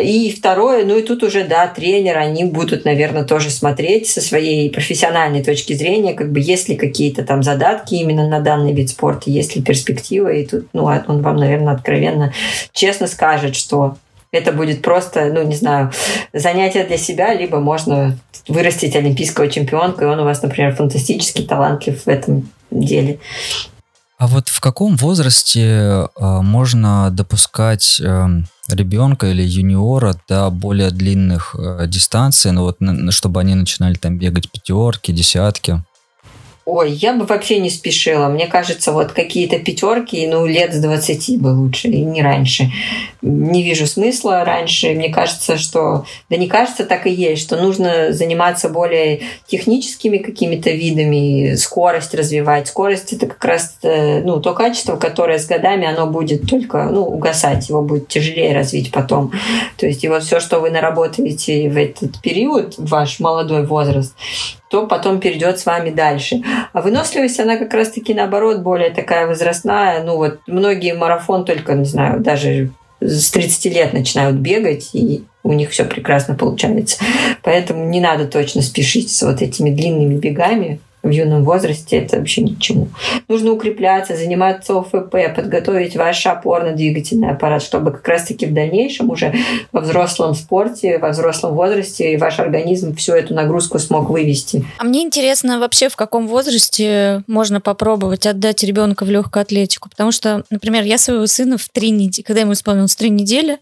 И 0.00 0.32
второе, 0.32 0.84
ну 0.84 0.98
и 0.98 1.02
тут 1.02 1.22
уже, 1.22 1.44
да, 1.44 1.66
тренер, 1.66 2.18
они 2.18 2.44
будут, 2.44 2.84
наверное, 2.84 3.24
тоже 3.24 3.50
смотреть 3.50 4.08
со 4.08 4.20
своей 4.20 4.68
профессиональной 4.70 5.44
точки 5.44 5.74
зрения, 5.74 6.14
как 6.14 6.32
бы 6.32 6.40
есть 6.40 6.68
ли 6.68 6.76
какие-то 6.76 7.24
там 7.24 7.42
задатки 7.42 7.94
именно 7.94 8.28
на 8.28 8.40
данный 8.40 8.72
вид 8.72 8.90
спорта, 8.90 9.30
есть 9.30 9.54
ли 9.54 9.62
перспектива, 9.62 10.28
и 10.28 10.44
тут, 10.44 10.66
ну, 10.72 10.84
он 10.84 11.22
вам, 11.22 11.36
наверное, 11.36 11.74
откровенно 11.74 12.32
честно 12.72 13.06
скажет, 13.06 13.54
что 13.54 13.96
это 14.32 14.50
будет 14.50 14.82
просто, 14.82 15.26
ну, 15.32 15.42
не 15.42 15.54
знаю, 15.54 15.92
занятие 16.32 16.84
для 16.84 16.96
себя, 16.96 17.34
либо 17.34 17.60
можно 17.60 18.18
вырастить 18.48 18.96
олимпийского 18.96 19.48
чемпионка, 19.48 20.04
и 20.04 20.08
он 20.08 20.18
у 20.18 20.24
вас, 20.24 20.42
например, 20.42 20.74
фантастически 20.74 21.42
талантлив 21.42 22.02
в 22.02 22.08
этом 22.08 22.48
деле. 22.70 23.18
А 24.18 24.26
вот 24.26 24.48
в 24.48 24.60
каком 24.60 24.96
возрасте 24.96 25.60
э, 25.60 26.06
можно 26.16 27.10
допускать 27.10 28.00
э, 28.00 28.26
ребенка 28.68 29.26
или 29.26 29.42
юниора 29.42 30.14
до 30.28 30.48
более 30.50 30.90
длинных 30.90 31.56
э, 31.58 31.86
дистанций, 31.88 32.52
ну 32.52 32.62
вот, 32.62 32.78
чтобы 33.12 33.40
они 33.40 33.54
начинали 33.54 33.94
там 33.94 34.18
бегать 34.18 34.50
пятерки, 34.50 35.12
десятки? 35.12 35.82
Ой, 36.64 36.92
я 36.92 37.12
бы 37.12 37.26
вообще 37.26 37.58
не 37.58 37.70
спешила. 37.70 38.28
Мне 38.28 38.46
кажется, 38.46 38.92
вот 38.92 39.10
какие-то 39.10 39.58
пятерки, 39.58 40.24
ну, 40.28 40.46
лет 40.46 40.72
с 40.72 40.78
20 40.78 41.40
бы 41.40 41.48
лучше, 41.48 41.88
и 41.88 42.02
не 42.02 42.22
раньше. 42.22 42.70
не 43.20 43.64
вижу 43.64 43.88
смысла. 43.88 44.44
Раньше 44.44 44.94
мне 44.94 45.08
кажется, 45.08 45.58
что... 45.58 46.04
Да 46.30 46.36
не 46.36 46.46
кажется, 46.46 46.84
так 46.84 47.08
и 47.08 47.10
есть, 47.10 47.42
что 47.42 47.56
нужно 47.56 48.12
заниматься 48.12 48.68
более 48.68 49.22
техническими 49.48 50.18
какими-то 50.18 50.70
видами, 50.70 51.56
скорость 51.56 52.14
развивать. 52.14 52.68
Скорость— 52.68 53.12
это 53.14 53.26
как 53.26 53.44
раз 53.44 53.78
э, 53.82 54.20
ну, 54.22 54.40
то 54.40 54.54
качество, 54.54 54.96
которое 54.96 55.40
с 55.40 55.46
годами 55.46 55.86
оно 55.86 56.06
будет 56.06 56.48
только 56.48 56.84
ну, 56.84 57.02
угасать, 57.02 57.68
его 57.68 57.82
будет 57.82 58.06
тяжелее 58.06 58.54
развить 58.54 58.92
потом. 58.92 59.32
То 59.78 59.86
есть 59.86 60.04
и 60.04 60.08
вот 60.08 60.22
все, 60.22 60.38
что 60.38 60.60
вы 60.60 60.70
наработаете 60.70 61.68
в 61.68 61.76
этот 61.76 62.20
период, 62.20 62.74
ваш 62.78 63.18
молодой 63.18 63.66
возраст, 63.66 64.14
то 64.72 64.86
потом 64.86 65.20
перейдет 65.20 65.58
с 65.58 65.66
вами 65.66 65.90
дальше. 65.90 66.42
А 66.72 66.80
выносливость, 66.80 67.38
она 67.38 67.58
как 67.58 67.74
раз-таки 67.74 68.14
наоборот 68.14 68.60
более 68.60 68.88
такая 68.88 69.26
возрастная. 69.26 70.02
Ну 70.02 70.16
вот 70.16 70.38
многие 70.46 70.94
марафон 70.94 71.44
только, 71.44 71.74
не 71.74 71.84
знаю, 71.84 72.20
даже 72.20 72.70
с 73.02 73.30
30 73.30 73.66
лет 73.66 73.92
начинают 73.92 74.36
бегать, 74.36 74.88
и 74.94 75.24
у 75.42 75.52
них 75.52 75.68
все 75.68 75.84
прекрасно 75.84 76.34
получается. 76.34 76.96
Поэтому 77.42 77.84
не 77.84 78.00
надо 78.00 78.26
точно 78.26 78.62
спешить 78.62 79.12
с 79.12 79.20
вот 79.20 79.42
этими 79.42 79.68
длинными 79.68 80.14
бегами 80.14 80.80
в 81.02 81.10
юном 81.10 81.44
возрасте 81.44 81.98
это 81.98 82.18
вообще 82.18 82.42
ни 82.42 82.54
к 82.54 82.60
чему. 82.60 82.88
Нужно 83.28 83.52
укрепляться, 83.52 84.16
заниматься 84.16 84.78
ОФП, 84.78 85.34
подготовить 85.34 85.96
ваш 85.96 86.26
опорно-двигательный 86.26 87.30
аппарат, 87.30 87.62
чтобы 87.62 87.92
как 87.92 88.06
раз-таки 88.06 88.46
в 88.46 88.54
дальнейшем 88.54 89.10
уже 89.10 89.34
во 89.72 89.80
взрослом 89.80 90.34
спорте, 90.34 90.98
во 90.98 91.10
взрослом 91.10 91.54
возрасте 91.54 92.16
ваш 92.18 92.38
организм 92.38 92.94
всю 92.94 93.14
эту 93.14 93.34
нагрузку 93.34 93.78
смог 93.78 94.10
вывести. 94.10 94.64
А 94.78 94.84
мне 94.84 95.02
интересно 95.02 95.58
вообще, 95.58 95.88
в 95.88 95.96
каком 95.96 96.28
возрасте 96.28 97.22
можно 97.26 97.60
попробовать 97.60 98.26
отдать 98.26 98.62
ребенка 98.62 99.04
в 99.04 99.10
легкую 99.10 99.42
атлетику? 99.42 99.88
Потому 99.88 100.12
что, 100.12 100.44
например, 100.50 100.84
я 100.84 100.98
своего 100.98 101.26
сына 101.26 101.58
в 101.58 101.68
три 101.68 101.90
недели, 101.90 102.22
когда 102.22 102.42
ему 102.42 102.52
исполнилось 102.52 102.94
три 102.94 103.10
недели, 103.10 103.58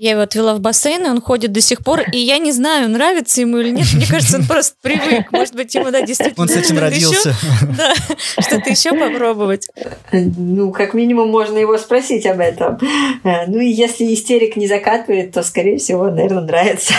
я 0.00 0.12
его 0.12 0.22
отвела 0.22 0.54
в 0.54 0.60
бассейн, 0.60 1.04
и 1.04 1.10
он 1.10 1.20
ходит 1.20 1.52
до 1.52 1.60
сих 1.60 1.84
пор, 1.84 2.00
и 2.10 2.16
я 2.16 2.38
не 2.38 2.52
знаю, 2.52 2.88
нравится 2.88 3.42
ему 3.42 3.58
или 3.58 3.68
нет. 3.68 3.86
Мне 3.92 4.06
кажется, 4.06 4.38
он 4.38 4.46
просто 4.46 4.74
привык. 4.80 5.30
Может 5.30 5.54
быть, 5.54 5.74
ему, 5.74 5.90
да, 5.90 6.00
действительно... 6.00 6.42
Он 6.42 6.48
с 6.48 6.56
этим 6.56 6.78
родился. 6.78 7.28
Еще, 7.28 7.38
да, 7.76 7.94
что-то 8.40 8.70
еще 8.70 8.92
попробовать. 8.92 9.68
Ну, 10.10 10.72
как 10.72 10.94
минимум, 10.94 11.28
можно 11.28 11.58
его 11.58 11.76
спросить 11.76 12.24
об 12.24 12.40
этом. 12.40 12.78
Ну, 13.22 13.60
и 13.60 13.68
если 13.68 14.14
истерик 14.14 14.56
не 14.56 14.66
закатывает, 14.66 15.32
то, 15.32 15.42
скорее 15.42 15.76
всего, 15.76 16.10
наверное, 16.10 16.44
нравится. 16.44 16.94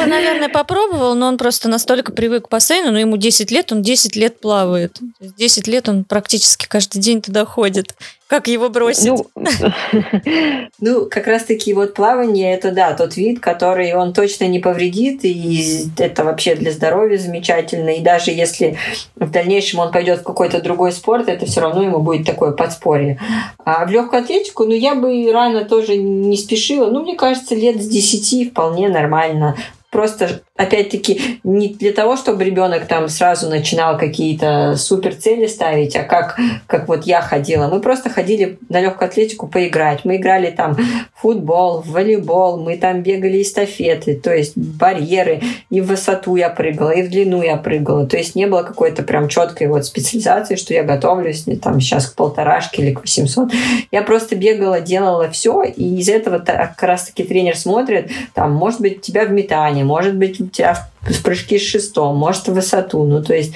Он, 0.00 0.08
наверное, 0.08 0.48
попробовал, 0.48 1.16
но 1.16 1.26
он 1.26 1.38
просто 1.38 1.68
настолько 1.68 2.12
привык 2.12 2.46
к 2.46 2.50
бассейну, 2.50 2.92
но 2.92 3.00
ему 3.00 3.16
10 3.16 3.50
лет, 3.50 3.72
он 3.72 3.82
10 3.82 4.14
лет 4.14 4.38
плавает. 4.38 4.96
10 5.18 5.66
лет 5.66 5.88
он 5.88 6.04
практически 6.04 6.66
каждый 6.68 7.00
день 7.00 7.20
туда 7.20 7.44
ходит. 7.44 7.96
Как 8.30 8.46
его 8.46 8.68
бросить? 8.68 9.06
Ну, 9.06 9.26
ну, 10.80 11.06
как 11.10 11.26
раз-таки 11.26 11.74
вот 11.74 11.94
плавание, 11.94 12.54
это 12.54 12.70
да, 12.70 12.94
тот 12.94 13.16
вид, 13.16 13.40
который 13.40 13.92
он 13.92 14.12
точно 14.12 14.44
не 14.44 14.60
повредит, 14.60 15.24
и 15.24 15.86
это 15.98 16.22
вообще 16.22 16.54
для 16.54 16.70
здоровья 16.70 17.18
замечательно. 17.18 17.88
И 17.88 18.00
даже 18.00 18.30
если 18.30 18.78
в 19.16 19.28
дальнейшем 19.32 19.80
он 19.80 19.90
пойдет 19.90 20.20
в 20.20 20.22
какой-то 20.22 20.62
другой 20.62 20.92
спорт, 20.92 21.28
это 21.28 21.44
все 21.44 21.60
равно 21.60 21.82
ему 21.82 21.98
будет 21.98 22.24
такое 22.24 22.52
подспорье. 22.52 23.18
А 23.64 23.84
в 23.84 23.90
легкую 23.90 24.22
атлетику, 24.22 24.64
ну, 24.64 24.74
я 24.74 24.94
бы 24.94 25.28
рано 25.32 25.64
тоже 25.64 25.96
не 25.96 26.36
спешила. 26.36 26.88
Ну, 26.88 27.02
мне 27.02 27.16
кажется, 27.16 27.56
лет 27.56 27.82
с 27.82 27.88
10 27.88 28.52
вполне 28.52 28.88
нормально 28.88 29.56
просто, 29.90 30.42
опять-таки, 30.56 31.40
не 31.42 31.68
для 31.68 31.92
того, 31.92 32.16
чтобы 32.16 32.44
ребенок 32.44 32.86
там 32.86 33.08
сразу 33.08 33.48
начинал 33.48 33.98
какие-то 33.98 34.76
супер 34.76 35.14
цели 35.14 35.46
ставить, 35.46 35.96
а 35.96 36.04
как, 36.04 36.38
как 36.66 36.88
вот 36.88 37.04
я 37.04 37.20
ходила. 37.20 37.66
Мы 37.66 37.80
просто 37.80 38.08
ходили 38.08 38.58
на 38.68 38.80
легкую 38.80 39.08
атлетику 39.08 39.48
поиграть. 39.48 40.04
Мы 40.04 40.16
играли 40.16 40.50
там 40.50 40.74
в 40.74 41.20
футбол, 41.20 41.82
в 41.82 41.90
волейбол, 41.90 42.60
мы 42.60 42.76
там 42.76 43.02
бегали 43.02 43.42
эстафеты, 43.42 44.14
то 44.14 44.32
есть 44.32 44.56
барьеры. 44.56 45.42
И 45.70 45.80
в 45.80 45.86
высоту 45.86 46.36
я 46.36 46.50
прыгала, 46.50 46.90
и 46.90 47.02
в 47.02 47.10
длину 47.10 47.42
я 47.42 47.56
прыгала. 47.56 48.06
То 48.06 48.16
есть 48.16 48.36
не 48.36 48.46
было 48.46 48.62
какой-то 48.62 49.02
прям 49.02 49.28
четкой 49.28 49.66
вот 49.66 49.84
специализации, 49.84 50.54
что 50.54 50.72
я 50.72 50.84
готовлюсь 50.84 51.46
не, 51.46 51.56
там 51.56 51.80
сейчас 51.80 52.06
к 52.06 52.14
полторашке 52.14 52.82
или 52.82 52.94
к 52.94 53.00
800. 53.00 53.50
Я 53.90 54.02
просто 54.02 54.36
бегала, 54.36 54.80
делала 54.80 55.28
все, 55.30 55.62
и 55.62 55.96
из 55.98 56.08
этого 56.08 56.38
как 56.38 56.80
раз-таки 56.82 57.24
тренер 57.24 57.56
смотрит, 57.56 58.10
там, 58.34 58.52
может 58.52 58.80
быть, 58.80 59.00
тебя 59.00 59.24
в 59.24 59.32
метании, 59.32 59.79
плавание, 59.80 59.84
может 59.84 60.16
быть, 60.16 60.40
у 60.40 60.46
тебя 60.46 60.88
в 61.02 61.22
прыжки 61.22 61.58
с 61.58 61.62
шестом, 61.62 62.16
может, 62.16 62.48
в 62.48 62.54
высоту. 62.54 63.04
Ну, 63.04 63.22
то 63.22 63.34
есть 63.34 63.54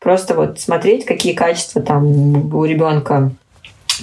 просто 0.00 0.34
вот 0.34 0.60
смотреть, 0.60 1.04
какие 1.04 1.34
качества 1.34 1.82
там 1.82 2.54
у 2.54 2.64
ребенка 2.64 3.30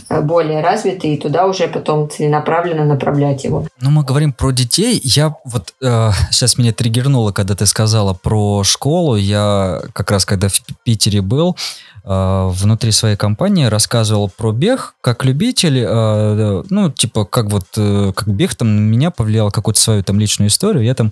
более 0.09 0.61
развитый, 0.61 1.13
и 1.13 1.17
туда 1.17 1.47
уже 1.47 1.67
потом 1.67 2.09
целенаправленно 2.09 2.85
направлять 2.85 3.43
его. 3.43 3.65
Ну, 3.81 3.89
мы 3.89 4.03
говорим 4.03 4.31
про 4.31 4.51
детей. 4.51 5.01
Я 5.03 5.35
вот 5.43 5.73
э, 5.81 6.11
сейчас 6.29 6.57
меня 6.57 6.71
триггернуло, 6.71 7.31
когда 7.31 7.55
ты 7.55 7.65
сказала 7.65 8.13
про 8.13 8.63
школу. 8.63 9.15
Я 9.15 9.81
как 9.93 10.11
раз, 10.11 10.23
когда 10.25 10.49
в 10.49 10.61
Питере 10.83 11.21
был, 11.21 11.55
Э, 12.03 12.49
внутри 12.51 12.91
своей 12.91 13.15
компании 13.15 13.65
рассказывал 13.65 14.27
про 14.29 14.51
бег 14.51 14.95
как 15.01 15.23
любитель, 15.23 15.83
э, 15.85 16.63
ну, 16.69 16.89
типа, 16.89 17.25
как 17.25 17.51
вот, 17.51 17.65
э, 17.77 18.11
как 18.15 18.27
бег 18.27 18.55
там 18.55 18.75
на 18.75 18.79
меня 18.79 19.11
повлиял, 19.11 19.51
какую-то 19.51 19.79
свою 19.79 20.03
там 20.03 20.19
личную 20.19 20.49
историю. 20.49 20.83
Я 20.83 20.95
там 20.95 21.11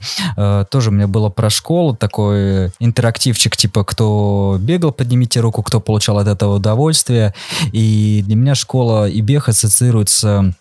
тоже 0.70 0.90
у 0.90 0.94
меня 0.94 1.08
было 1.08 1.30
про 1.30 1.50
школу, 1.50 1.96
такой 1.96 2.72
интерактивчик, 2.80 3.56
типа, 3.56 3.84
кто 3.84 4.58
бегал, 4.60 4.92
поднимите 4.92 5.40
руку, 5.40 5.62
кто 5.64 5.80
получал 5.80 6.18
от 6.18 6.28
этого 6.28 6.56
удовольствие. 6.56 7.34
И 7.72 8.24
для 8.26 8.36
меня 8.36 8.56
школа 8.56 9.08
и 9.08 9.22
бег 9.22 9.50
ассоциируются 9.50 10.54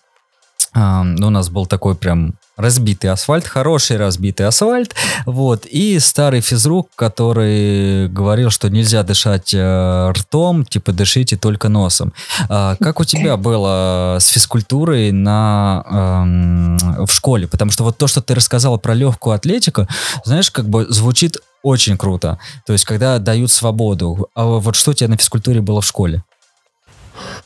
у 0.79 1.29
нас 1.29 1.49
был 1.49 1.65
такой 1.65 1.95
прям 1.95 2.35
разбитый 2.59 3.09
асфальт, 3.09 3.47
хороший 3.47 3.97
разбитый 3.97 4.45
асфальт, 4.45 4.93
вот, 5.25 5.65
и 5.65 5.97
старый 5.99 6.41
физрук, 6.41 6.89
который 6.95 8.09
говорил, 8.09 8.49
что 8.49 8.69
нельзя 8.69 9.03
дышать 9.03 9.53
э, 9.53 10.11
ртом, 10.11 10.65
типа 10.65 10.91
дышите 10.91 11.37
только 11.37 11.69
носом. 11.69 12.13
А, 12.49 12.75
как 12.75 12.99
у 12.99 13.05
тебя 13.05 13.37
было 13.49 14.17
с 14.19 14.27
физкультурой 14.27 15.13
на, 15.13 15.85
э, 16.99 17.05
в 17.05 17.11
школе? 17.11 17.47
Потому 17.47 17.71
что 17.71 17.85
вот 17.85 17.97
то, 17.97 18.07
что 18.07 18.21
ты 18.21 18.35
рассказала 18.35 18.77
про 18.77 18.93
легкую 18.93 19.35
атлетику, 19.35 19.87
знаешь, 20.25 20.51
как 20.51 20.67
бы 20.67 20.85
звучит 20.89 21.37
очень 21.63 21.97
круто. 21.97 22.39
То 22.65 22.73
есть, 22.73 22.85
когда 22.85 23.19
дают 23.19 23.51
свободу. 23.51 24.29
А 24.33 24.45
вот 24.45 24.75
что 24.75 24.91
у 24.91 24.93
тебя 24.93 25.09
на 25.09 25.17
физкультуре 25.17 25.61
было 25.61 25.81
в 25.81 25.85
школе? 25.85 26.23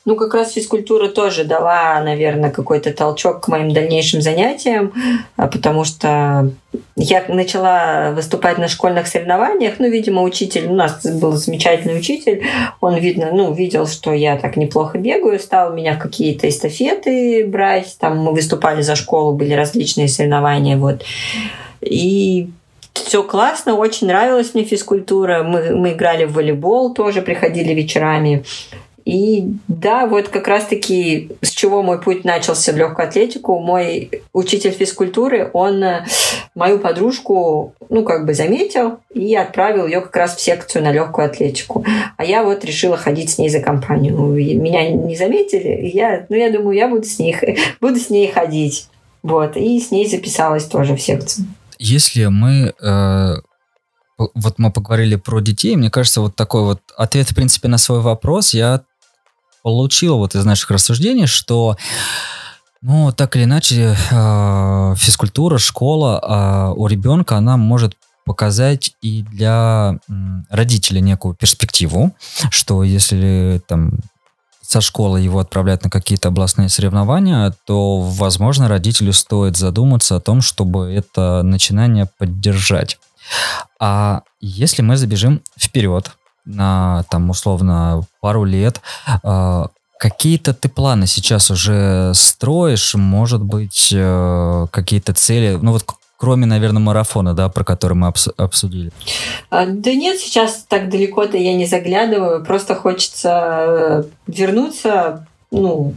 Ну, 0.06 0.16
как 0.16 0.34
раз 0.34 0.54
физкультура 0.54 1.08
тоже 1.08 1.44
дала, 1.44 2.00
наверное, 2.02 2.52
какой-то 2.52 2.92
толчок 2.94 3.42
к 3.42 3.48
моим 3.48 3.74
дальнейшим 3.74 4.22
занятиям, 4.22 4.94
а, 5.38 5.48
потому 5.48 5.84
что 5.84 6.50
я 6.96 7.24
начала 7.28 8.12
выступать 8.12 8.58
на 8.58 8.68
школьных 8.68 9.08
соревнованиях. 9.08 9.76
Ну, 9.80 9.90
видимо, 9.90 10.24
учитель, 10.24 10.68
у 10.68 10.74
нас 10.74 11.06
был 11.06 11.34
замечательный 11.34 11.98
учитель, 11.98 12.44
он, 12.82 12.96
видно, 12.96 13.30
ну, 13.32 13.54
видел, 13.54 13.88
что 13.88 14.14
я 14.14 14.38
так 14.38 14.58
неплохо 14.58 14.98
бегаю, 14.98 15.40
стал 15.40 15.74
меня 15.74 15.96
в 15.96 16.00
какие-то 16.00 16.48
эстафеты 16.50 17.46
брать. 17.46 17.98
Там 18.00 18.20
мы 18.20 18.34
выступали 18.34 18.82
за 18.82 18.96
школу, 18.96 19.34
были 19.34 19.54
различные 19.54 20.08
соревнования, 20.08 20.78
вот. 20.78 21.04
И 21.82 22.50
все 22.94 23.24
классно, 23.24 23.76
очень 23.76 24.08
нравилась 24.08 24.54
мне 24.54 24.64
физкультура. 24.64 25.44
Мы, 25.44 25.76
мы 25.76 25.92
играли 25.94 26.26
в 26.26 26.34
волейбол, 26.34 26.94
тоже 26.94 27.22
приходили 27.22 27.74
вечерами. 27.74 28.44
И 29.06 29.54
да, 29.68 30.06
вот 30.06 30.30
как 30.30 30.48
раз-таки 30.48 31.32
с 31.42 31.50
чего 31.50 31.84
мой 31.84 32.00
путь 32.00 32.24
начался 32.24 32.72
в 32.72 32.78
легкую 32.78 33.08
атлетику. 33.08 33.60
Мой 33.60 34.10
учитель 34.32 34.72
физкультуры, 34.72 35.50
он 35.54 35.84
э, 35.84 36.06
мою 36.56 36.80
подружку, 36.80 37.74
ну, 37.90 38.04
как 38.04 38.26
бы 38.26 38.34
заметил 38.34 39.00
и 39.14 39.36
отправил 39.36 39.88
ее 39.88 40.02
как 40.02 40.16
раз 40.16 40.36
в 40.36 40.42
секцию 40.42 40.84
на 40.84 40.92
легкую 40.92 41.28
атлетику. 41.28 41.86
А 42.18 42.24
я 42.24 42.44
вот 42.44 42.64
решила 42.64 42.96
ходить 42.96 43.32
с 43.32 43.38
ней 43.38 43.50
за 43.50 43.60
компанию. 43.60 44.16
Меня 44.16 44.90
не 44.90 45.16
заметили, 45.16 45.92
я, 45.94 46.26
ну, 46.30 46.36
я 46.36 46.52
думаю, 46.52 46.78
я 46.78 46.88
буду 46.88 47.04
с 47.04 47.20
ней, 47.20 47.36
буду 47.82 48.00
с 48.00 48.10
ней 48.10 48.32
ходить. 48.32 48.88
Вот, 49.22 49.58
и 49.58 49.80
с 49.80 49.92
ней 49.92 50.08
записалась 50.08 50.66
тоже 50.66 50.96
в 50.96 51.02
секцию. 51.02 51.48
Если 51.80 52.26
мы 52.26 52.74
э, 52.82 53.34
вот 54.18 54.60
мы 54.60 54.72
поговорили 54.72 55.16
про 55.16 55.40
детей, 55.40 55.76
мне 55.76 55.90
кажется, 55.90 56.22
вот 56.22 56.36
такой 56.36 56.64
вот 56.64 56.82
ответ, 56.98 57.30
в 57.30 57.36
принципе, 57.36 57.68
на 57.68 57.78
свой 57.78 58.02
вопрос 58.02 58.54
я 58.54 58.82
получил 59.64 60.18
вот 60.18 60.36
из 60.36 60.46
наших 60.46 60.70
рассуждений, 60.72 61.26
что 61.26 61.78
ну, 62.82 63.14
так 63.14 63.36
или 63.36 63.46
иначе, 63.46 63.96
э, 64.12 64.96
физкультура, 64.98 65.58
школа 65.58 66.20
э, 66.22 66.74
у 66.78 66.86
ребенка, 66.88 67.38
она 67.38 67.56
может 67.56 67.96
показать 68.26 68.94
и 69.02 69.24
для 69.24 69.98
родителя 70.50 71.00
некую 71.00 71.34
перспективу, 71.34 72.14
что 72.50 72.84
если 72.84 73.62
там 73.68 74.00
со 74.62 74.82
школы 74.82 75.20
его 75.20 75.40
отправлять 75.40 75.84
на 75.84 75.90
какие-то 75.90 76.30
областные 76.30 76.70
соревнования, 76.70 77.54
то, 77.66 78.00
возможно, 78.00 78.68
родителю 78.68 79.14
стоит 79.14 79.58
задуматься 79.58 80.16
о 80.16 80.22
том, 80.22 80.42
чтобы 80.42 80.92
это 80.92 81.42
начинание 81.44 82.10
поддержать. 82.18 82.98
А 83.80 84.24
если 84.40 84.82
мы 84.82 84.98
забежим 84.98 85.42
вперед, 85.60 86.12
на 86.46 87.04
там 87.10 87.30
условно 87.30 88.04
пару 88.22 88.44
лет, 88.44 88.82
э, 89.24 89.66
какие-то 89.98 90.54
ты 90.54 90.70
планы 90.70 91.08
сейчас 91.08 91.50
уже 91.52 92.12
строишь? 92.14 92.96
Может 92.96 93.42
быть, 93.42 93.90
э, 93.94 94.68
какие-то 94.72 95.14
цели? 95.14 95.58
Ну 95.62 95.72
вот 95.72 95.86
кроме, 96.18 96.46
наверное, 96.46 96.82
марафона, 96.82 97.34
да, 97.34 97.50
про 97.50 97.64
который 97.64 97.96
мы 97.96 98.08
обс- 98.08 98.34
обсудили? 98.38 98.92
А, 99.50 99.66
да 99.66 99.94
нет, 99.94 100.20
сейчас 100.20 100.66
так 100.68 100.90
далеко-то 100.90 101.38
я 101.38 101.54
не 101.54 101.66
заглядываю. 101.66 102.46
Просто 102.46 102.76
хочется 102.76 104.06
вернуться, 104.28 105.28
ну, 105.52 105.96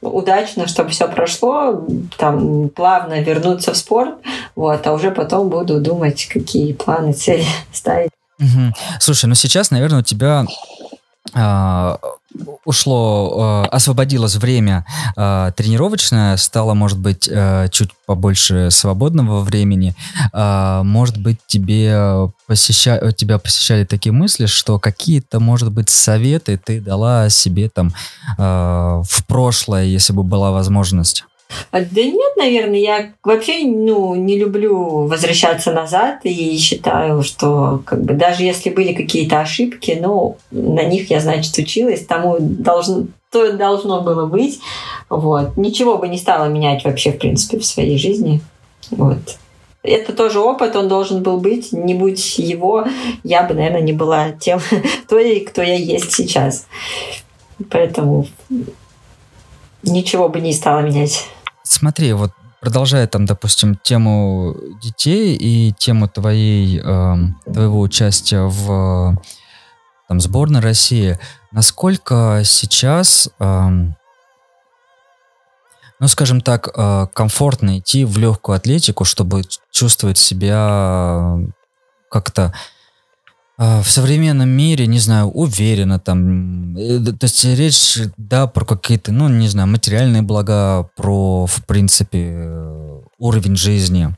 удачно, 0.00 0.66
чтобы 0.66 0.90
все 0.90 1.08
прошло, 1.08 1.86
там 2.16 2.70
плавно 2.70 3.20
вернуться 3.20 3.72
в 3.72 3.76
спорт, 3.76 4.14
вот, 4.56 4.86
а 4.86 4.92
уже 4.92 5.10
потом 5.10 5.50
буду 5.50 5.80
думать, 5.80 6.26
какие 6.26 6.72
планы, 6.72 7.12
цели 7.12 7.44
ставить. 7.72 8.10
Угу. 8.40 8.74
Слушай, 8.98 9.26
ну 9.26 9.34
сейчас, 9.34 9.70
наверное, 9.70 10.00
у 10.00 10.02
тебя 10.02 10.46
а, 11.34 11.98
ушло, 12.64 13.64
э, 13.64 13.68
освободилось 13.68 14.36
время 14.36 14.84
э, 15.16 15.52
тренировочное, 15.56 16.36
стало, 16.36 16.74
может 16.74 16.98
быть, 16.98 17.28
э, 17.30 17.68
чуть 17.70 17.90
побольше 18.06 18.70
свободного 18.70 19.40
времени. 19.40 19.94
Может 20.32 21.18
быть, 21.18 21.38
тебе 21.46 22.30
посеща... 22.46 23.12
тебя 23.12 23.38
посещали 23.38 23.84
такие 23.84 24.12
мысли, 24.12 24.46
что 24.46 24.78
какие-то, 24.78 25.38
может 25.40 25.70
быть, 25.70 25.90
советы 25.90 26.56
ты 26.62 26.80
дала 26.80 27.28
себе 27.28 27.68
там 27.68 27.92
в 28.36 29.24
прошлое, 29.26 29.84
если 29.84 30.12
бы 30.12 30.22
была 30.22 30.50
возможность? 30.50 31.24
А, 31.70 31.80
да 31.80 32.02
нет, 32.02 32.36
наверное, 32.36 32.78
я 32.78 33.12
вообще 33.24 33.64
ну, 33.64 34.14
не 34.14 34.38
люблю 34.38 35.06
возвращаться 35.06 35.72
назад 35.72 36.20
и 36.24 36.56
считаю, 36.58 37.22
что 37.22 37.82
как 37.84 38.02
бы 38.02 38.14
даже 38.14 38.42
если 38.44 38.70
были 38.70 38.92
какие-то 38.92 39.40
ошибки, 39.40 39.98
ну, 40.00 40.36
на 40.50 40.84
них 40.84 41.10
я, 41.10 41.20
значит, 41.20 41.56
училась, 41.58 42.04
тому 42.06 42.36
должно, 42.40 43.06
то 43.30 43.52
должно 43.52 44.00
было 44.00 44.26
быть. 44.26 44.60
Вот. 45.08 45.56
Ничего 45.56 45.98
бы 45.98 46.08
не 46.08 46.18
стало 46.18 46.46
менять 46.46 46.84
вообще, 46.84 47.12
в 47.12 47.18
принципе, 47.18 47.58
в 47.58 47.66
своей 47.66 47.98
жизни. 47.98 48.40
Вот. 48.90 49.18
Это 49.82 50.12
тоже 50.12 50.40
опыт, 50.40 50.76
он 50.76 50.88
должен 50.88 51.22
был 51.22 51.38
быть. 51.38 51.72
Не 51.72 51.94
будь 51.94 52.38
его, 52.38 52.86
я 53.24 53.42
бы, 53.44 53.54
наверное, 53.54 53.80
не 53.80 53.92
была 53.92 54.32
тем, 54.32 54.60
той, 55.08 55.40
кто 55.40 55.62
я 55.62 55.76
есть 55.76 56.12
сейчас. 56.12 56.66
Поэтому 57.70 58.26
ничего 59.82 60.28
бы 60.28 60.40
не 60.40 60.52
стало 60.52 60.80
менять. 60.80 61.26
Смотри, 61.70 62.12
вот 62.14 62.32
продолжая 62.60 63.06
там, 63.06 63.26
допустим, 63.26 63.76
тему 63.76 64.56
детей 64.82 65.36
и 65.36 65.72
тему 65.72 66.08
твоей, 66.08 66.80
э, 66.82 67.16
твоего 67.44 67.78
участия 67.78 68.40
в 68.40 69.16
там, 70.08 70.20
сборной 70.20 70.58
России, 70.58 71.16
насколько 71.52 72.42
сейчас, 72.44 73.30
э, 73.38 73.68
ну, 76.00 76.08
скажем 76.08 76.40
так, 76.40 76.68
э, 76.74 77.06
комфортно 77.14 77.78
идти 77.78 78.04
в 78.04 78.18
легкую 78.18 78.56
атлетику, 78.56 79.04
чтобы 79.04 79.42
чувствовать 79.70 80.18
себя 80.18 81.38
как-то 82.10 82.46
а, 82.46 82.79
в 83.60 83.84
современном 83.84 84.48
мире, 84.48 84.86
не 84.86 84.98
знаю, 84.98 85.28
уверенно 85.28 85.98
там, 85.98 86.76
э, 86.76 86.98
то 86.98 87.24
есть 87.24 87.44
речь, 87.44 87.98
да, 88.16 88.46
про 88.46 88.64
какие-то, 88.64 89.12
ну, 89.12 89.28
не 89.28 89.48
знаю, 89.48 89.68
материальные 89.68 90.22
блага, 90.22 90.88
про, 90.96 91.46
в 91.46 91.64
принципе, 91.66 92.48
уровень 93.18 93.56
жизни. 93.56 94.08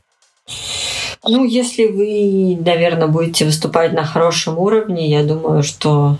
Ну, 1.27 1.45
если 1.45 1.87
вы, 1.87 2.57
наверное, 2.63 3.07
будете 3.07 3.45
выступать 3.45 3.93
на 3.93 4.05
хорошем 4.05 4.57
уровне, 4.57 5.09
я 5.09 5.23
думаю, 5.23 5.63
что 5.63 6.17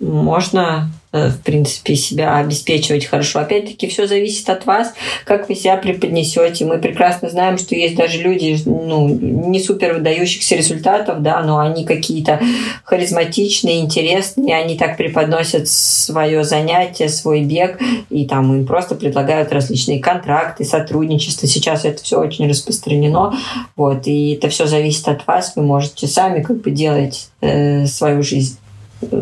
можно 0.00 0.90
Э, 0.94 1.03
в 1.14 1.42
принципе, 1.42 1.94
себя 1.94 2.36
обеспечивать 2.38 3.06
хорошо. 3.06 3.38
Опять-таки, 3.38 3.86
все 3.86 4.06
зависит 4.08 4.48
от 4.50 4.66
вас, 4.66 4.92
как 5.24 5.48
вы 5.48 5.54
себя 5.54 5.76
преподнесете. 5.76 6.64
Мы 6.64 6.78
прекрасно 6.78 7.30
знаем, 7.30 7.56
что 7.56 7.76
есть 7.76 7.94
даже 7.94 8.18
люди, 8.18 8.58
ну, 8.64 9.08
не 9.08 9.60
супер 9.60 9.94
выдающихся 9.94 10.56
результатов, 10.56 11.22
да, 11.22 11.40
но 11.42 11.58
они 11.58 11.84
какие-то 11.84 12.40
харизматичные, 12.82 13.80
интересные, 13.80 14.56
они 14.56 14.76
так 14.76 14.96
преподносят 14.96 15.68
свое 15.68 16.42
занятие, 16.42 17.08
свой 17.08 17.42
бег, 17.42 17.78
и 18.10 18.26
там 18.26 18.52
им 18.52 18.66
просто 18.66 18.96
предлагают 18.96 19.52
различные 19.52 20.00
контракты, 20.00 20.64
сотрудничество. 20.64 21.46
Сейчас 21.46 21.84
это 21.84 22.02
все 22.02 22.18
очень 22.18 22.48
распространено, 22.48 23.34
вот, 23.76 24.06
и 24.06 24.34
это 24.34 24.48
все 24.48 24.66
зависит 24.66 25.06
от 25.06 25.24
вас. 25.28 25.52
Вы 25.54 25.62
можете 25.62 26.08
сами 26.08 26.42
как 26.42 26.60
бы 26.60 26.72
делать 26.72 27.28
э, 27.40 27.86
свою 27.86 28.22
жизнь 28.22 28.58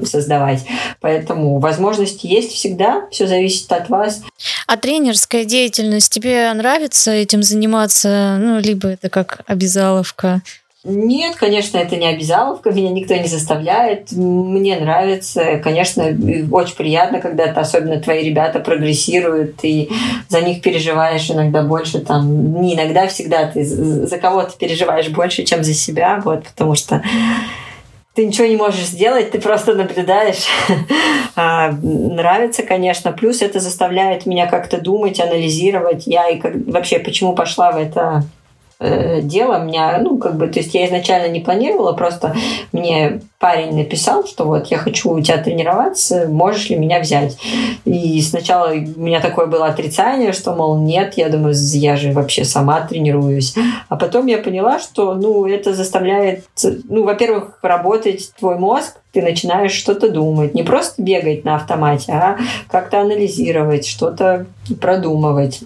создавать. 0.04 0.64
Поэтому 1.00 1.58
возможности 1.58 2.26
есть 2.26 2.52
всегда, 2.52 3.06
все 3.10 3.26
зависит 3.26 3.70
от 3.72 3.88
вас. 3.88 4.22
А 4.66 4.76
тренерская 4.76 5.44
деятельность, 5.44 6.12
тебе 6.12 6.52
нравится 6.52 7.10
этим 7.10 7.42
заниматься? 7.42 8.38
Ну, 8.40 8.60
либо 8.60 8.88
это 8.88 9.08
как 9.08 9.40
обязаловка? 9.46 10.42
Нет, 10.84 11.36
конечно, 11.36 11.78
это 11.78 11.94
не 11.94 12.08
обязаловка, 12.08 12.72
меня 12.72 12.90
никто 12.90 13.14
не 13.14 13.28
заставляет. 13.28 14.10
Мне 14.10 14.80
нравится, 14.80 15.60
конечно, 15.62 16.06
очень 16.50 16.74
приятно, 16.74 17.20
когда 17.20 17.46
-то, 17.46 17.60
особенно 17.60 18.00
твои 18.00 18.24
ребята 18.24 18.58
прогрессируют, 18.58 19.60
и 19.62 19.90
за 20.28 20.40
них 20.40 20.60
переживаешь 20.60 21.30
иногда 21.30 21.62
больше, 21.62 22.00
там, 22.00 22.60
не 22.60 22.74
иногда, 22.74 23.06
всегда 23.06 23.46
ты 23.46 23.64
за 23.64 24.18
кого-то 24.18 24.54
переживаешь 24.58 25.08
больше, 25.10 25.44
чем 25.44 25.62
за 25.62 25.72
себя, 25.72 26.20
вот, 26.24 26.42
потому 26.48 26.74
что 26.74 27.00
ты 28.14 28.26
ничего 28.26 28.46
не 28.46 28.56
можешь 28.56 28.86
сделать, 28.86 29.30
ты 29.30 29.40
просто 29.40 29.74
наблюдаешь. 29.74 30.46
а, 31.36 31.72
нравится, 31.82 32.62
конечно. 32.62 33.12
Плюс 33.12 33.40
это 33.40 33.58
заставляет 33.58 34.26
меня 34.26 34.46
как-то 34.46 34.78
думать, 34.80 35.18
анализировать. 35.18 36.06
Я 36.06 36.28
и 36.28 36.38
как, 36.38 36.52
вообще 36.66 36.98
почему 36.98 37.34
пошла 37.34 37.72
в 37.72 37.78
это 37.78 38.24
э, 38.82 39.20
дело. 39.22 39.62
Меня, 39.62 39.98
ну, 40.00 40.18
как 40.18 40.36
бы, 40.36 40.48
то 40.48 40.58
есть 40.58 40.74
я 40.74 40.86
изначально 40.86 41.28
не 41.28 41.40
планировала, 41.40 41.92
просто 41.92 42.34
мне 42.72 43.20
парень 43.38 43.76
написал, 43.76 44.24
что 44.26 44.44
вот 44.44 44.68
я 44.68 44.78
хочу 44.78 45.10
у 45.10 45.20
тебя 45.20 45.38
тренироваться, 45.38 46.28
можешь 46.28 46.70
ли 46.70 46.76
меня 46.76 47.00
взять? 47.00 47.36
И 47.84 48.20
сначала 48.22 48.70
у 48.70 49.00
меня 49.00 49.20
такое 49.20 49.46
было 49.46 49.66
отрицание, 49.66 50.32
что, 50.32 50.54
мол, 50.54 50.78
нет, 50.78 51.14
я 51.16 51.28
думаю, 51.28 51.54
я 51.56 51.96
же 51.96 52.12
вообще 52.12 52.44
сама 52.44 52.80
тренируюсь. 52.82 53.54
А 53.88 53.96
потом 53.96 54.26
я 54.26 54.38
поняла, 54.38 54.78
что, 54.78 55.14
ну, 55.14 55.46
это 55.46 55.74
заставляет, 55.74 56.44
ну, 56.88 57.04
во-первых, 57.04 57.58
работать 57.62 58.32
твой 58.38 58.58
мозг, 58.58 58.98
ты 59.12 59.20
начинаешь 59.20 59.72
что-то 59.72 60.08
думать, 60.08 60.54
не 60.54 60.62
просто 60.62 61.02
бегать 61.02 61.44
на 61.44 61.56
автомате, 61.56 62.12
а 62.12 62.38
как-то 62.70 63.00
анализировать, 63.00 63.86
что-то 63.86 64.46
продумывать 64.80 65.62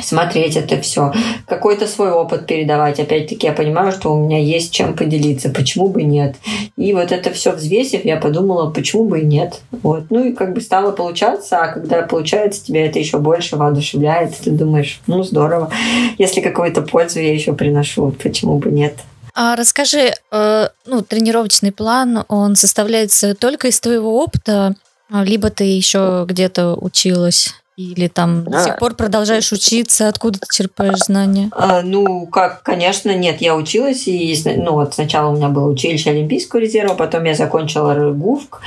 смотреть 0.00 0.56
это 0.56 0.80
все, 0.80 1.12
какой-то 1.46 1.86
свой 1.86 2.10
опыт 2.10 2.46
передавать. 2.46 3.00
Опять-таки 3.00 3.46
я 3.46 3.52
понимаю, 3.52 3.92
что 3.92 4.14
у 4.14 4.24
меня 4.24 4.38
есть 4.38 4.72
чем 4.72 4.94
поделиться, 4.94 5.50
почему 5.50 5.88
бы 5.88 6.02
нет. 6.02 6.36
И 6.76 6.92
вот 6.92 7.12
это 7.12 7.32
все 7.32 7.52
взвесив, 7.52 8.04
я 8.04 8.16
подумала, 8.16 8.70
почему 8.70 9.04
бы 9.04 9.20
и 9.20 9.24
нет. 9.24 9.60
Вот. 9.82 10.04
Ну 10.10 10.24
и 10.24 10.32
как 10.32 10.54
бы 10.54 10.60
стало 10.60 10.92
получаться, 10.92 11.58
а 11.58 11.68
когда 11.68 12.02
получается, 12.02 12.64
тебя 12.64 12.86
это 12.86 12.98
еще 12.98 13.18
больше 13.18 13.56
воодушевляет, 13.56 14.36
ты 14.36 14.50
думаешь, 14.50 15.00
ну 15.06 15.22
здорово, 15.22 15.70
если 16.18 16.40
какую-то 16.40 16.82
пользу 16.82 17.20
я 17.20 17.32
еще 17.32 17.52
приношу, 17.52 18.14
почему 18.22 18.58
бы 18.58 18.70
нет. 18.70 18.94
А 19.34 19.54
расскажи, 19.54 20.14
э, 20.32 20.68
ну, 20.86 21.02
тренировочный 21.02 21.70
план, 21.70 22.24
он 22.28 22.56
составляется 22.56 23.34
только 23.34 23.68
из 23.68 23.78
твоего 23.80 24.22
опыта, 24.22 24.74
либо 25.10 25.50
ты 25.50 25.64
еще 25.64 26.24
где-то 26.26 26.74
училась? 26.74 27.54
Или 27.76 28.08
там 28.08 28.44
до 28.44 28.62
сих 28.62 28.78
пор 28.78 28.94
продолжаешь 28.94 29.52
учиться, 29.52 30.08
откуда 30.08 30.38
ты 30.38 30.46
черпаешь 30.50 30.98
знания? 30.98 31.50
А, 31.52 31.82
ну, 31.82 32.26
как, 32.26 32.62
конечно, 32.62 33.14
нет, 33.14 33.42
я 33.42 33.54
училась, 33.54 34.08
и 34.08 34.34
ну, 34.56 34.72
вот 34.72 34.94
сначала 34.94 35.30
у 35.30 35.36
меня 35.36 35.50
было 35.50 35.68
училище 35.68 36.08
Олимпийского 36.08 36.60
резерва, 36.60 36.94
потом 36.94 37.24
я 37.24 37.34
закончила 37.34 37.94
РГУФК. 37.94 38.60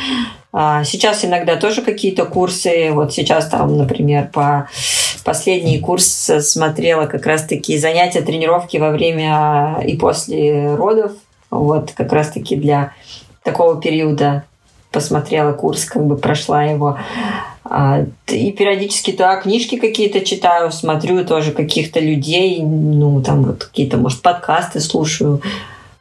А, 0.54 0.84
сейчас 0.84 1.26
иногда 1.26 1.56
тоже 1.56 1.82
какие-то 1.82 2.26
курсы, 2.26 2.92
вот 2.92 3.12
сейчас 3.12 3.48
там, 3.48 3.80
например, 3.80 4.30
по 4.32 4.70
последний 5.26 5.80
курс 5.80 6.06
смотрела 6.42 7.08
как 7.08 7.26
раз-таки 7.26 7.80
занятия, 7.80 8.22
тренировки 8.22 8.78
во 8.78 8.92
время 8.92 9.82
и 9.88 9.98
после 9.98 10.76
родов, 10.76 11.14
вот 11.50 11.94
как 11.94 12.14
раз-таки 12.14 12.56
для 12.56 12.94
такого 13.44 13.82
периода 13.82 14.44
посмотрела 14.92 15.54
курс, 15.54 15.86
как 15.86 16.06
бы 16.06 16.18
прошла 16.18 16.64
его. 16.64 17.00
А, 17.72 18.04
и 18.28 18.52
периодически, 18.52 19.12
да, 19.12 19.36
книжки 19.40 19.78
какие-то 19.78 20.22
читаю, 20.22 20.72
смотрю 20.72 21.24
тоже 21.24 21.52
каких-то 21.52 22.00
людей, 22.00 22.64
ну, 22.64 23.22
там 23.22 23.44
вот 23.44 23.66
какие-то, 23.66 23.98
может, 23.98 24.24
подкасты 24.24 24.80
слушаю. 24.80 25.42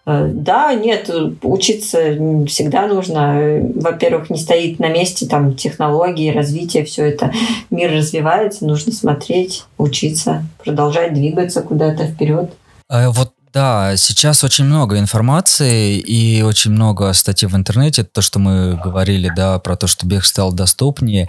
А, 0.07 0.27
да, 0.33 0.73
нет, 0.73 1.11
учиться 1.43 1.99
всегда 2.47 2.87
нужно. 2.87 3.61
Во-первых, 3.75 4.31
не 4.31 4.39
стоит 4.39 4.79
на 4.79 4.89
месте 4.89 5.27
там 5.27 5.55
технологии, 5.55 6.33
развитие, 6.33 6.87
все 6.87 7.05
это. 7.05 7.33
Мир 7.69 7.93
развивается, 7.93 8.65
нужно 8.65 8.91
смотреть, 8.91 9.65
учиться, 9.77 10.45
продолжать 10.65 11.13
двигаться 11.13 11.61
куда-то 11.61 12.07
вперед. 12.07 12.51
А 12.89 13.11
вот 13.11 13.33
Да, 13.53 13.97
сейчас 13.97 14.45
очень 14.45 14.65
много 14.65 14.99
информации 14.99 15.99
и 15.99 16.43
очень 16.43 16.71
много 16.71 17.13
статей 17.13 17.49
в 17.49 17.57
интернете. 17.57 18.05
То, 18.05 18.21
что 18.21 18.39
мы 18.39 18.79
говорили, 18.83 19.31
да, 19.35 19.59
про 19.59 19.77
то, 19.77 19.87
что 19.87 20.07
бег 20.07 20.25
стал 20.25 20.53
доступнее. 20.53 21.29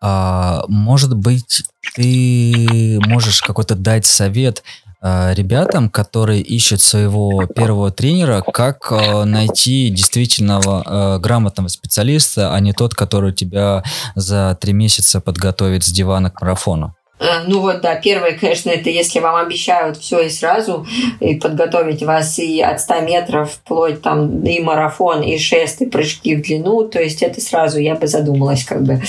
А, 0.00 0.64
может 0.68 1.14
быть, 1.14 1.62
ты 1.94 2.98
можешь 3.06 3.40
какой-то 3.42 3.74
дать 3.74 4.04
совет 4.06 4.62
а, 5.02 5.32
ребятам, 5.32 5.88
которые 5.88 6.42
ищут 6.42 6.82
своего 6.82 7.46
первого 7.46 7.90
тренера, 7.90 8.42
как 8.42 8.92
а, 8.92 9.24
найти 9.24 9.88
действительного 9.88 10.82
а, 10.84 11.18
грамотного 11.18 11.68
специалиста, 11.68 12.54
а 12.54 12.60
не 12.60 12.72
тот, 12.74 12.94
который 12.94 13.32
тебя 13.32 13.82
за 14.14 14.58
три 14.60 14.74
месяца 14.74 15.20
подготовит 15.20 15.84
с 15.84 15.88
дивана 15.90 16.30
к 16.30 16.42
марафону? 16.42 16.94
Э, 17.20 17.42
ну 17.46 17.60
вот, 17.60 17.82
да, 17.82 17.96
первое, 17.96 18.32
конечно, 18.32 18.70
это 18.70 18.88
если 18.88 19.20
вам 19.20 19.36
обещают 19.36 19.98
все 19.98 20.20
и 20.20 20.30
сразу, 20.30 20.86
и 21.20 21.34
подготовить 21.34 22.02
вас 22.02 22.38
и 22.38 22.60
от 22.62 22.80
100 22.80 23.00
метров, 23.00 23.52
вплоть 23.52 24.00
там 24.00 24.42
и 24.42 24.60
марафон, 24.60 25.22
и 25.22 25.38
шест, 25.38 25.82
и 25.82 25.86
прыжки 25.86 26.34
в 26.34 26.42
длину, 26.42 26.88
то 26.88 27.00
есть 27.00 27.22
это 27.22 27.40
сразу 27.40 27.78
я 27.78 27.94
бы 27.94 28.06
задумалась 28.06 28.64
как 28.64 28.82
бы. 28.82 29.02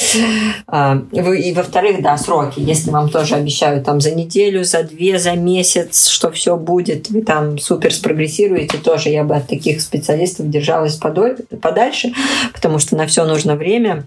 А, 0.67 1.01
и 1.11 1.53
во-вторых, 1.53 2.01
да, 2.01 2.17
сроки. 2.17 2.59
Если 2.59 2.91
вам 2.91 3.09
тоже 3.09 3.35
обещают 3.35 3.85
там 3.85 4.01
за 4.01 4.11
неделю, 4.11 4.63
за 4.63 4.83
две, 4.83 5.17
за 5.17 5.33
месяц, 5.33 6.07
что 6.07 6.31
все 6.31 6.57
будет, 6.57 7.09
вы 7.09 7.21
там 7.21 7.57
супер 7.57 7.93
спрогрессируете, 7.93 8.77
тоже 8.77 9.09
я 9.09 9.23
бы 9.23 9.35
от 9.35 9.47
таких 9.47 9.81
специалистов 9.81 10.49
держалась 10.49 10.95
подальше, 10.95 12.13
потому 12.53 12.79
что 12.79 12.97
на 12.97 13.07
все 13.07 13.25
нужно 13.25 13.55
время 13.55 14.05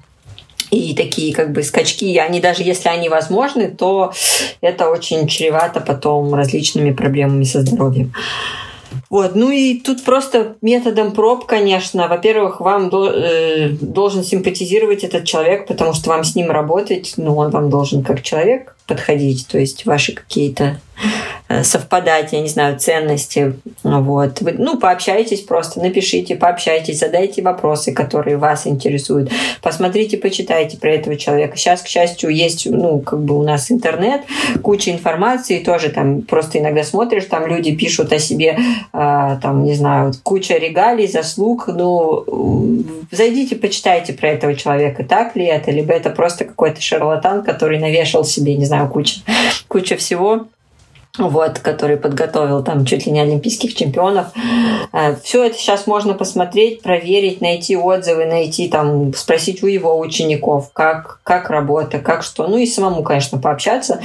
и 0.71 0.95
такие 0.95 1.35
как 1.35 1.53
бы 1.53 1.63
скачки, 1.63 2.17
они 2.19 2.41
даже 2.41 2.63
если 2.63 2.89
они 2.89 3.09
возможны, 3.09 3.69
то 3.69 4.13
это 4.61 4.91
очень 4.91 5.27
чревато 5.27 5.81
потом 5.81 6.35
различными 6.35 6.93
проблемами 6.93 7.45
со 7.45 7.61
здоровьем. 7.61 8.13
Вот, 9.11 9.35
ну 9.35 9.51
и 9.51 9.81
тут 9.81 10.05
просто 10.05 10.57
методом 10.63 11.13
проб, 11.13 11.47
конечно. 11.47 12.09
Во-первых, 12.09 12.61
вам 12.61 12.91
до, 12.91 13.11
э, 13.11 13.69
должен 13.81 14.25
симпатизировать 14.25 15.05
этот 15.05 15.25
человек, 15.25 15.67
потому 15.67 15.95
что 15.95 16.11
вам 16.11 16.25
с 16.25 16.35
ним 16.35 16.51
работать, 16.51 17.15
ну, 17.17 17.37
он 17.37 17.51
вам 17.51 17.71
должен 17.71 18.03
как 18.03 18.23
человек 18.23 18.74
подходить, 18.87 19.47
то 19.49 19.59
есть 19.59 19.87
ваши 19.87 20.15
какие-то 20.15 20.79
Э, 21.47 21.63
совпадать, 21.63 22.33
я 22.33 22.41
не 22.41 22.49
знаю, 22.49 22.79
ценности. 22.79 23.55
Вот. 23.83 24.41
Вы, 24.41 24.55
ну, 24.57 24.79
пообщайтесь 24.79 25.43
просто, 25.43 25.81
напишите, 25.81 26.37
пообщайтесь, 26.37 26.99
задайте 26.99 27.43
вопросы, 27.43 27.93
которые 27.93 28.39
вас 28.39 28.67
интересуют. 28.67 29.31
Посмотрите, 29.61 30.17
почитайте 30.17 30.79
про 30.79 30.93
этого 30.93 31.17
человека. 31.17 31.59
Сейчас, 31.59 31.83
к 31.83 31.87
счастью, 31.87 32.31
есть, 32.31 32.67
ну, 32.71 33.01
как 33.01 33.23
бы 33.23 33.39
у 33.39 33.43
нас 33.43 33.71
интернет, 33.71 34.23
куча 34.63 34.91
информации, 34.91 35.59
тоже 35.59 35.91
там 35.91 36.23
просто 36.23 36.59
иногда 36.59 36.83
смотришь, 36.83 37.27
там 37.27 37.47
люди 37.47 37.77
пишут 37.77 38.13
о 38.15 38.19
себе, 38.19 38.57
э, 38.57 39.39
там, 39.43 39.65
не 39.65 39.75
знаю, 39.75 40.13
куча 40.23 40.57
регалий, 40.57 41.07
заслуг, 41.07 41.69
ну, 41.69 42.25
зайдите, 43.11 43.57
почитайте 43.57 44.15
про 44.15 44.31
этого 44.31 44.55
человека, 44.55 45.05
так 45.05 45.37
ли 45.37 45.45
это, 45.45 45.71
либо 45.71 45.93
это 45.93 46.09
просто 46.09 46.47
какой-то 46.47 46.81
шарлатан, 46.81 47.43
который 47.43 47.79
навешал 47.79 48.25
себе, 48.25 48.55
не 48.55 48.65
знаю, 48.65 48.74
куча, 48.87 49.21
куча 49.69 49.97
всего 49.97 50.47
вот, 51.19 51.61
который 51.61 51.97
подготовил 51.97 52.65
там 52.65 52.85
чуть 52.85 53.07
ли 53.07 53.13
не 53.13 53.21
олимпийских 53.21 53.75
чемпионов. 53.75 54.29
Э, 54.93 55.15
Все 55.23 55.45
это 55.45 55.57
сейчас 55.57 55.87
можно 55.87 56.15
посмотреть, 56.15 56.83
проверить, 56.83 57.41
найти 57.41 57.77
отзывы, 57.77 58.27
найти 58.27 58.69
там, 58.69 59.15
спросить 59.15 59.63
у 59.63 59.67
его 59.67 59.99
учеников, 59.99 60.71
как, 60.73 61.21
как 61.23 61.51
работа, 61.51 62.01
как 62.01 62.25
что. 62.25 62.49
Ну 62.49 62.59
и 62.59 62.67
самому, 62.67 63.05
конечно, 63.05 63.39
пообщаться, 63.39 64.01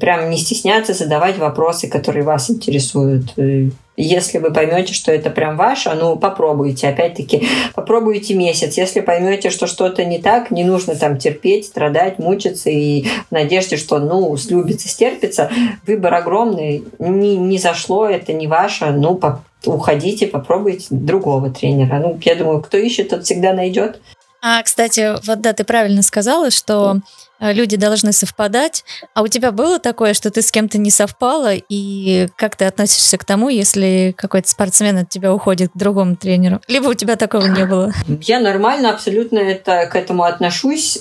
прям 0.00 0.30
не 0.30 0.38
стесняться, 0.38 0.94
задавать 0.94 1.36
вопросы, 1.36 1.88
которые 1.88 2.24
вас 2.24 2.50
интересуют. 2.50 3.34
Если 3.96 4.38
вы 4.38 4.52
поймете, 4.52 4.92
что 4.92 5.10
это 5.10 5.30
прям 5.30 5.56
ваше, 5.56 5.92
ну 5.94 6.16
попробуйте. 6.16 6.88
Опять-таки, 6.88 7.48
попробуйте 7.74 8.34
месяц. 8.34 8.76
Если 8.76 9.00
поймете, 9.00 9.50
что 9.50 9.66
что-то 9.66 10.04
не 10.04 10.18
так, 10.18 10.50
не 10.50 10.64
нужно 10.64 10.94
там 10.96 11.16
терпеть, 11.18 11.66
страдать, 11.66 12.18
мучиться 12.18 12.68
и 12.68 13.06
в 13.28 13.32
надежде, 13.32 13.76
что 13.76 13.98
ну 13.98 14.36
слюбится, 14.36 14.88
стерпится. 14.88 15.50
Выбор 15.86 16.14
огромный. 16.14 16.84
Не, 16.98 17.36
не 17.36 17.58
зашло, 17.58 18.06
это 18.06 18.32
не 18.32 18.46
ваше. 18.46 18.90
Ну, 18.90 19.18
уходите, 19.64 20.26
попробуйте 20.26 20.86
другого 20.90 21.50
тренера. 21.50 21.98
Ну, 21.98 22.18
я 22.22 22.34
думаю, 22.34 22.60
кто 22.62 22.76
ищет, 22.76 23.08
тот 23.08 23.24
всегда 23.24 23.54
найдет. 23.54 24.00
А, 24.42 24.62
кстати, 24.62 25.14
вот 25.26 25.40
да, 25.40 25.54
ты 25.54 25.64
правильно 25.64 26.02
сказала, 26.02 26.50
что 26.50 26.96
Э, 26.96 27.00
люди 27.40 27.76
должны 27.76 28.12
совпадать. 28.12 28.84
А 29.14 29.22
у 29.22 29.28
тебя 29.28 29.52
было 29.52 29.78
такое, 29.78 30.14
что 30.14 30.30
ты 30.30 30.42
с 30.42 30.50
кем-то 30.50 30.78
не 30.78 30.90
совпала, 30.90 31.52
и 31.54 32.28
как 32.36 32.56
ты 32.56 32.64
относишься 32.64 33.18
к 33.18 33.24
тому, 33.24 33.48
если 33.48 34.14
какой-то 34.16 34.48
спортсмен 34.48 34.98
от 34.98 35.08
тебя 35.08 35.32
уходит 35.32 35.72
к 35.72 35.76
другому 35.76 36.16
тренеру? 36.16 36.60
Либо 36.68 36.88
у 36.88 36.94
тебя 36.94 37.16
такого 37.16 37.46
не 37.46 37.64
было? 37.66 37.92
Я 38.22 38.40
нормально 38.40 38.90
абсолютно 38.90 39.38
это, 39.38 39.86
к 39.86 39.96
этому 39.96 40.24
отношусь. 40.24 40.98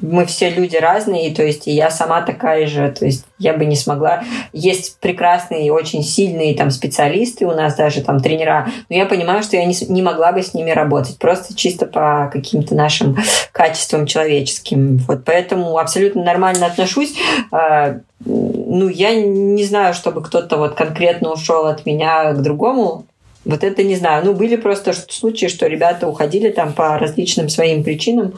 Мы 0.00 0.26
все 0.26 0.50
люди 0.50 0.76
разные, 0.76 1.34
то 1.34 1.42
есть 1.42 1.66
и 1.66 1.72
я 1.72 1.90
сама 1.90 2.22
такая 2.22 2.66
же, 2.66 2.90
то 2.90 3.04
есть 3.04 3.24
я 3.38 3.54
бы 3.54 3.64
не 3.64 3.76
смогла. 3.76 4.22
Есть 4.52 4.98
прекрасные 5.00 5.66
и 5.66 5.70
очень 5.70 6.02
сильные 6.02 6.54
там 6.54 6.70
специалисты 6.70 7.46
у 7.46 7.52
нас 7.52 7.74
даже 7.74 8.02
там 8.02 8.20
тренера, 8.20 8.68
но 8.88 8.96
я 8.96 9.06
понимаю, 9.06 9.42
что 9.42 9.56
я 9.56 9.64
не, 9.64 9.74
не 9.88 10.02
могла 10.02 10.32
бы 10.32 10.42
с 10.42 10.54
ними 10.54 10.70
работать, 10.70 11.18
просто 11.18 11.56
чисто 11.56 11.86
по 11.86 12.30
каким-то 12.32 12.74
нашим 12.74 13.16
качествам 13.52 14.06
человеческим. 14.06 14.98
Вот 15.08 15.24
поэтому 15.24 15.78
абсолютно 15.78 16.22
нормально 16.24 16.66
отношусь. 16.66 17.14
А, 17.52 17.96
ну, 18.24 18.88
я 18.88 19.14
не 19.14 19.64
знаю, 19.64 19.94
чтобы 19.94 20.22
кто-то 20.22 20.56
вот 20.56 20.74
конкретно 20.74 21.32
ушел 21.32 21.66
от 21.66 21.86
меня 21.86 22.32
к 22.32 22.42
другому. 22.42 23.06
Вот 23.44 23.64
это 23.64 23.82
не 23.82 23.96
знаю. 23.96 24.24
Ну, 24.24 24.34
были 24.34 24.56
просто 24.56 24.92
случаи, 24.92 25.46
что 25.46 25.66
ребята 25.66 26.06
уходили 26.06 26.50
там 26.50 26.74
по 26.74 26.98
различным 26.98 27.48
своим 27.48 27.82
причинам. 27.82 28.34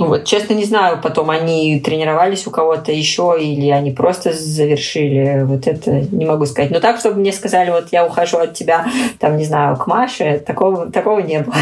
Ну 0.00 0.06
вот, 0.06 0.24
честно, 0.24 0.54
не 0.54 0.64
знаю, 0.64 0.98
потом 1.02 1.28
они 1.28 1.78
тренировались 1.78 2.46
у 2.46 2.50
кого-то 2.50 2.90
еще 2.90 3.36
или 3.38 3.68
они 3.68 3.90
просто 3.90 4.32
завершили. 4.32 5.42
Вот 5.44 5.66
это 5.66 6.06
не 6.10 6.24
могу 6.24 6.46
сказать. 6.46 6.70
Но 6.70 6.80
так, 6.80 6.98
чтобы 6.98 7.20
мне 7.20 7.32
сказали, 7.32 7.70
вот 7.70 7.88
я 7.92 8.06
ухожу 8.06 8.38
от 8.38 8.54
тебя, 8.54 8.86
там, 9.18 9.36
не 9.36 9.44
знаю, 9.44 9.76
к 9.76 9.86
Маше, 9.86 10.42
такого, 10.44 10.90
такого 10.90 11.20
не 11.20 11.40
было. 11.40 11.54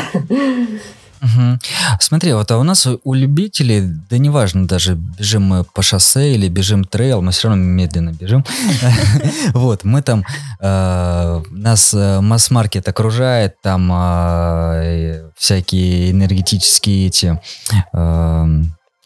Угу. 1.20 1.58
Смотри, 2.00 2.32
вот 2.32 2.50
а 2.50 2.58
у 2.58 2.62
нас 2.62 2.86
у 2.86 3.14
любителей, 3.14 3.82
да 4.10 4.18
неважно 4.18 4.66
даже, 4.66 4.94
бежим 4.94 5.42
мы 5.42 5.64
по 5.64 5.82
шоссе 5.82 6.34
или 6.34 6.48
бежим 6.48 6.84
трейл, 6.84 7.22
мы 7.22 7.32
все 7.32 7.48
равно 7.48 7.62
медленно 7.62 8.12
бежим. 8.12 8.44
Вот, 9.54 9.84
мы 9.84 10.02
там, 10.02 10.24
э, 10.60 11.42
нас 11.50 11.94
э, 11.94 12.20
масс-маркет 12.20 12.88
окружает, 12.88 13.60
там 13.62 13.90
э, 13.92 15.30
всякие 15.36 16.10
энергетические 16.10 17.06
эти 17.06 17.38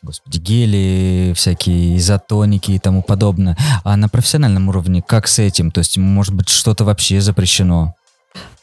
господи, 0.03 0.39
гели, 0.39 1.33
всякие 1.35 1.97
изотоники 1.97 2.73
и 2.73 2.79
тому 2.79 3.03
подобное. 3.03 3.57
А 3.85 3.97
на 3.97 4.09
профессиональном 4.09 4.69
уровне 4.69 5.01
как 5.01 5.29
с 5.29 5.39
этим? 5.39 5.71
То 5.71 5.79
есть, 5.79 5.97
может 5.97 6.35
быть, 6.35 6.49
что-то 6.49 6.85
вообще 6.85 7.21
запрещено? 7.21 7.95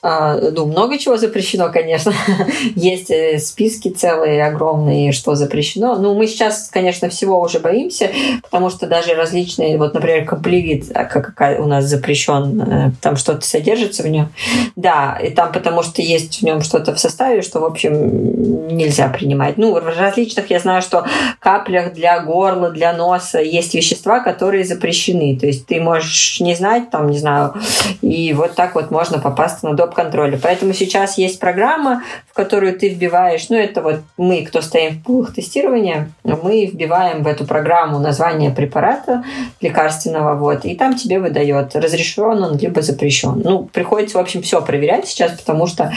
А, 0.02 0.36
ну, 0.38 0.66
много 0.66 0.98
чего 0.98 1.18
запрещено, 1.18 1.70
конечно. 1.74 2.14
Есть 2.76 3.12
э, 3.12 3.38
списки 3.38 3.90
целые, 3.90 4.46
огромные, 4.46 5.12
что 5.12 5.36
запрещено. 5.36 5.96
Ну, 5.98 6.16
мы 6.16 6.26
сейчас, 6.26 6.70
конечно, 6.72 7.10
всего 7.10 7.38
уже 7.42 7.60
боимся, 7.60 8.10
потому 8.42 8.70
что 8.70 8.88
даже 8.88 9.14
различные, 9.14 9.78
вот, 9.78 9.94
например, 9.94 10.26
комплевит, 10.26 10.90
а, 10.94 11.04
как 11.04 11.60
у 11.60 11.66
нас 11.66 11.84
запрещен, 11.84 12.62
э, 12.62 12.92
там 13.02 13.18
что-то 13.18 13.46
содержится 13.46 14.04
в 14.04 14.08
нем. 14.08 14.30
Да, 14.78 15.20
и 15.22 15.32
там 15.32 15.52
потому 15.52 15.84
что 15.84 16.02
есть 16.02 16.40
в 16.40 16.44
нем 16.44 16.62
что-то 16.62 16.96
в 16.96 17.00
составе, 17.00 17.42
что, 17.42 17.60
в 17.60 17.66
общем, 17.66 18.68
нельзя 18.70 19.10
принимать. 19.10 19.58
Ну, 19.58 19.74
в 19.74 20.00
различных, 20.00 20.50
я 20.50 20.60
знаю, 20.60 20.82
что 20.82 21.06
каплях 21.40 21.92
для 21.92 22.22
горла, 22.22 22.70
для 22.70 22.94
носа 22.94 23.42
есть 23.42 23.74
вещества, 23.74 24.22
которые 24.22 24.64
запрещены. 24.64 25.38
То 25.38 25.46
есть 25.46 25.66
ты 25.66 25.82
можешь 25.82 26.40
не 26.40 26.56
знать, 26.56 26.90
там, 26.90 27.10
не 27.10 27.18
знаю, 27.18 27.56
и 28.02 28.32
вот 28.32 28.56
так 28.56 28.76
вот 28.76 28.92
можно 28.92 29.20
попасть 29.20 29.62
на 29.62 29.74
доп 29.74 29.89
стоп-контроля. 29.90 30.40
Поэтому 30.42 30.74
сейчас 30.74 31.18
есть 31.18 31.40
программа, 31.40 32.04
в 32.30 32.34
которую 32.34 32.78
ты 32.78 32.90
вбиваешь, 32.90 33.50
ну 33.50 33.58
это 33.58 33.82
вот 33.82 34.02
мы, 34.18 34.44
кто 34.46 34.62
стоим 34.62 35.00
в 35.00 35.04
пулах 35.04 35.34
тестирования, 35.34 36.12
мы 36.24 36.66
вбиваем 36.66 37.24
в 37.24 37.28
эту 37.28 37.46
программу 37.46 38.00
название 38.00 38.52
препарата 38.52 39.24
лекарственного, 39.62 40.36
вот, 40.36 40.66
и 40.66 40.76
там 40.76 40.96
тебе 40.96 41.20
выдает, 41.20 41.76
разрешен 41.76 42.44
он, 42.44 42.58
либо 42.58 42.82
запрещен. 42.82 43.42
Ну, 43.44 43.64
приходится, 43.66 44.18
в 44.18 44.22
общем, 44.22 44.42
все 44.42 44.62
проверять 44.62 45.08
сейчас, 45.08 45.32
потому 45.32 45.68
что 45.68 45.92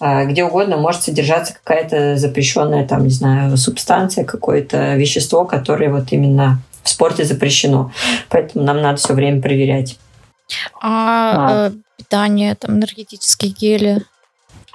э, 0.00 0.26
где 0.26 0.44
угодно 0.44 0.76
может 0.76 1.02
содержаться 1.02 1.54
какая-то 1.54 2.16
запрещенная, 2.16 2.86
там, 2.86 3.04
не 3.04 3.10
знаю, 3.10 3.56
субстанция, 3.56 4.24
какое-то 4.24 4.94
вещество, 4.94 5.44
которое 5.44 5.90
вот 5.90 6.06
именно 6.10 6.58
в 6.82 6.88
спорте 6.88 7.24
запрещено. 7.24 7.90
Поэтому 8.28 8.64
нам 8.64 8.80
надо 8.80 8.96
все 8.98 9.14
время 9.14 9.40
проверять. 9.40 9.98
А, 10.80 11.66
а. 11.66 11.72
Питание, 11.96 12.54
там, 12.54 12.76
энергетические 12.76 13.52
гели? 13.52 14.02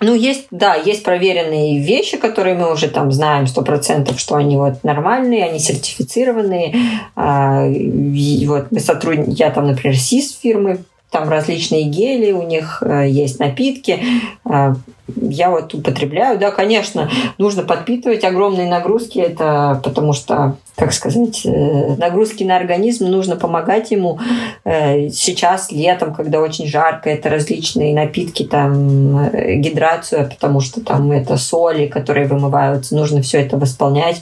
Ну, 0.02 0.14
есть, 0.16 0.48
да, 0.52 0.76
есть 0.76 1.04
проверенные 1.04 1.80
вещи, 1.80 2.18
которые 2.18 2.56
мы 2.56 2.72
уже 2.72 2.88
там 2.88 3.12
знаем 3.12 3.48
сто 3.48 3.64
процентов, 3.64 4.20
что 4.20 4.36
они 4.36 4.56
вот 4.56 4.84
нормальные, 4.84 5.44
они 5.44 5.60
сертифицированные. 5.60 6.74
А, 7.16 7.66
и 7.68 8.46
вот 8.48 8.72
мы 8.72 8.80
сотрудники, 8.80 9.38
я 9.38 9.52
там, 9.52 9.68
например, 9.68 9.98
СИС 9.98 10.38
фирмы 10.42 10.86
там 11.10 11.28
различные 11.28 11.84
гели, 11.84 12.32
у 12.32 12.44
них 12.44 12.84
э, 12.86 13.10
есть 13.10 13.40
напитки. 13.40 14.00
Э, 14.46 14.76
я 15.16 15.50
вот 15.50 15.74
употребляю, 15.74 16.38
да, 16.38 16.52
конечно, 16.52 17.10
нужно 17.40 17.64
подпитывать 17.64 18.24
огромные 18.24 18.70
нагрузки, 18.70 19.18
это 19.18 19.82
потому 19.84 20.14
что, 20.14 20.58
как 20.76 20.94
сказать, 20.94 21.44
э, 21.46 21.96
нагрузки 21.98 22.44
на 22.44 22.58
организм, 22.58 23.08
нужно 23.08 23.36
помогать 23.36 23.90
ему. 23.90 24.20
Сейчас, 24.66 25.72
летом, 25.72 26.14
когда 26.14 26.40
очень 26.42 26.68
жарко, 26.68 27.10
это 27.10 27.30
различные 27.30 27.96
напитки, 27.96 28.44
там, 28.44 29.32
гидрацию, 29.60 30.30
потому 30.30 30.62
что 30.62 30.82
там 30.82 31.12
это 31.12 31.38
соли, 31.38 31.88
которые 31.88 32.28
вымываются, 32.28 32.96
нужно 32.96 33.24
все 33.24 33.42
это 33.42 33.58
восполнять. 33.58 34.22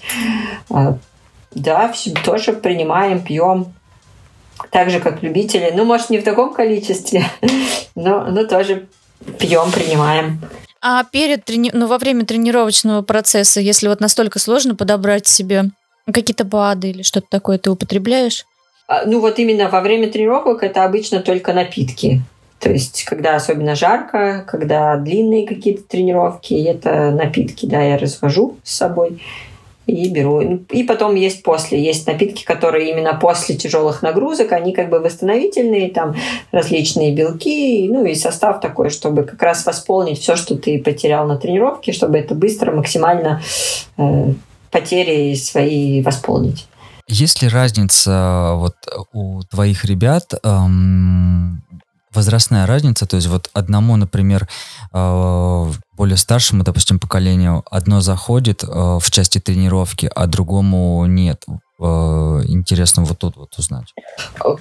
Да, 1.53 1.91
тоже 2.23 2.53
принимаем, 2.53 3.19
пьем 3.19 3.73
так 4.71 4.89
же, 4.89 4.99
как 4.99 5.23
любители. 5.23 5.71
Ну, 5.75 5.85
может, 5.85 6.09
не 6.09 6.19
в 6.19 6.23
таком 6.23 6.53
количестве, 6.53 7.25
но, 7.95 8.25
но 8.25 8.43
тоже 8.45 8.87
пьем, 9.39 9.71
принимаем. 9.71 10.41
А 10.81 11.03
перед 11.03 11.45
трени... 11.45 11.71
ну, 11.73 11.87
во 11.87 11.97
время 11.97 12.25
тренировочного 12.25 13.01
процесса, 13.01 13.59
если 13.59 13.87
вот 13.87 13.99
настолько 13.99 14.39
сложно 14.39 14.75
подобрать 14.75 15.27
себе 15.27 15.65
какие-то 16.05 16.45
БАДы 16.45 16.91
или 16.91 17.01
что-то 17.01 17.27
такое, 17.29 17.57
ты 17.57 17.71
употребляешь? 17.71 18.45
А, 18.87 19.05
ну, 19.05 19.19
вот 19.19 19.39
именно 19.39 19.69
во 19.69 19.81
время 19.81 20.09
тренировок 20.09 20.63
это 20.63 20.85
обычно 20.85 21.19
только 21.19 21.53
напитки. 21.53 22.21
То 22.59 22.71
есть, 22.71 23.03
когда 23.03 23.35
особенно 23.35 23.75
жарко, 23.75 24.43
когда 24.47 24.95
длинные 24.97 25.45
какие-то 25.45 25.83
тренировки, 25.83 26.53
это 26.53 27.11
напитки, 27.11 27.65
да, 27.65 27.83
я 27.83 27.97
развожу 27.97 28.57
с 28.63 28.75
собой 28.75 29.21
и 29.87 30.09
беру. 30.09 30.41
И 30.69 30.83
потом 30.83 31.15
есть 31.15 31.43
после. 31.43 31.81
Есть 31.81 32.05
напитки, 32.07 32.43
которые 32.43 32.91
именно 32.91 33.13
после 33.13 33.55
тяжелых 33.55 34.01
нагрузок, 34.01 34.51
они 34.51 34.73
как 34.73 34.89
бы 34.89 34.99
восстановительные, 34.99 35.89
там 35.89 36.15
различные 36.51 37.13
белки, 37.13 37.87
ну 37.89 38.05
и 38.05 38.13
состав 38.13 38.59
такой, 38.59 38.89
чтобы 38.89 39.23
как 39.23 39.41
раз 39.41 39.65
восполнить 39.65 40.19
все, 40.19 40.35
что 40.35 40.57
ты 40.57 40.77
потерял 40.79 41.25
на 41.25 41.37
тренировке, 41.37 41.93
чтобы 41.93 42.17
это 42.17 42.35
быстро, 42.35 42.71
максимально 42.71 43.41
э, 43.97 44.33
потери 44.71 45.33
свои 45.35 46.01
восполнить. 46.01 46.67
Есть 47.07 47.41
ли 47.41 47.47
разница 47.47 48.51
вот 48.55 48.75
у 49.13 49.41
твоих 49.43 49.85
ребят 49.85 50.33
эм, 50.43 51.63
возрастная 52.13 52.65
разница, 52.65 53.05
то 53.05 53.15
есть 53.15 53.27
вот 53.27 53.49
одному, 53.53 53.95
например, 53.95 54.47
э, 54.93 55.71
более 55.93 56.17
старшему, 56.17 56.63
допустим, 56.63 56.99
поколению 56.99 57.63
одно 57.69 58.01
заходит 58.01 58.63
э, 58.63 58.67
в 58.67 59.11
части 59.11 59.39
тренировки, 59.39 60.09
а 60.15 60.27
другому 60.27 61.05
нет. 61.05 61.45
Э, 61.79 62.41
интересно 62.47 63.03
вот 63.03 63.19
тут 63.19 63.37
вот 63.37 63.55
узнать. 63.57 63.93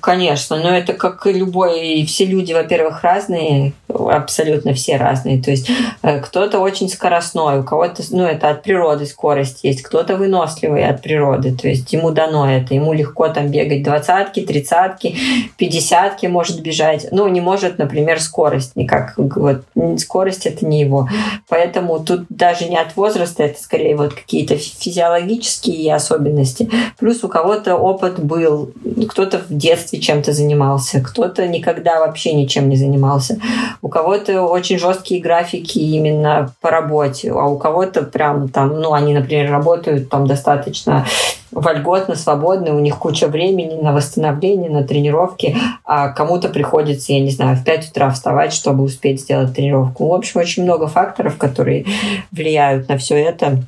Конечно, 0.00 0.56
но 0.56 0.68
это 0.68 0.92
как 0.92 1.26
и 1.26 1.32
любой, 1.32 2.04
все 2.04 2.26
люди, 2.26 2.52
во-первых, 2.52 3.02
разные, 3.02 3.72
абсолютно 3.88 4.74
все 4.74 4.98
разные. 4.98 5.42
То 5.42 5.50
есть 5.50 5.70
э, 6.02 6.20
кто-то 6.20 6.58
очень 6.58 6.90
скоростной, 6.90 7.60
у 7.60 7.64
кого-то, 7.64 8.02
ну 8.10 8.24
это 8.24 8.50
от 8.50 8.62
природы 8.62 9.06
скорость 9.06 9.60
есть, 9.62 9.82
кто-то 9.82 10.16
выносливый 10.16 10.86
от 10.86 11.02
природы, 11.02 11.56
то 11.56 11.68
есть 11.68 11.90
ему 11.90 12.10
дано 12.10 12.50
это, 12.50 12.74
ему 12.74 12.92
легко 12.92 13.28
там 13.28 13.48
бегать 13.48 13.82
двадцатки, 13.82 14.40
тридцатки, 14.40 15.16
пятидесятки 15.56 16.26
может 16.26 16.60
бежать, 16.60 17.06
но 17.12 17.26
не 17.28 17.40
может, 17.40 17.78
например, 17.78 18.20
скорость 18.20 18.76
никак, 18.76 19.14
вот 19.16 19.62
скорость 19.98 20.44
это 20.44 20.66
не 20.66 20.80
его. 20.80 21.08
Поэтому 21.48 21.98
тут 22.00 22.26
даже 22.28 22.66
не 22.66 22.76
от 22.76 22.94
возраста, 22.94 23.44
это 23.44 23.58
скорее 23.58 23.96
вот 23.96 24.12
какие-то 24.12 24.58
физиологические 24.58 25.94
особенности. 25.94 26.70
Плюс 27.06 27.22
у 27.22 27.28
кого-то 27.28 27.76
опыт 27.76 28.18
был, 28.18 28.72
кто-то 29.08 29.38
в 29.38 29.56
детстве 29.56 30.00
чем-то 30.00 30.32
занимался, 30.32 31.00
кто-то 31.00 31.46
никогда 31.46 32.00
вообще 32.00 32.32
ничем 32.32 32.68
не 32.68 32.74
занимался. 32.74 33.38
У 33.80 33.88
кого-то 33.88 34.42
очень 34.42 34.76
жесткие 34.76 35.22
графики 35.22 35.78
именно 35.78 36.52
по 36.60 36.68
работе, 36.72 37.30
а 37.30 37.44
у 37.44 37.58
кого-то 37.58 38.02
прям 38.02 38.48
там, 38.48 38.80
ну, 38.80 38.92
они, 38.92 39.14
например, 39.14 39.52
работают 39.52 40.08
там 40.08 40.26
достаточно 40.26 41.06
вольготно, 41.52 42.16
свободно, 42.16 42.74
у 42.74 42.80
них 42.80 42.98
куча 42.98 43.28
времени 43.28 43.80
на 43.80 43.92
восстановление, 43.92 44.68
на 44.68 44.82
тренировки, 44.82 45.56
а 45.84 46.08
кому-то 46.08 46.48
приходится, 46.48 47.12
я 47.12 47.20
не 47.20 47.30
знаю, 47.30 47.56
в 47.56 47.62
5 47.62 47.90
утра 47.90 48.10
вставать, 48.10 48.52
чтобы 48.52 48.82
успеть 48.82 49.20
сделать 49.20 49.54
тренировку. 49.54 50.08
В 50.08 50.12
общем, 50.12 50.40
очень 50.40 50.64
много 50.64 50.88
факторов, 50.88 51.36
которые 51.38 51.86
влияют 52.32 52.88
на 52.88 52.98
все 52.98 53.14
это. 53.14 53.62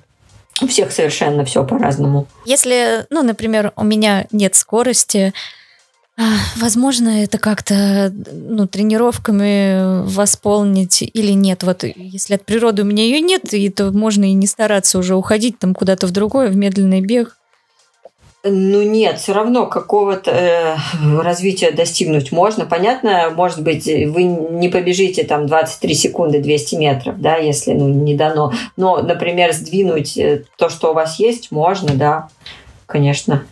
У 0.61 0.66
всех 0.66 0.92
совершенно 0.92 1.44
все 1.44 1.64
по-разному. 1.64 2.26
Если, 2.44 3.06
ну, 3.11 3.22
например, 3.22 3.72
у 3.76 3.84
меня 3.84 4.26
нет 4.32 4.54
скорости, 4.54 5.32
а, 6.20 6.34
Возможно, 6.56 7.22
это 7.22 7.38
как-то 7.38 8.12
ну, 8.32 8.66
тренировками 8.66 10.02
восполнить 10.04 11.00
или 11.02 11.30
нет. 11.30 11.62
Вот 11.62 11.84
если 11.84 12.34
от 12.34 12.44
природы 12.44 12.82
у 12.82 12.84
меня 12.84 13.04
ее 13.04 13.20
нет, 13.20 13.54
и 13.54 13.68
то 13.70 13.92
можно 13.92 14.24
и 14.24 14.32
не 14.32 14.48
стараться 14.48 14.98
уже 14.98 15.14
уходить 15.14 15.61
там 15.61 15.76
куда-то 15.76 16.09
в 16.09 16.11
другое, 16.11 16.48
в 16.48 16.56
медленный 16.56 17.02
бег. 17.02 17.38
Ну 18.51 18.82
нет, 18.82 19.18
все 19.18 19.32
равно 19.32 19.66
какого-то 19.66 20.30
э, 20.30 20.76
развития 21.20 21.70
достигнуть 21.70 22.32
можно. 22.32 22.66
Понятно, 22.66 23.30
может 23.34 23.62
быть, 23.62 23.86
вы 23.86 24.24
не 24.24 24.68
побежите 24.68 25.24
там 25.24 25.46
23 25.46 25.94
секунды 25.94 26.40
200 26.40 26.74
метров, 26.76 27.20
да, 27.20 27.36
если 27.36 27.72
ну, 27.72 27.88
не 27.88 28.14
дано. 28.14 28.53
Но, 28.76 28.99
например, 28.99 29.53
сдвинуть 29.53 30.16
э, 30.16 30.44
то, 30.57 30.68
что 30.68 30.90
у 30.90 30.94
вас 30.94 31.18
есть, 31.18 31.51
можно, 31.51 31.94
да, 31.94 32.28
конечно. 32.86 33.44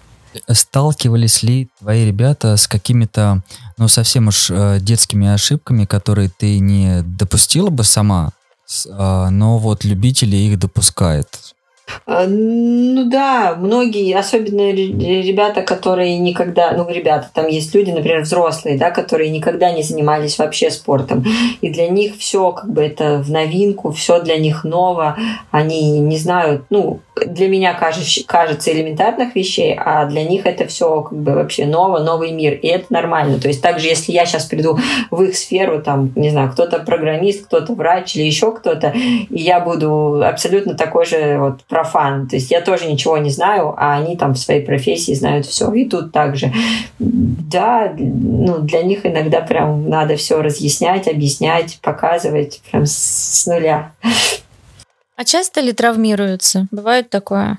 Сталкивались 0.51 1.43
ли 1.43 1.69
твои 1.79 2.05
ребята 2.07 2.57
с 2.57 2.69
какими-то, 2.69 3.43
ну, 3.79 3.89
совсем 3.89 4.29
уж 4.29 4.51
э, 4.51 4.79
детскими 4.81 5.29
ошибками, 5.29 5.85
которые 5.85 6.31
ты 6.31 6.59
не 6.59 7.03
допустила 7.03 7.71
бы 7.71 7.85
сама, 7.85 8.33
э, 8.87 9.29
но 9.31 9.59
вот 9.59 9.85
любители 9.85 10.37
их 10.37 10.59
допускают? 10.59 11.56
А, 12.05 12.27
ну 12.27 13.09
да, 13.09 13.57
многие, 13.59 14.15
особенно 14.15 14.73
ребята, 14.73 15.63
которые 15.63 16.19
никогда, 16.19 16.73
ну 16.73 16.89
ребята, 16.89 17.31
там 17.33 17.47
есть 17.47 17.75
люди, 17.75 17.91
например, 17.91 18.23
взрослые, 18.23 18.79
да, 18.79 18.91
которые 18.91 19.31
никогда 19.31 19.71
не 19.73 19.83
занимались 19.83 20.39
вообще 20.39 20.71
спортом, 20.71 21.25
и 21.61 21.71
для 21.71 21.89
них 21.89 22.17
все 22.17 22.53
как 22.53 22.71
бы 22.71 22.83
это 22.83 23.19
в 23.19 23.31
новинку, 23.31 23.91
все 23.93 24.21
для 24.21 24.39
них 24.39 24.65
ново, 24.65 25.17
они 25.51 25.99
не 25.99 26.17
знают, 26.17 26.65
ну 26.71 27.01
для 27.25 27.49
меня 27.49 27.73
кажется, 27.75 28.21
кажется 28.27 28.73
элементарных 28.73 29.35
вещей, 29.35 29.75
а 29.75 30.05
для 30.05 30.25
них 30.25 30.45
это 30.45 30.67
все 30.67 31.03
как 31.03 31.19
бы 31.19 31.33
вообще 31.33 31.65
ново, 31.65 32.01
новый 32.01 32.33
мир, 32.33 32.55
и 32.55 32.67
это 32.67 32.87
нормально. 32.91 33.41
То 33.41 33.49
есть 33.49 33.63
также, 33.63 33.89
если 33.89 34.13
я 34.13 34.27
сейчас 34.27 34.45
приду 34.45 34.79
в 35.11 35.23
их 35.23 35.37
сферу, 35.37 35.81
там, 35.83 36.13
не 36.15 36.31
знаю, 36.31 36.51
кто-то 36.51 36.81
программист, 36.81 37.47
кто-то 37.47 37.75
врач 37.75 38.17
или 38.17 38.25
еще 38.25 38.53
кто-то, 38.53 38.91
и 38.91 39.27
я 39.31 39.61
буду 39.61 40.23
абсолютно 40.25 40.75
такой 40.75 41.07
же 41.07 41.39
вот 41.39 41.65
профан. 41.65 42.29
То 42.29 42.37
есть 42.37 42.51
я 42.51 42.61
тоже 42.61 42.87
ничего 42.87 43.17
не 43.19 43.31
знаю, 43.31 43.75
а 43.77 43.95
они 43.95 44.17
там 44.17 44.35
в 44.35 44.39
своей 44.39 44.65
профессии 44.65 45.15
знают 45.15 45.47
все. 45.47 45.73
И 45.73 45.87
тут 45.87 46.13
также. 46.13 46.53
Да, 46.99 47.95
ну, 47.97 48.59
для 48.59 48.83
них 48.83 49.07
иногда 49.07 49.41
прям 49.41 49.89
надо 49.89 50.17
все 50.17 50.43
разъяснять, 50.43 51.09
объяснять, 51.09 51.79
показывать 51.81 52.61
прям 52.71 52.85
с 52.85 53.47
нуля. 53.47 53.93
А 55.17 55.25
часто 55.25 55.61
ли 55.63 55.73
травмируются? 55.73 56.69
Бывает 56.71 57.11
такое? 57.11 57.59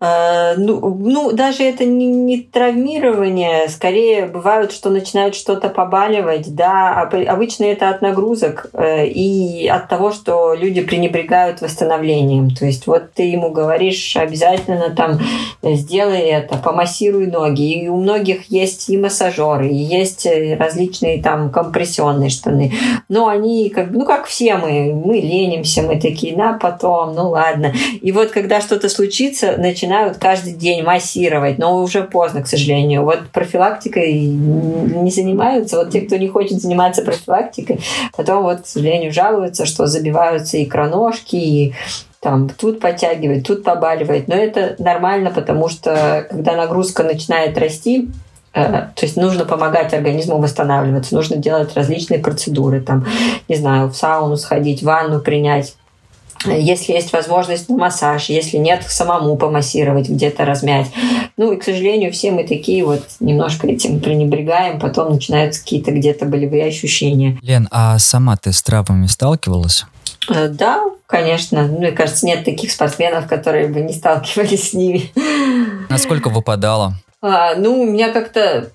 Э, 0.00 0.54
ну, 0.56 0.96
ну, 0.98 1.32
даже 1.32 1.62
это 1.62 1.84
не, 1.84 2.06
не 2.06 2.40
травмирование, 2.40 3.68
скорее 3.68 4.26
бывают, 4.26 4.72
что 4.72 4.90
начинают 4.90 5.34
что-то 5.34 5.68
побаливать, 5.68 6.54
да, 6.54 7.00
обычно 7.02 7.64
это 7.64 7.88
от 7.88 8.02
нагрузок 8.02 8.66
э, 8.72 9.06
и 9.06 9.68
от 9.68 9.88
того, 9.88 10.10
что 10.10 10.54
люди 10.54 10.82
пренебрегают 10.82 11.60
восстановлением. 11.60 12.50
То 12.50 12.66
есть 12.66 12.86
вот 12.86 13.12
ты 13.14 13.22
ему 13.22 13.50
говоришь 13.50 14.16
обязательно 14.16 14.90
там 14.90 15.20
сделай 15.62 16.22
это, 16.22 16.56
помассируй 16.56 17.28
ноги. 17.28 17.84
И 17.84 17.88
у 17.88 17.96
многих 17.96 18.50
есть 18.50 18.90
и 18.90 18.98
массажеры, 18.98 19.68
и 19.68 19.74
есть 19.76 20.26
различные 20.58 21.22
там 21.22 21.50
компрессионные 21.50 22.28
штаны. 22.28 22.72
Но 23.08 23.28
они 23.28 23.70
как 23.70 23.90
ну 23.92 24.04
как 24.04 24.26
все 24.26 24.56
мы, 24.56 24.92
мы 24.92 25.18
ленимся, 25.18 25.82
мы 25.82 26.00
такие, 26.00 26.36
на 26.36 26.58
потом, 26.58 27.14
ну 27.14 27.30
ладно. 27.30 27.72
И 28.00 28.10
вот 28.10 28.30
когда 28.30 28.60
что-то 28.60 28.88
случится, 28.88 29.56
начинают 29.62 30.18
каждый 30.18 30.52
день 30.52 30.82
массировать, 30.82 31.58
но 31.58 31.82
уже 31.82 32.02
поздно, 32.02 32.42
к 32.42 32.46
сожалению. 32.46 33.04
Вот 33.04 33.28
профилактикой 33.30 34.12
не 34.12 35.10
занимаются. 35.10 35.78
Вот 35.78 35.90
те, 35.90 36.02
кто 36.02 36.16
не 36.16 36.28
хочет 36.28 36.60
заниматься 36.60 37.02
профилактикой, 37.02 37.80
потом 38.16 38.42
вот, 38.42 38.62
к 38.62 38.66
сожалению, 38.66 39.12
жалуются, 39.12 39.64
что 39.64 39.86
забиваются 39.86 40.62
икроножки, 40.62 41.36
и 41.36 41.74
там 42.20 42.48
тут 42.48 42.80
подтягивает, 42.80 43.46
тут 43.46 43.64
побаливает. 43.64 44.28
Но 44.28 44.34
это 44.34 44.76
нормально, 44.78 45.30
потому 45.30 45.68
что 45.68 46.26
когда 46.28 46.56
нагрузка 46.56 47.02
начинает 47.02 47.56
расти, 47.58 48.10
э, 48.54 48.62
то 48.62 49.02
есть 49.02 49.16
нужно 49.16 49.44
помогать 49.44 49.94
организму 49.94 50.38
восстанавливаться, 50.38 51.14
нужно 51.14 51.36
делать 51.36 51.74
различные 51.74 52.20
процедуры, 52.20 52.80
там, 52.80 53.06
не 53.48 53.56
знаю, 53.56 53.88
в 53.88 53.96
сауну 53.96 54.36
сходить, 54.36 54.82
ванну 54.82 55.20
принять, 55.20 55.74
если 56.46 56.92
есть 56.92 57.12
возможность 57.12 57.68
на 57.68 57.76
массаж, 57.76 58.28
если 58.28 58.56
нет, 58.56 58.84
самому 58.88 59.36
помассировать, 59.36 60.08
где-то 60.08 60.44
размять. 60.44 60.88
Ну 61.36 61.52
и, 61.52 61.56
к 61.56 61.64
сожалению, 61.64 62.12
все 62.12 62.30
мы 62.30 62.44
такие 62.44 62.84
вот 62.84 63.02
немножко 63.20 63.66
этим 63.66 64.00
пренебрегаем, 64.00 64.78
потом 64.80 65.12
начинаются 65.12 65.60
какие-то 65.60 65.92
где-то 65.92 66.26
болевые 66.26 66.66
ощущения. 66.66 67.38
Лен, 67.42 67.68
а 67.70 67.98
сама 67.98 68.36
ты 68.36 68.52
с 68.52 68.62
травмами 68.62 69.06
сталкивалась? 69.06 69.84
Э, 70.28 70.48
да, 70.48 70.84
конечно. 71.12 71.64
Мне 71.64 71.92
кажется, 71.92 72.26
нет 72.26 72.44
таких 72.44 72.72
спортсменов, 72.72 73.28
которые 73.28 73.68
бы 73.68 73.80
не 73.80 73.92
сталкивались 73.92 74.70
с 74.70 74.72
ними. 74.72 75.12
Насколько 75.90 76.30
выпадало? 76.30 76.94
А, 77.20 77.54
ну, 77.54 77.82
у 77.82 77.84
меня 77.84 78.10
как-то... 78.10 78.70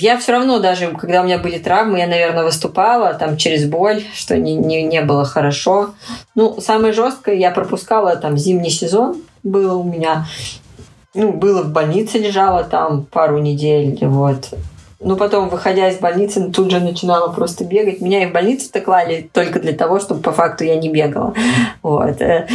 Я 0.00 0.18
все 0.18 0.32
равно 0.32 0.58
даже, 0.58 0.88
когда 0.88 1.20
у 1.20 1.24
меня 1.24 1.38
были 1.38 1.58
травмы, 1.58 1.98
я, 1.98 2.06
наверное, 2.06 2.44
выступала 2.44 3.14
там 3.14 3.36
через 3.36 3.66
боль, 3.66 4.02
что 4.14 4.36
не, 4.36 4.54
не, 4.54 4.82
не 4.82 5.02
было 5.02 5.24
хорошо. 5.24 5.90
Ну, 6.34 6.60
самое 6.60 6.92
жесткое, 6.92 7.36
я 7.36 7.50
пропускала 7.50 8.16
там 8.16 8.38
зимний 8.38 8.70
сезон, 8.70 9.22
было 9.42 9.76
у 9.76 9.84
меня. 9.84 10.26
Ну, 11.14 11.32
было 11.32 11.62
в 11.62 11.70
больнице, 11.70 12.18
лежала 12.18 12.64
там 12.64 13.04
пару 13.04 13.38
недель, 13.38 13.98
вот. 14.00 14.48
Ну, 15.04 15.16
потом, 15.16 15.48
выходя 15.48 15.88
из 15.88 15.98
больницы, 15.98 16.50
тут 16.50 16.70
же 16.70 16.80
начинала 16.80 17.32
просто 17.32 17.64
бегать. 17.64 18.00
Меня 18.00 18.22
и 18.22 18.26
в 18.26 18.32
больницу-то 18.32 18.80
клали 18.80 19.28
только 19.32 19.58
для 19.58 19.72
того, 19.72 19.98
чтобы 19.98 20.20
по 20.20 20.32
факту 20.32 20.64
я 20.64 20.76
не 20.76 20.88
бегала. 20.88 21.34
Вот. 21.82 22.20
Э, 22.20 22.46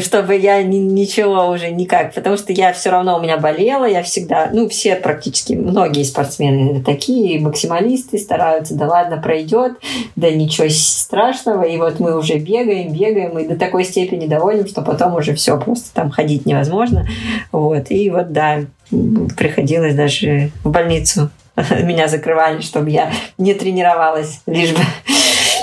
чтобы 0.00 0.36
я 0.36 0.62
ничего 0.62 1.46
уже 1.48 1.70
никак. 1.70 2.14
Потому 2.14 2.36
что 2.36 2.52
я 2.52 2.72
все 2.72 2.90
равно 2.90 3.16
у 3.16 3.22
меня 3.22 3.36
болела, 3.36 3.84
я 3.84 4.02
всегда, 4.02 4.50
ну, 4.52 4.68
все 4.68 4.96
практически, 4.96 5.54
многие 5.54 6.02
спортсмены 6.02 6.82
такие, 6.82 7.40
максималисты 7.40 8.18
стараются, 8.18 8.74
да 8.74 8.86
ладно, 8.86 9.18
пройдет, 9.18 9.72
да 10.16 10.30
ничего 10.30 10.68
страшного. 10.68 11.62
И 11.62 11.76
вот 11.76 12.00
мы 12.00 12.16
уже 12.18 12.38
бегаем, 12.38 12.92
бегаем, 12.92 13.38
и 13.38 13.46
до 13.46 13.56
такой 13.56 13.84
степени 13.84 14.26
довольны, 14.26 14.66
что 14.66 14.82
потом 14.82 15.14
уже 15.14 15.34
все, 15.34 15.58
просто 15.58 15.94
там 15.94 16.10
ходить 16.10 16.46
невозможно. 16.46 17.06
Вот. 17.52 17.90
И 17.90 18.10
вот, 18.10 18.32
да, 18.32 18.64
приходилось 18.90 19.94
даже 19.94 20.50
в 20.64 20.70
больницу 20.70 21.30
меня 21.82 22.08
закрывали, 22.08 22.60
чтобы 22.60 22.90
я 22.90 23.12
не 23.36 23.54
тренировалась, 23.54 24.40
лишь 24.46 24.72
бы 24.72 24.80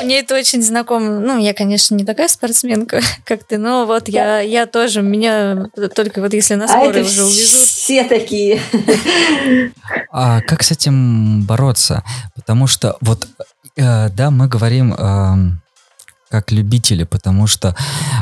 мне 0.03 0.19
это 0.19 0.35
очень 0.35 0.61
знакомо. 0.61 1.19
Ну, 1.19 1.39
я, 1.39 1.53
конечно, 1.53 1.95
не 1.95 2.05
такая 2.05 2.27
спортсменка, 2.27 3.01
как 3.25 3.43
ты, 3.43 3.57
но 3.57 3.85
вот 3.85 4.07
я, 4.07 4.39
я 4.39 4.65
тоже, 4.65 5.01
меня 5.01 5.67
только 5.95 6.21
вот 6.21 6.33
если 6.33 6.55
на 6.55 6.67
скорой 6.67 7.01
а 7.01 7.05
уже 7.05 7.23
увезут. 7.23 7.67
все 7.67 8.03
такие. 8.03 8.61
А 10.11 10.41
как 10.41 10.63
с 10.63 10.71
этим 10.71 11.43
бороться? 11.43 12.03
Потому 12.35 12.67
что 12.67 12.97
вот, 13.01 13.27
э, 13.77 14.09
да, 14.09 14.31
мы 14.31 14.47
говорим 14.47 14.93
э, 14.93 15.35
как 16.29 16.51
любители, 16.51 17.03
потому 17.03 17.47
что 17.47 17.75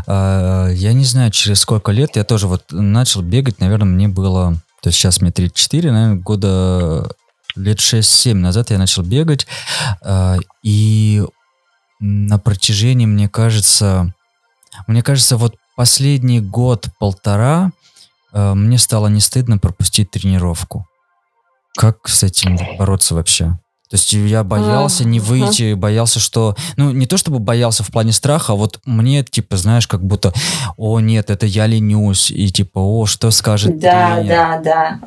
э, 0.08 0.70
я 0.74 0.94
не 0.94 1.06
знаю, 1.06 1.32
через 1.32 1.60
сколько 1.60 1.92
лет 1.92 2.16
я 2.16 2.24
тоже 2.24 2.48
вот 2.48 2.64
начал 2.72 3.22
бегать, 3.22 3.60
наверное, 3.60 3.88
мне 3.88 4.08
было, 4.08 4.54
то 4.82 4.90
есть 4.90 4.98
сейчас 4.98 5.22
мне 5.22 5.32
34, 5.32 5.92
наверное, 5.92 6.22
года 6.22 7.10
лет 7.56 7.80
6-7 7.80 8.34
назад 8.34 8.72
я 8.72 8.78
начал 8.78 9.04
бегать, 9.04 9.48
э, 10.02 10.38
и 10.64 11.24
на 12.00 12.38
протяжении, 12.40 13.06
мне 13.06 13.30
кажется, 13.30 14.14
мне 14.88 15.02
кажется, 15.04 15.38
вот 15.38 15.56
последний 15.76 16.42
год-полтора 16.42 17.72
э, 18.34 18.54
мне 18.54 18.78
стало 18.78 19.08
не 19.08 19.20
стыдно 19.20 19.58
пропустить 19.58 20.12
тренировку. 20.12 20.88
Как 21.76 22.08
с 22.08 22.24
этим 22.24 22.58
бороться 22.78 23.16
вообще? 23.16 23.58
То 23.90 23.96
есть 23.96 24.14
я 24.14 24.44
боялся 24.44 25.06
не 25.06 25.20
выйти, 25.20 25.74
боялся, 25.74 26.20
что... 26.20 26.56
Ну, 26.78 26.92
не 26.92 27.06
то 27.06 27.18
чтобы 27.18 27.40
боялся 27.40 27.84
в 27.84 27.92
плане 27.92 28.12
страха, 28.12 28.54
а 28.54 28.56
вот 28.56 28.80
мне, 28.86 29.24
типа, 29.24 29.56
знаешь, 29.56 29.88
как 29.88 30.04
будто, 30.04 30.34
о, 30.78 31.00
нет, 31.00 31.30
это 31.30 31.46
я 31.46 31.68
ленюсь, 31.68 32.32
и 32.32 32.50
типа, 32.50 32.80
о, 32.80 33.06
что 33.06 33.30
скажет 33.30 33.78
Да, 33.78 34.16
тренер? 34.16 34.28
да, 34.30 34.62
да. 34.64 35.00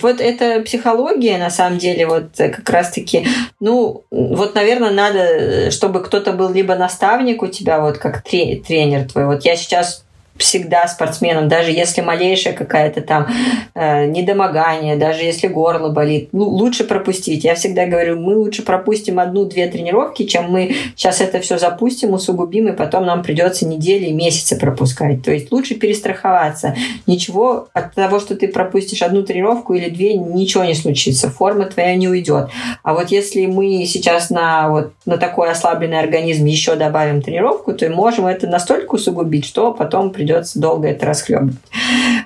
Вот 0.00 0.20
это 0.20 0.62
психология, 0.62 1.38
на 1.38 1.50
самом 1.50 1.78
деле, 1.78 2.06
вот 2.06 2.30
как 2.36 2.68
раз-таки, 2.68 3.26
ну, 3.60 4.02
вот, 4.10 4.54
наверное, 4.54 4.90
надо, 4.90 5.70
чтобы 5.70 6.02
кто-то 6.02 6.32
был 6.32 6.52
либо 6.52 6.74
наставник 6.74 7.42
у 7.42 7.46
тебя, 7.46 7.80
вот 7.80 7.98
как 7.98 8.22
тренер 8.24 9.08
твой. 9.08 9.26
Вот 9.26 9.44
я 9.44 9.56
сейчас 9.56 10.03
всегда 10.36 10.88
спортсменам, 10.88 11.48
даже 11.48 11.70
если 11.70 12.00
малейшая 12.00 12.54
какая-то 12.54 13.00
там 13.02 13.28
э, 13.74 14.06
недомогание, 14.06 14.96
даже 14.96 15.22
если 15.22 15.46
горло 15.46 15.90
болит, 15.90 16.28
лучше 16.32 16.84
пропустить. 16.84 17.44
Я 17.44 17.54
всегда 17.54 17.86
говорю, 17.86 18.18
мы 18.18 18.36
лучше 18.36 18.62
пропустим 18.62 19.20
одну-две 19.20 19.68
тренировки, 19.68 20.24
чем 20.24 20.50
мы 20.50 20.74
сейчас 20.96 21.20
это 21.20 21.40
все 21.40 21.58
запустим, 21.58 22.12
усугубим, 22.12 22.68
и 22.68 22.76
потом 22.76 23.06
нам 23.06 23.22
придется 23.22 23.66
недели 23.66 24.06
и 24.06 24.12
месяцы 24.12 24.58
пропускать. 24.58 25.22
То 25.22 25.30
есть 25.30 25.52
лучше 25.52 25.76
перестраховаться. 25.76 26.74
Ничего 27.06 27.68
от 27.72 27.94
того, 27.94 28.18
что 28.18 28.34
ты 28.34 28.48
пропустишь 28.48 29.02
одну 29.02 29.22
тренировку 29.22 29.74
или 29.74 29.88
две, 29.88 30.16
ничего 30.16 30.64
не 30.64 30.74
случится. 30.74 31.30
Форма 31.30 31.66
твоя 31.66 31.94
не 31.94 32.08
уйдет. 32.08 32.48
А 32.82 32.94
вот 32.94 33.10
если 33.10 33.46
мы 33.46 33.84
сейчас 33.86 34.30
на, 34.30 34.68
вот, 34.68 34.92
на 35.06 35.16
такой 35.16 35.50
ослабленный 35.50 36.00
организм 36.00 36.44
еще 36.44 36.74
добавим 36.74 37.22
тренировку, 37.22 37.72
то 37.72 37.88
можем 37.88 38.26
это 38.26 38.48
настолько 38.48 38.96
усугубить, 38.96 39.44
что 39.44 39.72
потом 39.72 40.10
придется 40.10 40.23
придется 40.24 40.58
долго 40.58 40.88
это 40.88 41.06
расхлебывать. 41.06 41.56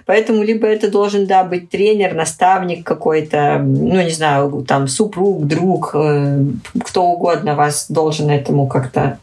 Поэтому 0.06 0.42
либо 0.42 0.66
это 0.66 0.90
должен, 0.90 1.26
да, 1.26 1.44
быть 1.44 1.68
тренер, 1.68 2.14
наставник 2.14 2.86
какой-то, 2.86 3.58
ну, 3.58 4.00
не 4.00 4.10
знаю, 4.10 4.64
там, 4.66 4.88
супруг, 4.88 5.46
друг, 5.46 5.90
э, 5.94 6.44
кто 6.84 7.04
угодно 7.04 7.54
вас 7.54 7.86
должен 7.90 8.30
этому 8.30 8.66
как-то 8.68 9.18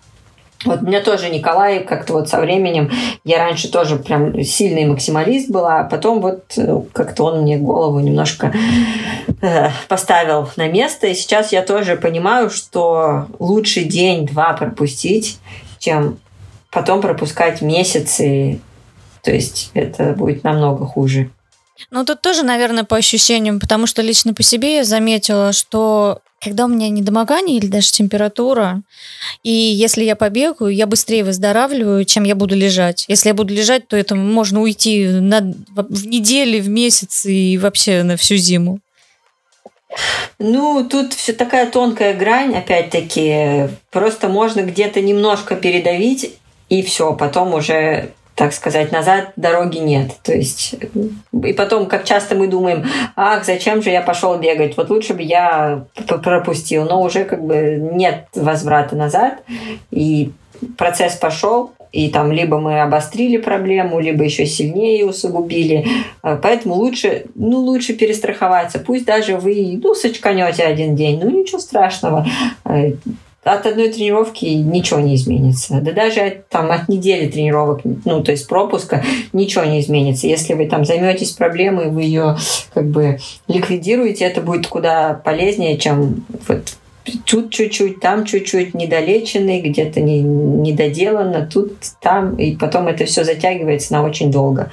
вот 0.63 0.82
у 0.82 0.86
меня 0.86 1.01
тоже 1.01 1.30
Николай 1.30 1.84
как-то 1.84 2.13
вот 2.13 2.28
со 2.28 2.39
временем, 2.39 2.89
я 3.23 3.38
раньше 3.38 3.71
тоже 3.71 3.97
прям 3.97 4.41
сильный 4.43 4.86
максималист 4.86 5.51
была, 5.51 5.82
а 5.82 5.84
потом 5.84 6.21
вот 6.21 6.53
э, 6.57 6.82
как-то 6.91 7.26
он 7.26 7.41
мне 7.41 7.57
голову 7.57 7.99
немножко 7.99 8.51
э, 9.41 9.69
поставил 9.88 10.49
на 10.55 10.67
место, 10.67 11.05
и 11.05 11.13
сейчас 11.13 11.51
я 11.51 11.61
тоже 11.61 11.97
понимаю, 11.97 12.49
что 12.49 13.28
лучше 13.38 13.84
день-два 13.84 14.53
пропустить, 14.53 15.38
чем 15.78 16.17
потом 16.76 16.99
пропускать 16.99 17.61
месяцы, 17.61 18.59
то 19.23 19.32
есть 19.32 19.71
это 19.73 20.11
будет 20.11 20.43
намного 20.43 20.86
хуже. 20.86 21.32
Ну, 21.89 22.03
тут 22.03 22.21
тоже, 22.21 22.43
наверное, 22.43 22.84
по 22.84 22.97
ощущениям, 22.97 23.61
потому 23.61 23.88
что 23.88 24.01
лично 24.01 24.34
по 24.34 24.43
себе 24.43 24.78
я 24.78 24.84
заметила, 24.84 25.53
что 25.53 26.19
когда 26.41 26.65
у 26.65 26.67
меня 26.67 26.89
недомогание 26.89 27.57
или 27.57 27.67
даже 27.67 27.91
температура, 27.91 28.82
и 29.41 29.51
если 29.51 30.03
я 30.03 30.17
побегаю, 30.17 30.69
я 30.69 30.86
быстрее 30.86 31.23
выздоравливаю, 31.23 32.03
чем 32.03 32.26
я 32.26 32.36
буду 32.36 32.55
лежать. 32.55 33.05
Если 33.07 33.30
я 33.30 33.34
буду 33.34 33.53
лежать, 33.53 33.88
то 33.88 33.95
это 33.95 34.15
можно 34.15 34.61
уйти 34.61 35.07
на, 35.07 35.53
в 35.69 36.05
недели, 36.05 36.59
в 36.59 36.67
месяц 36.67 37.26
и 37.26 37.57
вообще 37.57 38.03
на 38.03 38.17
всю 38.17 38.36
зиму. 38.36 38.80
Ну, 40.39 40.86
тут 40.89 41.13
все 41.13 41.32
такая 41.32 41.71
тонкая 41.71 42.13
грань, 42.13 42.53
опять-таки. 42.53 43.69
Просто 43.91 44.28
можно 44.28 44.59
где-то 44.61 44.99
немножко 44.99 45.55
передавить, 45.55 46.34
и 46.70 46.82
все, 46.82 47.13
потом 47.13 47.53
уже 47.53 48.11
так 48.36 48.51
сказать, 48.51 48.91
назад 48.91 49.32
дороги 49.38 49.78
нет. 49.78 50.11
То 50.22 50.34
есть, 50.34 50.76
и 51.32 51.53
потом, 51.53 51.86
как 51.86 52.03
часто 52.03 52.36
мы 52.36 52.47
думаем, 52.47 52.84
ах, 53.16 53.45
зачем 53.45 53.82
же 53.82 53.91
я 53.91 54.01
пошел 54.01 54.38
бегать, 54.38 54.76
вот 54.76 54.89
лучше 54.89 55.13
бы 55.13 55.22
я 55.22 55.86
пропустил, 56.05 56.84
но 56.84 57.01
уже 57.01 57.24
как 57.24 57.43
бы 57.45 57.78
нет 57.93 58.28
возврата 58.36 58.95
назад, 58.97 59.41
и 59.89 60.34
процесс 60.78 61.16
пошел, 61.16 61.72
и 61.93 62.09
там 62.09 62.34
либо 62.34 62.59
мы 62.59 62.82
обострили 62.82 63.38
проблему, 63.38 64.01
либо 64.01 64.26
еще 64.26 64.45
сильнее 64.45 65.05
усугубили. 65.05 65.88
Поэтому 66.22 66.76
лучше, 66.76 67.28
ну, 67.36 67.59
лучше 67.59 67.93
перестраховаться. 67.93 68.80
Пусть 68.80 69.05
даже 69.05 69.38
вы, 69.38 69.80
ну, 69.82 69.95
сочканете 69.95 70.63
один 70.63 70.97
день, 70.97 71.22
ну, 71.24 71.30
ничего 71.30 71.59
страшного 71.59 72.28
от 73.54 73.68
одной 73.68 73.89
тренировки 73.89 74.46
ничего 74.46 75.00
не 75.00 75.16
изменится. 75.16 75.80
Да 75.80 75.91
даже 75.91 76.43
там 76.50 76.72
от 76.72 76.89
недели 76.89 77.30
тренировок, 77.30 77.82
ну, 77.84 78.24
то 78.24 78.32
есть 78.32 78.48
пропуска, 78.48 79.04
ничего 79.34 79.64
не 79.66 79.82
изменится. 79.82 80.26
Если 80.28 80.54
вы 80.54 80.68
там 80.68 80.84
займетесь 80.84 81.32
проблемой, 81.32 81.89
вы 81.89 82.04
ее 82.04 82.38
как 82.74 82.88
бы 82.88 83.20
ликвидируете, 83.48 84.26
это 84.26 84.41
будет 84.41 84.68
куда 84.68 85.14
полезнее, 85.14 85.78
чем 85.78 86.26
вот 86.48 86.76
тут 87.26 87.52
чуть-чуть, 87.52 88.00
там 88.00 88.26
чуть-чуть 88.26 88.74
недолеченный, 88.74 89.62
где-то 89.62 90.02
не, 90.02 90.22
недоделано, 90.22 91.46
тут, 91.46 91.74
там, 92.02 92.36
и 92.38 92.56
потом 92.56 92.88
это 92.88 93.06
все 93.06 93.24
затягивается 93.24 93.93
на 93.93 94.04
очень 94.04 94.32
долго. 94.32 94.72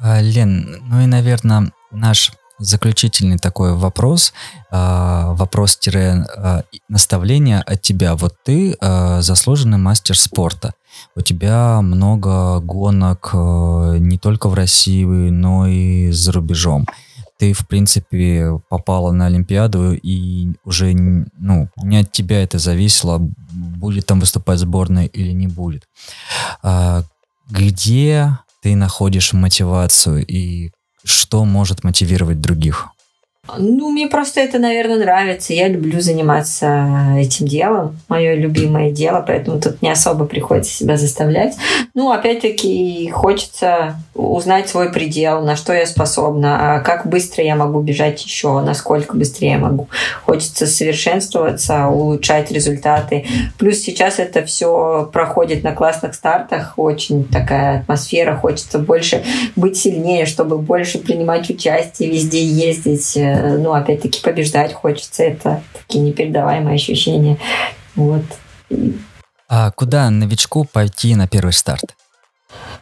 А, 0.00 0.20
Лен, 0.20 0.80
ну 0.88 1.00
и, 1.00 1.06
наверное, 1.06 1.72
наш 1.90 2.30
заключительный 2.62 3.38
такой 3.38 3.74
вопрос, 3.74 4.32
а, 4.70 5.32
вопрос-наставление 5.34 7.60
от 7.60 7.82
тебя. 7.82 8.14
Вот 8.14 8.34
ты 8.44 8.76
а, 8.80 9.20
заслуженный 9.22 9.78
мастер 9.78 10.18
спорта. 10.18 10.74
У 11.16 11.22
тебя 11.22 11.80
много 11.82 12.60
гонок 12.60 13.30
не 13.32 14.18
только 14.18 14.48
в 14.48 14.54
России, 14.54 15.04
но 15.04 15.66
и 15.66 16.10
за 16.10 16.32
рубежом. 16.32 16.86
ты, 17.38 17.54
в 17.54 17.66
принципе, 17.66 18.60
попала 18.68 19.10
на 19.10 19.26
Олимпиаду, 19.26 19.94
и 19.94 20.52
уже 20.64 20.92
ну, 20.94 21.68
не 21.82 21.96
от 21.98 22.12
тебя 22.12 22.42
это 22.42 22.58
зависело, 22.58 23.18
будет 23.18 24.06
там 24.06 24.20
выступать 24.20 24.60
сборная 24.60 25.06
или 25.06 25.32
не 25.32 25.48
будет. 25.48 25.88
А, 26.62 27.02
где 27.50 28.38
ты 28.62 28.76
находишь 28.76 29.32
мотивацию 29.32 30.24
и 30.24 30.70
что 31.04 31.44
может 31.44 31.84
мотивировать 31.84 32.40
других? 32.40 32.88
Ну, 33.58 33.90
мне 33.90 34.06
просто 34.06 34.40
это, 34.40 34.60
наверное, 34.60 34.98
нравится. 34.98 35.52
Я 35.52 35.66
люблю 35.66 36.00
заниматься 36.00 36.86
этим 37.18 37.48
делом. 37.48 37.98
Мое 38.08 38.34
любимое 38.34 38.92
дело, 38.92 39.24
поэтому 39.26 39.60
тут 39.60 39.82
не 39.82 39.90
особо 39.90 40.26
приходится 40.26 40.72
себя 40.72 40.96
заставлять. 40.96 41.56
Ну, 41.92 42.12
опять-таки, 42.12 43.10
хочется 43.10 43.96
узнать 44.14 44.68
свой 44.68 44.92
предел, 44.92 45.42
на 45.42 45.56
что 45.56 45.72
я 45.72 45.86
способна, 45.86 46.76
а 46.76 46.80
как 46.80 47.06
быстро 47.06 47.42
я 47.42 47.56
могу 47.56 47.80
бежать 47.80 48.24
еще, 48.24 48.60
насколько 48.60 49.16
быстрее 49.16 49.52
я 49.52 49.58
могу. 49.58 49.88
Хочется 50.24 50.68
совершенствоваться, 50.68 51.88
улучшать 51.88 52.52
результаты. 52.52 53.26
Плюс 53.58 53.78
сейчас 53.78 54.20
это 54.20 54.44
все 54.44 55.10
проходит 55.12 55.64
на 55.64 55.72
классных 55.72 56.14
стартах. 56.14 56.74
Очень 56.76 57.24
такая 57.24 57.80
атмосфера. 57.80 58.36
Хочется 58.36 58.78
больше 58.78 59.24
быть 59.56 59.76
сильнее, 59.76 60.26
чтобы 60.26 60.58
больше 60.58 60.98
принимать 60.98 61.50
участие, 61.50 62.08
везде 62.08 62.44
ездить 62.44 63.16
ну, 63.58 63.72
опять-таки, 63.72 64.20
побеждать 64.20 64.72
хочется. 64.72 65.22
Это 65.22 65.62
такие 65.72 66.04
непередаваемые 66.04 66.74
ощущения. 66.74 67.38
Вот. 67.94 68.22
А 69.48 69.70
куда 69.70 70.08
новичку 70.10 70.64
пойти 70.64 71.14
на 71.14 71.28
первый 71.28 71.52
старт? 71.52 71.94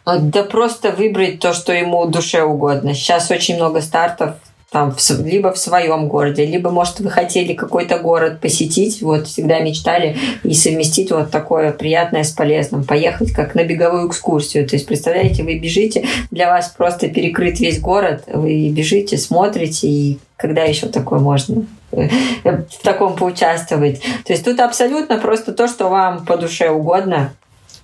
А, 0.05 0.17
да 0.17 0.43
просто 0.43 0.91
выбрать 0.91 1.39
то, 1.39 1.53
что 1.53 1.73
ему 1.73 2.05
душе 2.05 2.43
угодно. 2.43 2.93
Сейчас 2.93 3.29
очень 3.29 3.55
много 3.55 3.81
стартов 3.81 4.35
там 4.71 4.95
в, 4.95 5.25
либо 5.25 5.51
в 5.51 5.57
своем 5.57 6.07
городе, 6.07 6.45
либо, 6.45 6.69
может, 6.69 7.01
вы 7.01 7.09
хотели 7.09 7.53
какой-то 7.53 7.99
город 7.99 8.39
посетить, 8.39 9.01
вот 9.01 9.27
всегда 9.27 9.59
мечтали 9.59 10.15
и 10.43 10.53
совместить 10.53 11.11
вот 11.11 11.29
такое 11.29 11.73
приятное 11.73 12.23
с 12.23 12.31
полезным, 12.31 12.85
поехать 12.85 13.33
как 13.33 13.53
на 13.53 13.65
беговую 13.65 14.07
экскурсию. 14.07 14.65
То 14.65 14.77
есть, 14.77 14.87
представляете, 14.87 15.43
вы 15.43 15.59
бежите, 15.59 16.05
для 16.31 16.49
вас 16.49 16.69
просто 16.69 17.09
перекрыт 17.09 17.59
весь 17.59 17.81
город, 17.81 18.23
вы 18.27 18.69
бежите, 18.69 19.17
смотрите, 19.17 19.89
и 19.89 20.19
когда 20.37 20.63
еще 20.63 20.87
такое 20.87 21.19
можно 21.19 21.65
э, 21.91 22.07
в 22.45 22.81
таком 22.81 23.17
поучаствовать. 23.17 24.01
То 24.25 24.31
есть 24.31 24.45
тут 24.45 24.61
абсолютно 24.61 25.17
просто 25.17 25.51
то, 25.51 25.67
что 25.67 25.89
вам 25.89 26.25
по 26.25 26.37
душе 26.37 26.69
угодно, 26.69 27.33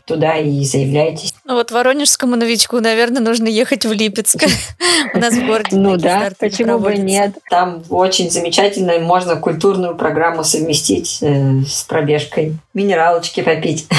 туда 0.05 0.37
и 0.37 0.63
заявляйтесь. 0.63 1.33
Ну 1.47 1.53
вот 1.53 1.71
воронежскому 1.71 2.35
новичку, 2.35 2.81
наверное, 2.81 3.21
нужно 3.21 3.47
ехать 3.47 3.85
в 3.85 3.93
Липецк. 3.93 4.43
У 5.13 5.17
нас 5.17 5.33
в 5.33 5.47
городе 5.47 5.77
Ну 5.77 5.95
да, 5.95 6.29
почему 6.37 6.77
бы 6.77 6.97
нет. 6.97 7.37
Там 7.49 7.83
очень 7.87 8.29
замечательно, 8.29 8.99
можно 8.99 9.37
культурную 9.37 9.95
программу 9.95 10.43
совместить 10.43 11.19
э, 11.21 11.61
с 11.61 11.83
пробежкой. 11.83 12.57
Минералочки 12.73 13.41
попить. 13.41 13.87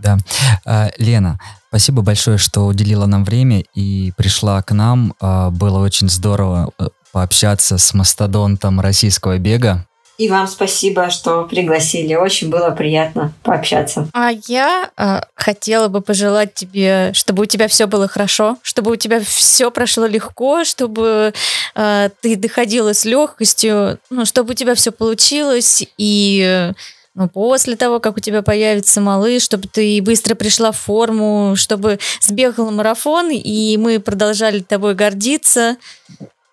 Да. 0.00 0.16
А, 0.64 0.90
Лена, 0.98 1.40
спасибо 1.70 2.02
большое, 2.02 2.38
что 2.38 2.66
уделила 2.66 3.06
нам 3.06 3.24
время 3.24 3.64
и 3.74 4.12
пришла 4.16 4.62
к 4.62 4.70
нам. 4.70 5.12
А, 5.20 5.50
было 5.50 5.84
очень 5.84 6.08
здорово 6.08 6.70
э, 6.78 6.86
пообщаться 7.10 7.78
с 7.78 7.94
мастодонтом 7.94 8.78
российского 8.78 9.38
бега. 9.38 9.88
И 10.18 10.28
вам 10.28 10.48
спасибо, 10.48 11.10
что 11.10 11.44
пригласили. 11.44 12.14
Очень 12.14 12.50
было 12.50 12.70
приятно 12.70 13.32
пообщаться. 13.44 14.08
А 14.12 14.30
я 14.48 14.90
э, 14.96 15.20
хотела 15.36 15.86
бы 15.86 16.00
пожелать 16.00 16.54
тебе, 16.54 17.12
чтобы 17.14 17.44
у 17.44 17.46
тебя 17.46 17.68
все 17.68 17.86
было 17.86 18.08
хорошо, 18.08 18.58
чтобы 18.62 18.90
у 18.90 18.96
тебя 18.96 19.20
все 19.20 19.70
прошло 19.70 20.06
легко, 20.06 20.64
чтобы 20.64 21.32
э, 21.76 22.10
ты 22.20 22.34
доходила 22.34 22.92
с 22.94 23.04
легкостью, 23.04 24.00
ну, 24.10 24.24
чтобы 24.24 24.50
у 24.50 24.54
тебя 24.54 24.74
все 24.74 24.90
получилось 24.90 25.86
и 25.98 26.72
ну, 27.14 27.28
после 27.28 27.76
того, 27.76 28.00
как 28.00 28.16
у 28.16 28.20
тебя 28.20 28.42
появится 28.42 29.00
малыш, 29.00 29.42
чтобы 29.42 29.68
ты 29.68 30.00
быстро 30.02 30.34
пришла 30.34 30.72
в 30.72 30.78
форму, 30.78 31.54
чтобы 31.56 32.00
сбегал 32.20 32.72
марафон, 32.72 33.30
и 33.30 33.76
мы 33.76 34.00
продолжали 34.00 34.60
тобой 34.60 34.94
гордиться. 34.94 35.76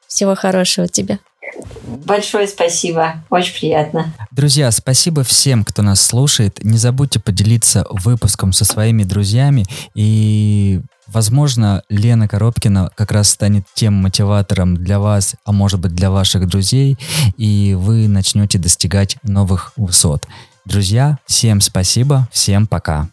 Всего 0.08 0.36
хорошего 0.36 0.88
тебе. 0.88 1.20
Большое 2.06 2.48
спасибо, 2.48 3.24
очень 3.30 3.54
приятно. 3.54 4.14
Друзья, 4.32 4.72
спасибо 4.72 5.24
всем, 5.24 5.64
кто 5.64 5.82
нас 5.82 6.02
слушает. 6.02 6.64
Не 6.64 6.78
забудьте 6.78 7.20
поделиться 7.20 7.86
выпуском 7.90 8.54
со 8.54 8.66
своими 8.66 9.04
друзьями 9.04 9.66
и 9.94 10.82
Возможно, 11.08 11.84
Лена 11.88 12.28
Коробкина 12.28 12.90
как 12.96 13.12
раз 13.12 13.30
станет 13.30 13.66
тем 13.76 13.94
мотиватором 13.94 14.76
для 14.76 15.00
вас, 15.00 15.36
а 15.46 15.52
может 15.52 15.80
быть 15.80 15.94
для 15.94 16.10
ваших 16.10 16.48
друзей, 16.48 16.98
и 17.38 17.76
вы 17.78 18.08
начнете 18.08 18.58
достигать 18.58 19.18
новых 19.24 19.74
высот. 19.78 20.26
Друзья, 20.66 21.20
всем 21.28 21.62
спасибо, 21.62 22.28
всем 22.32 22.66
пока. 22.66 23.10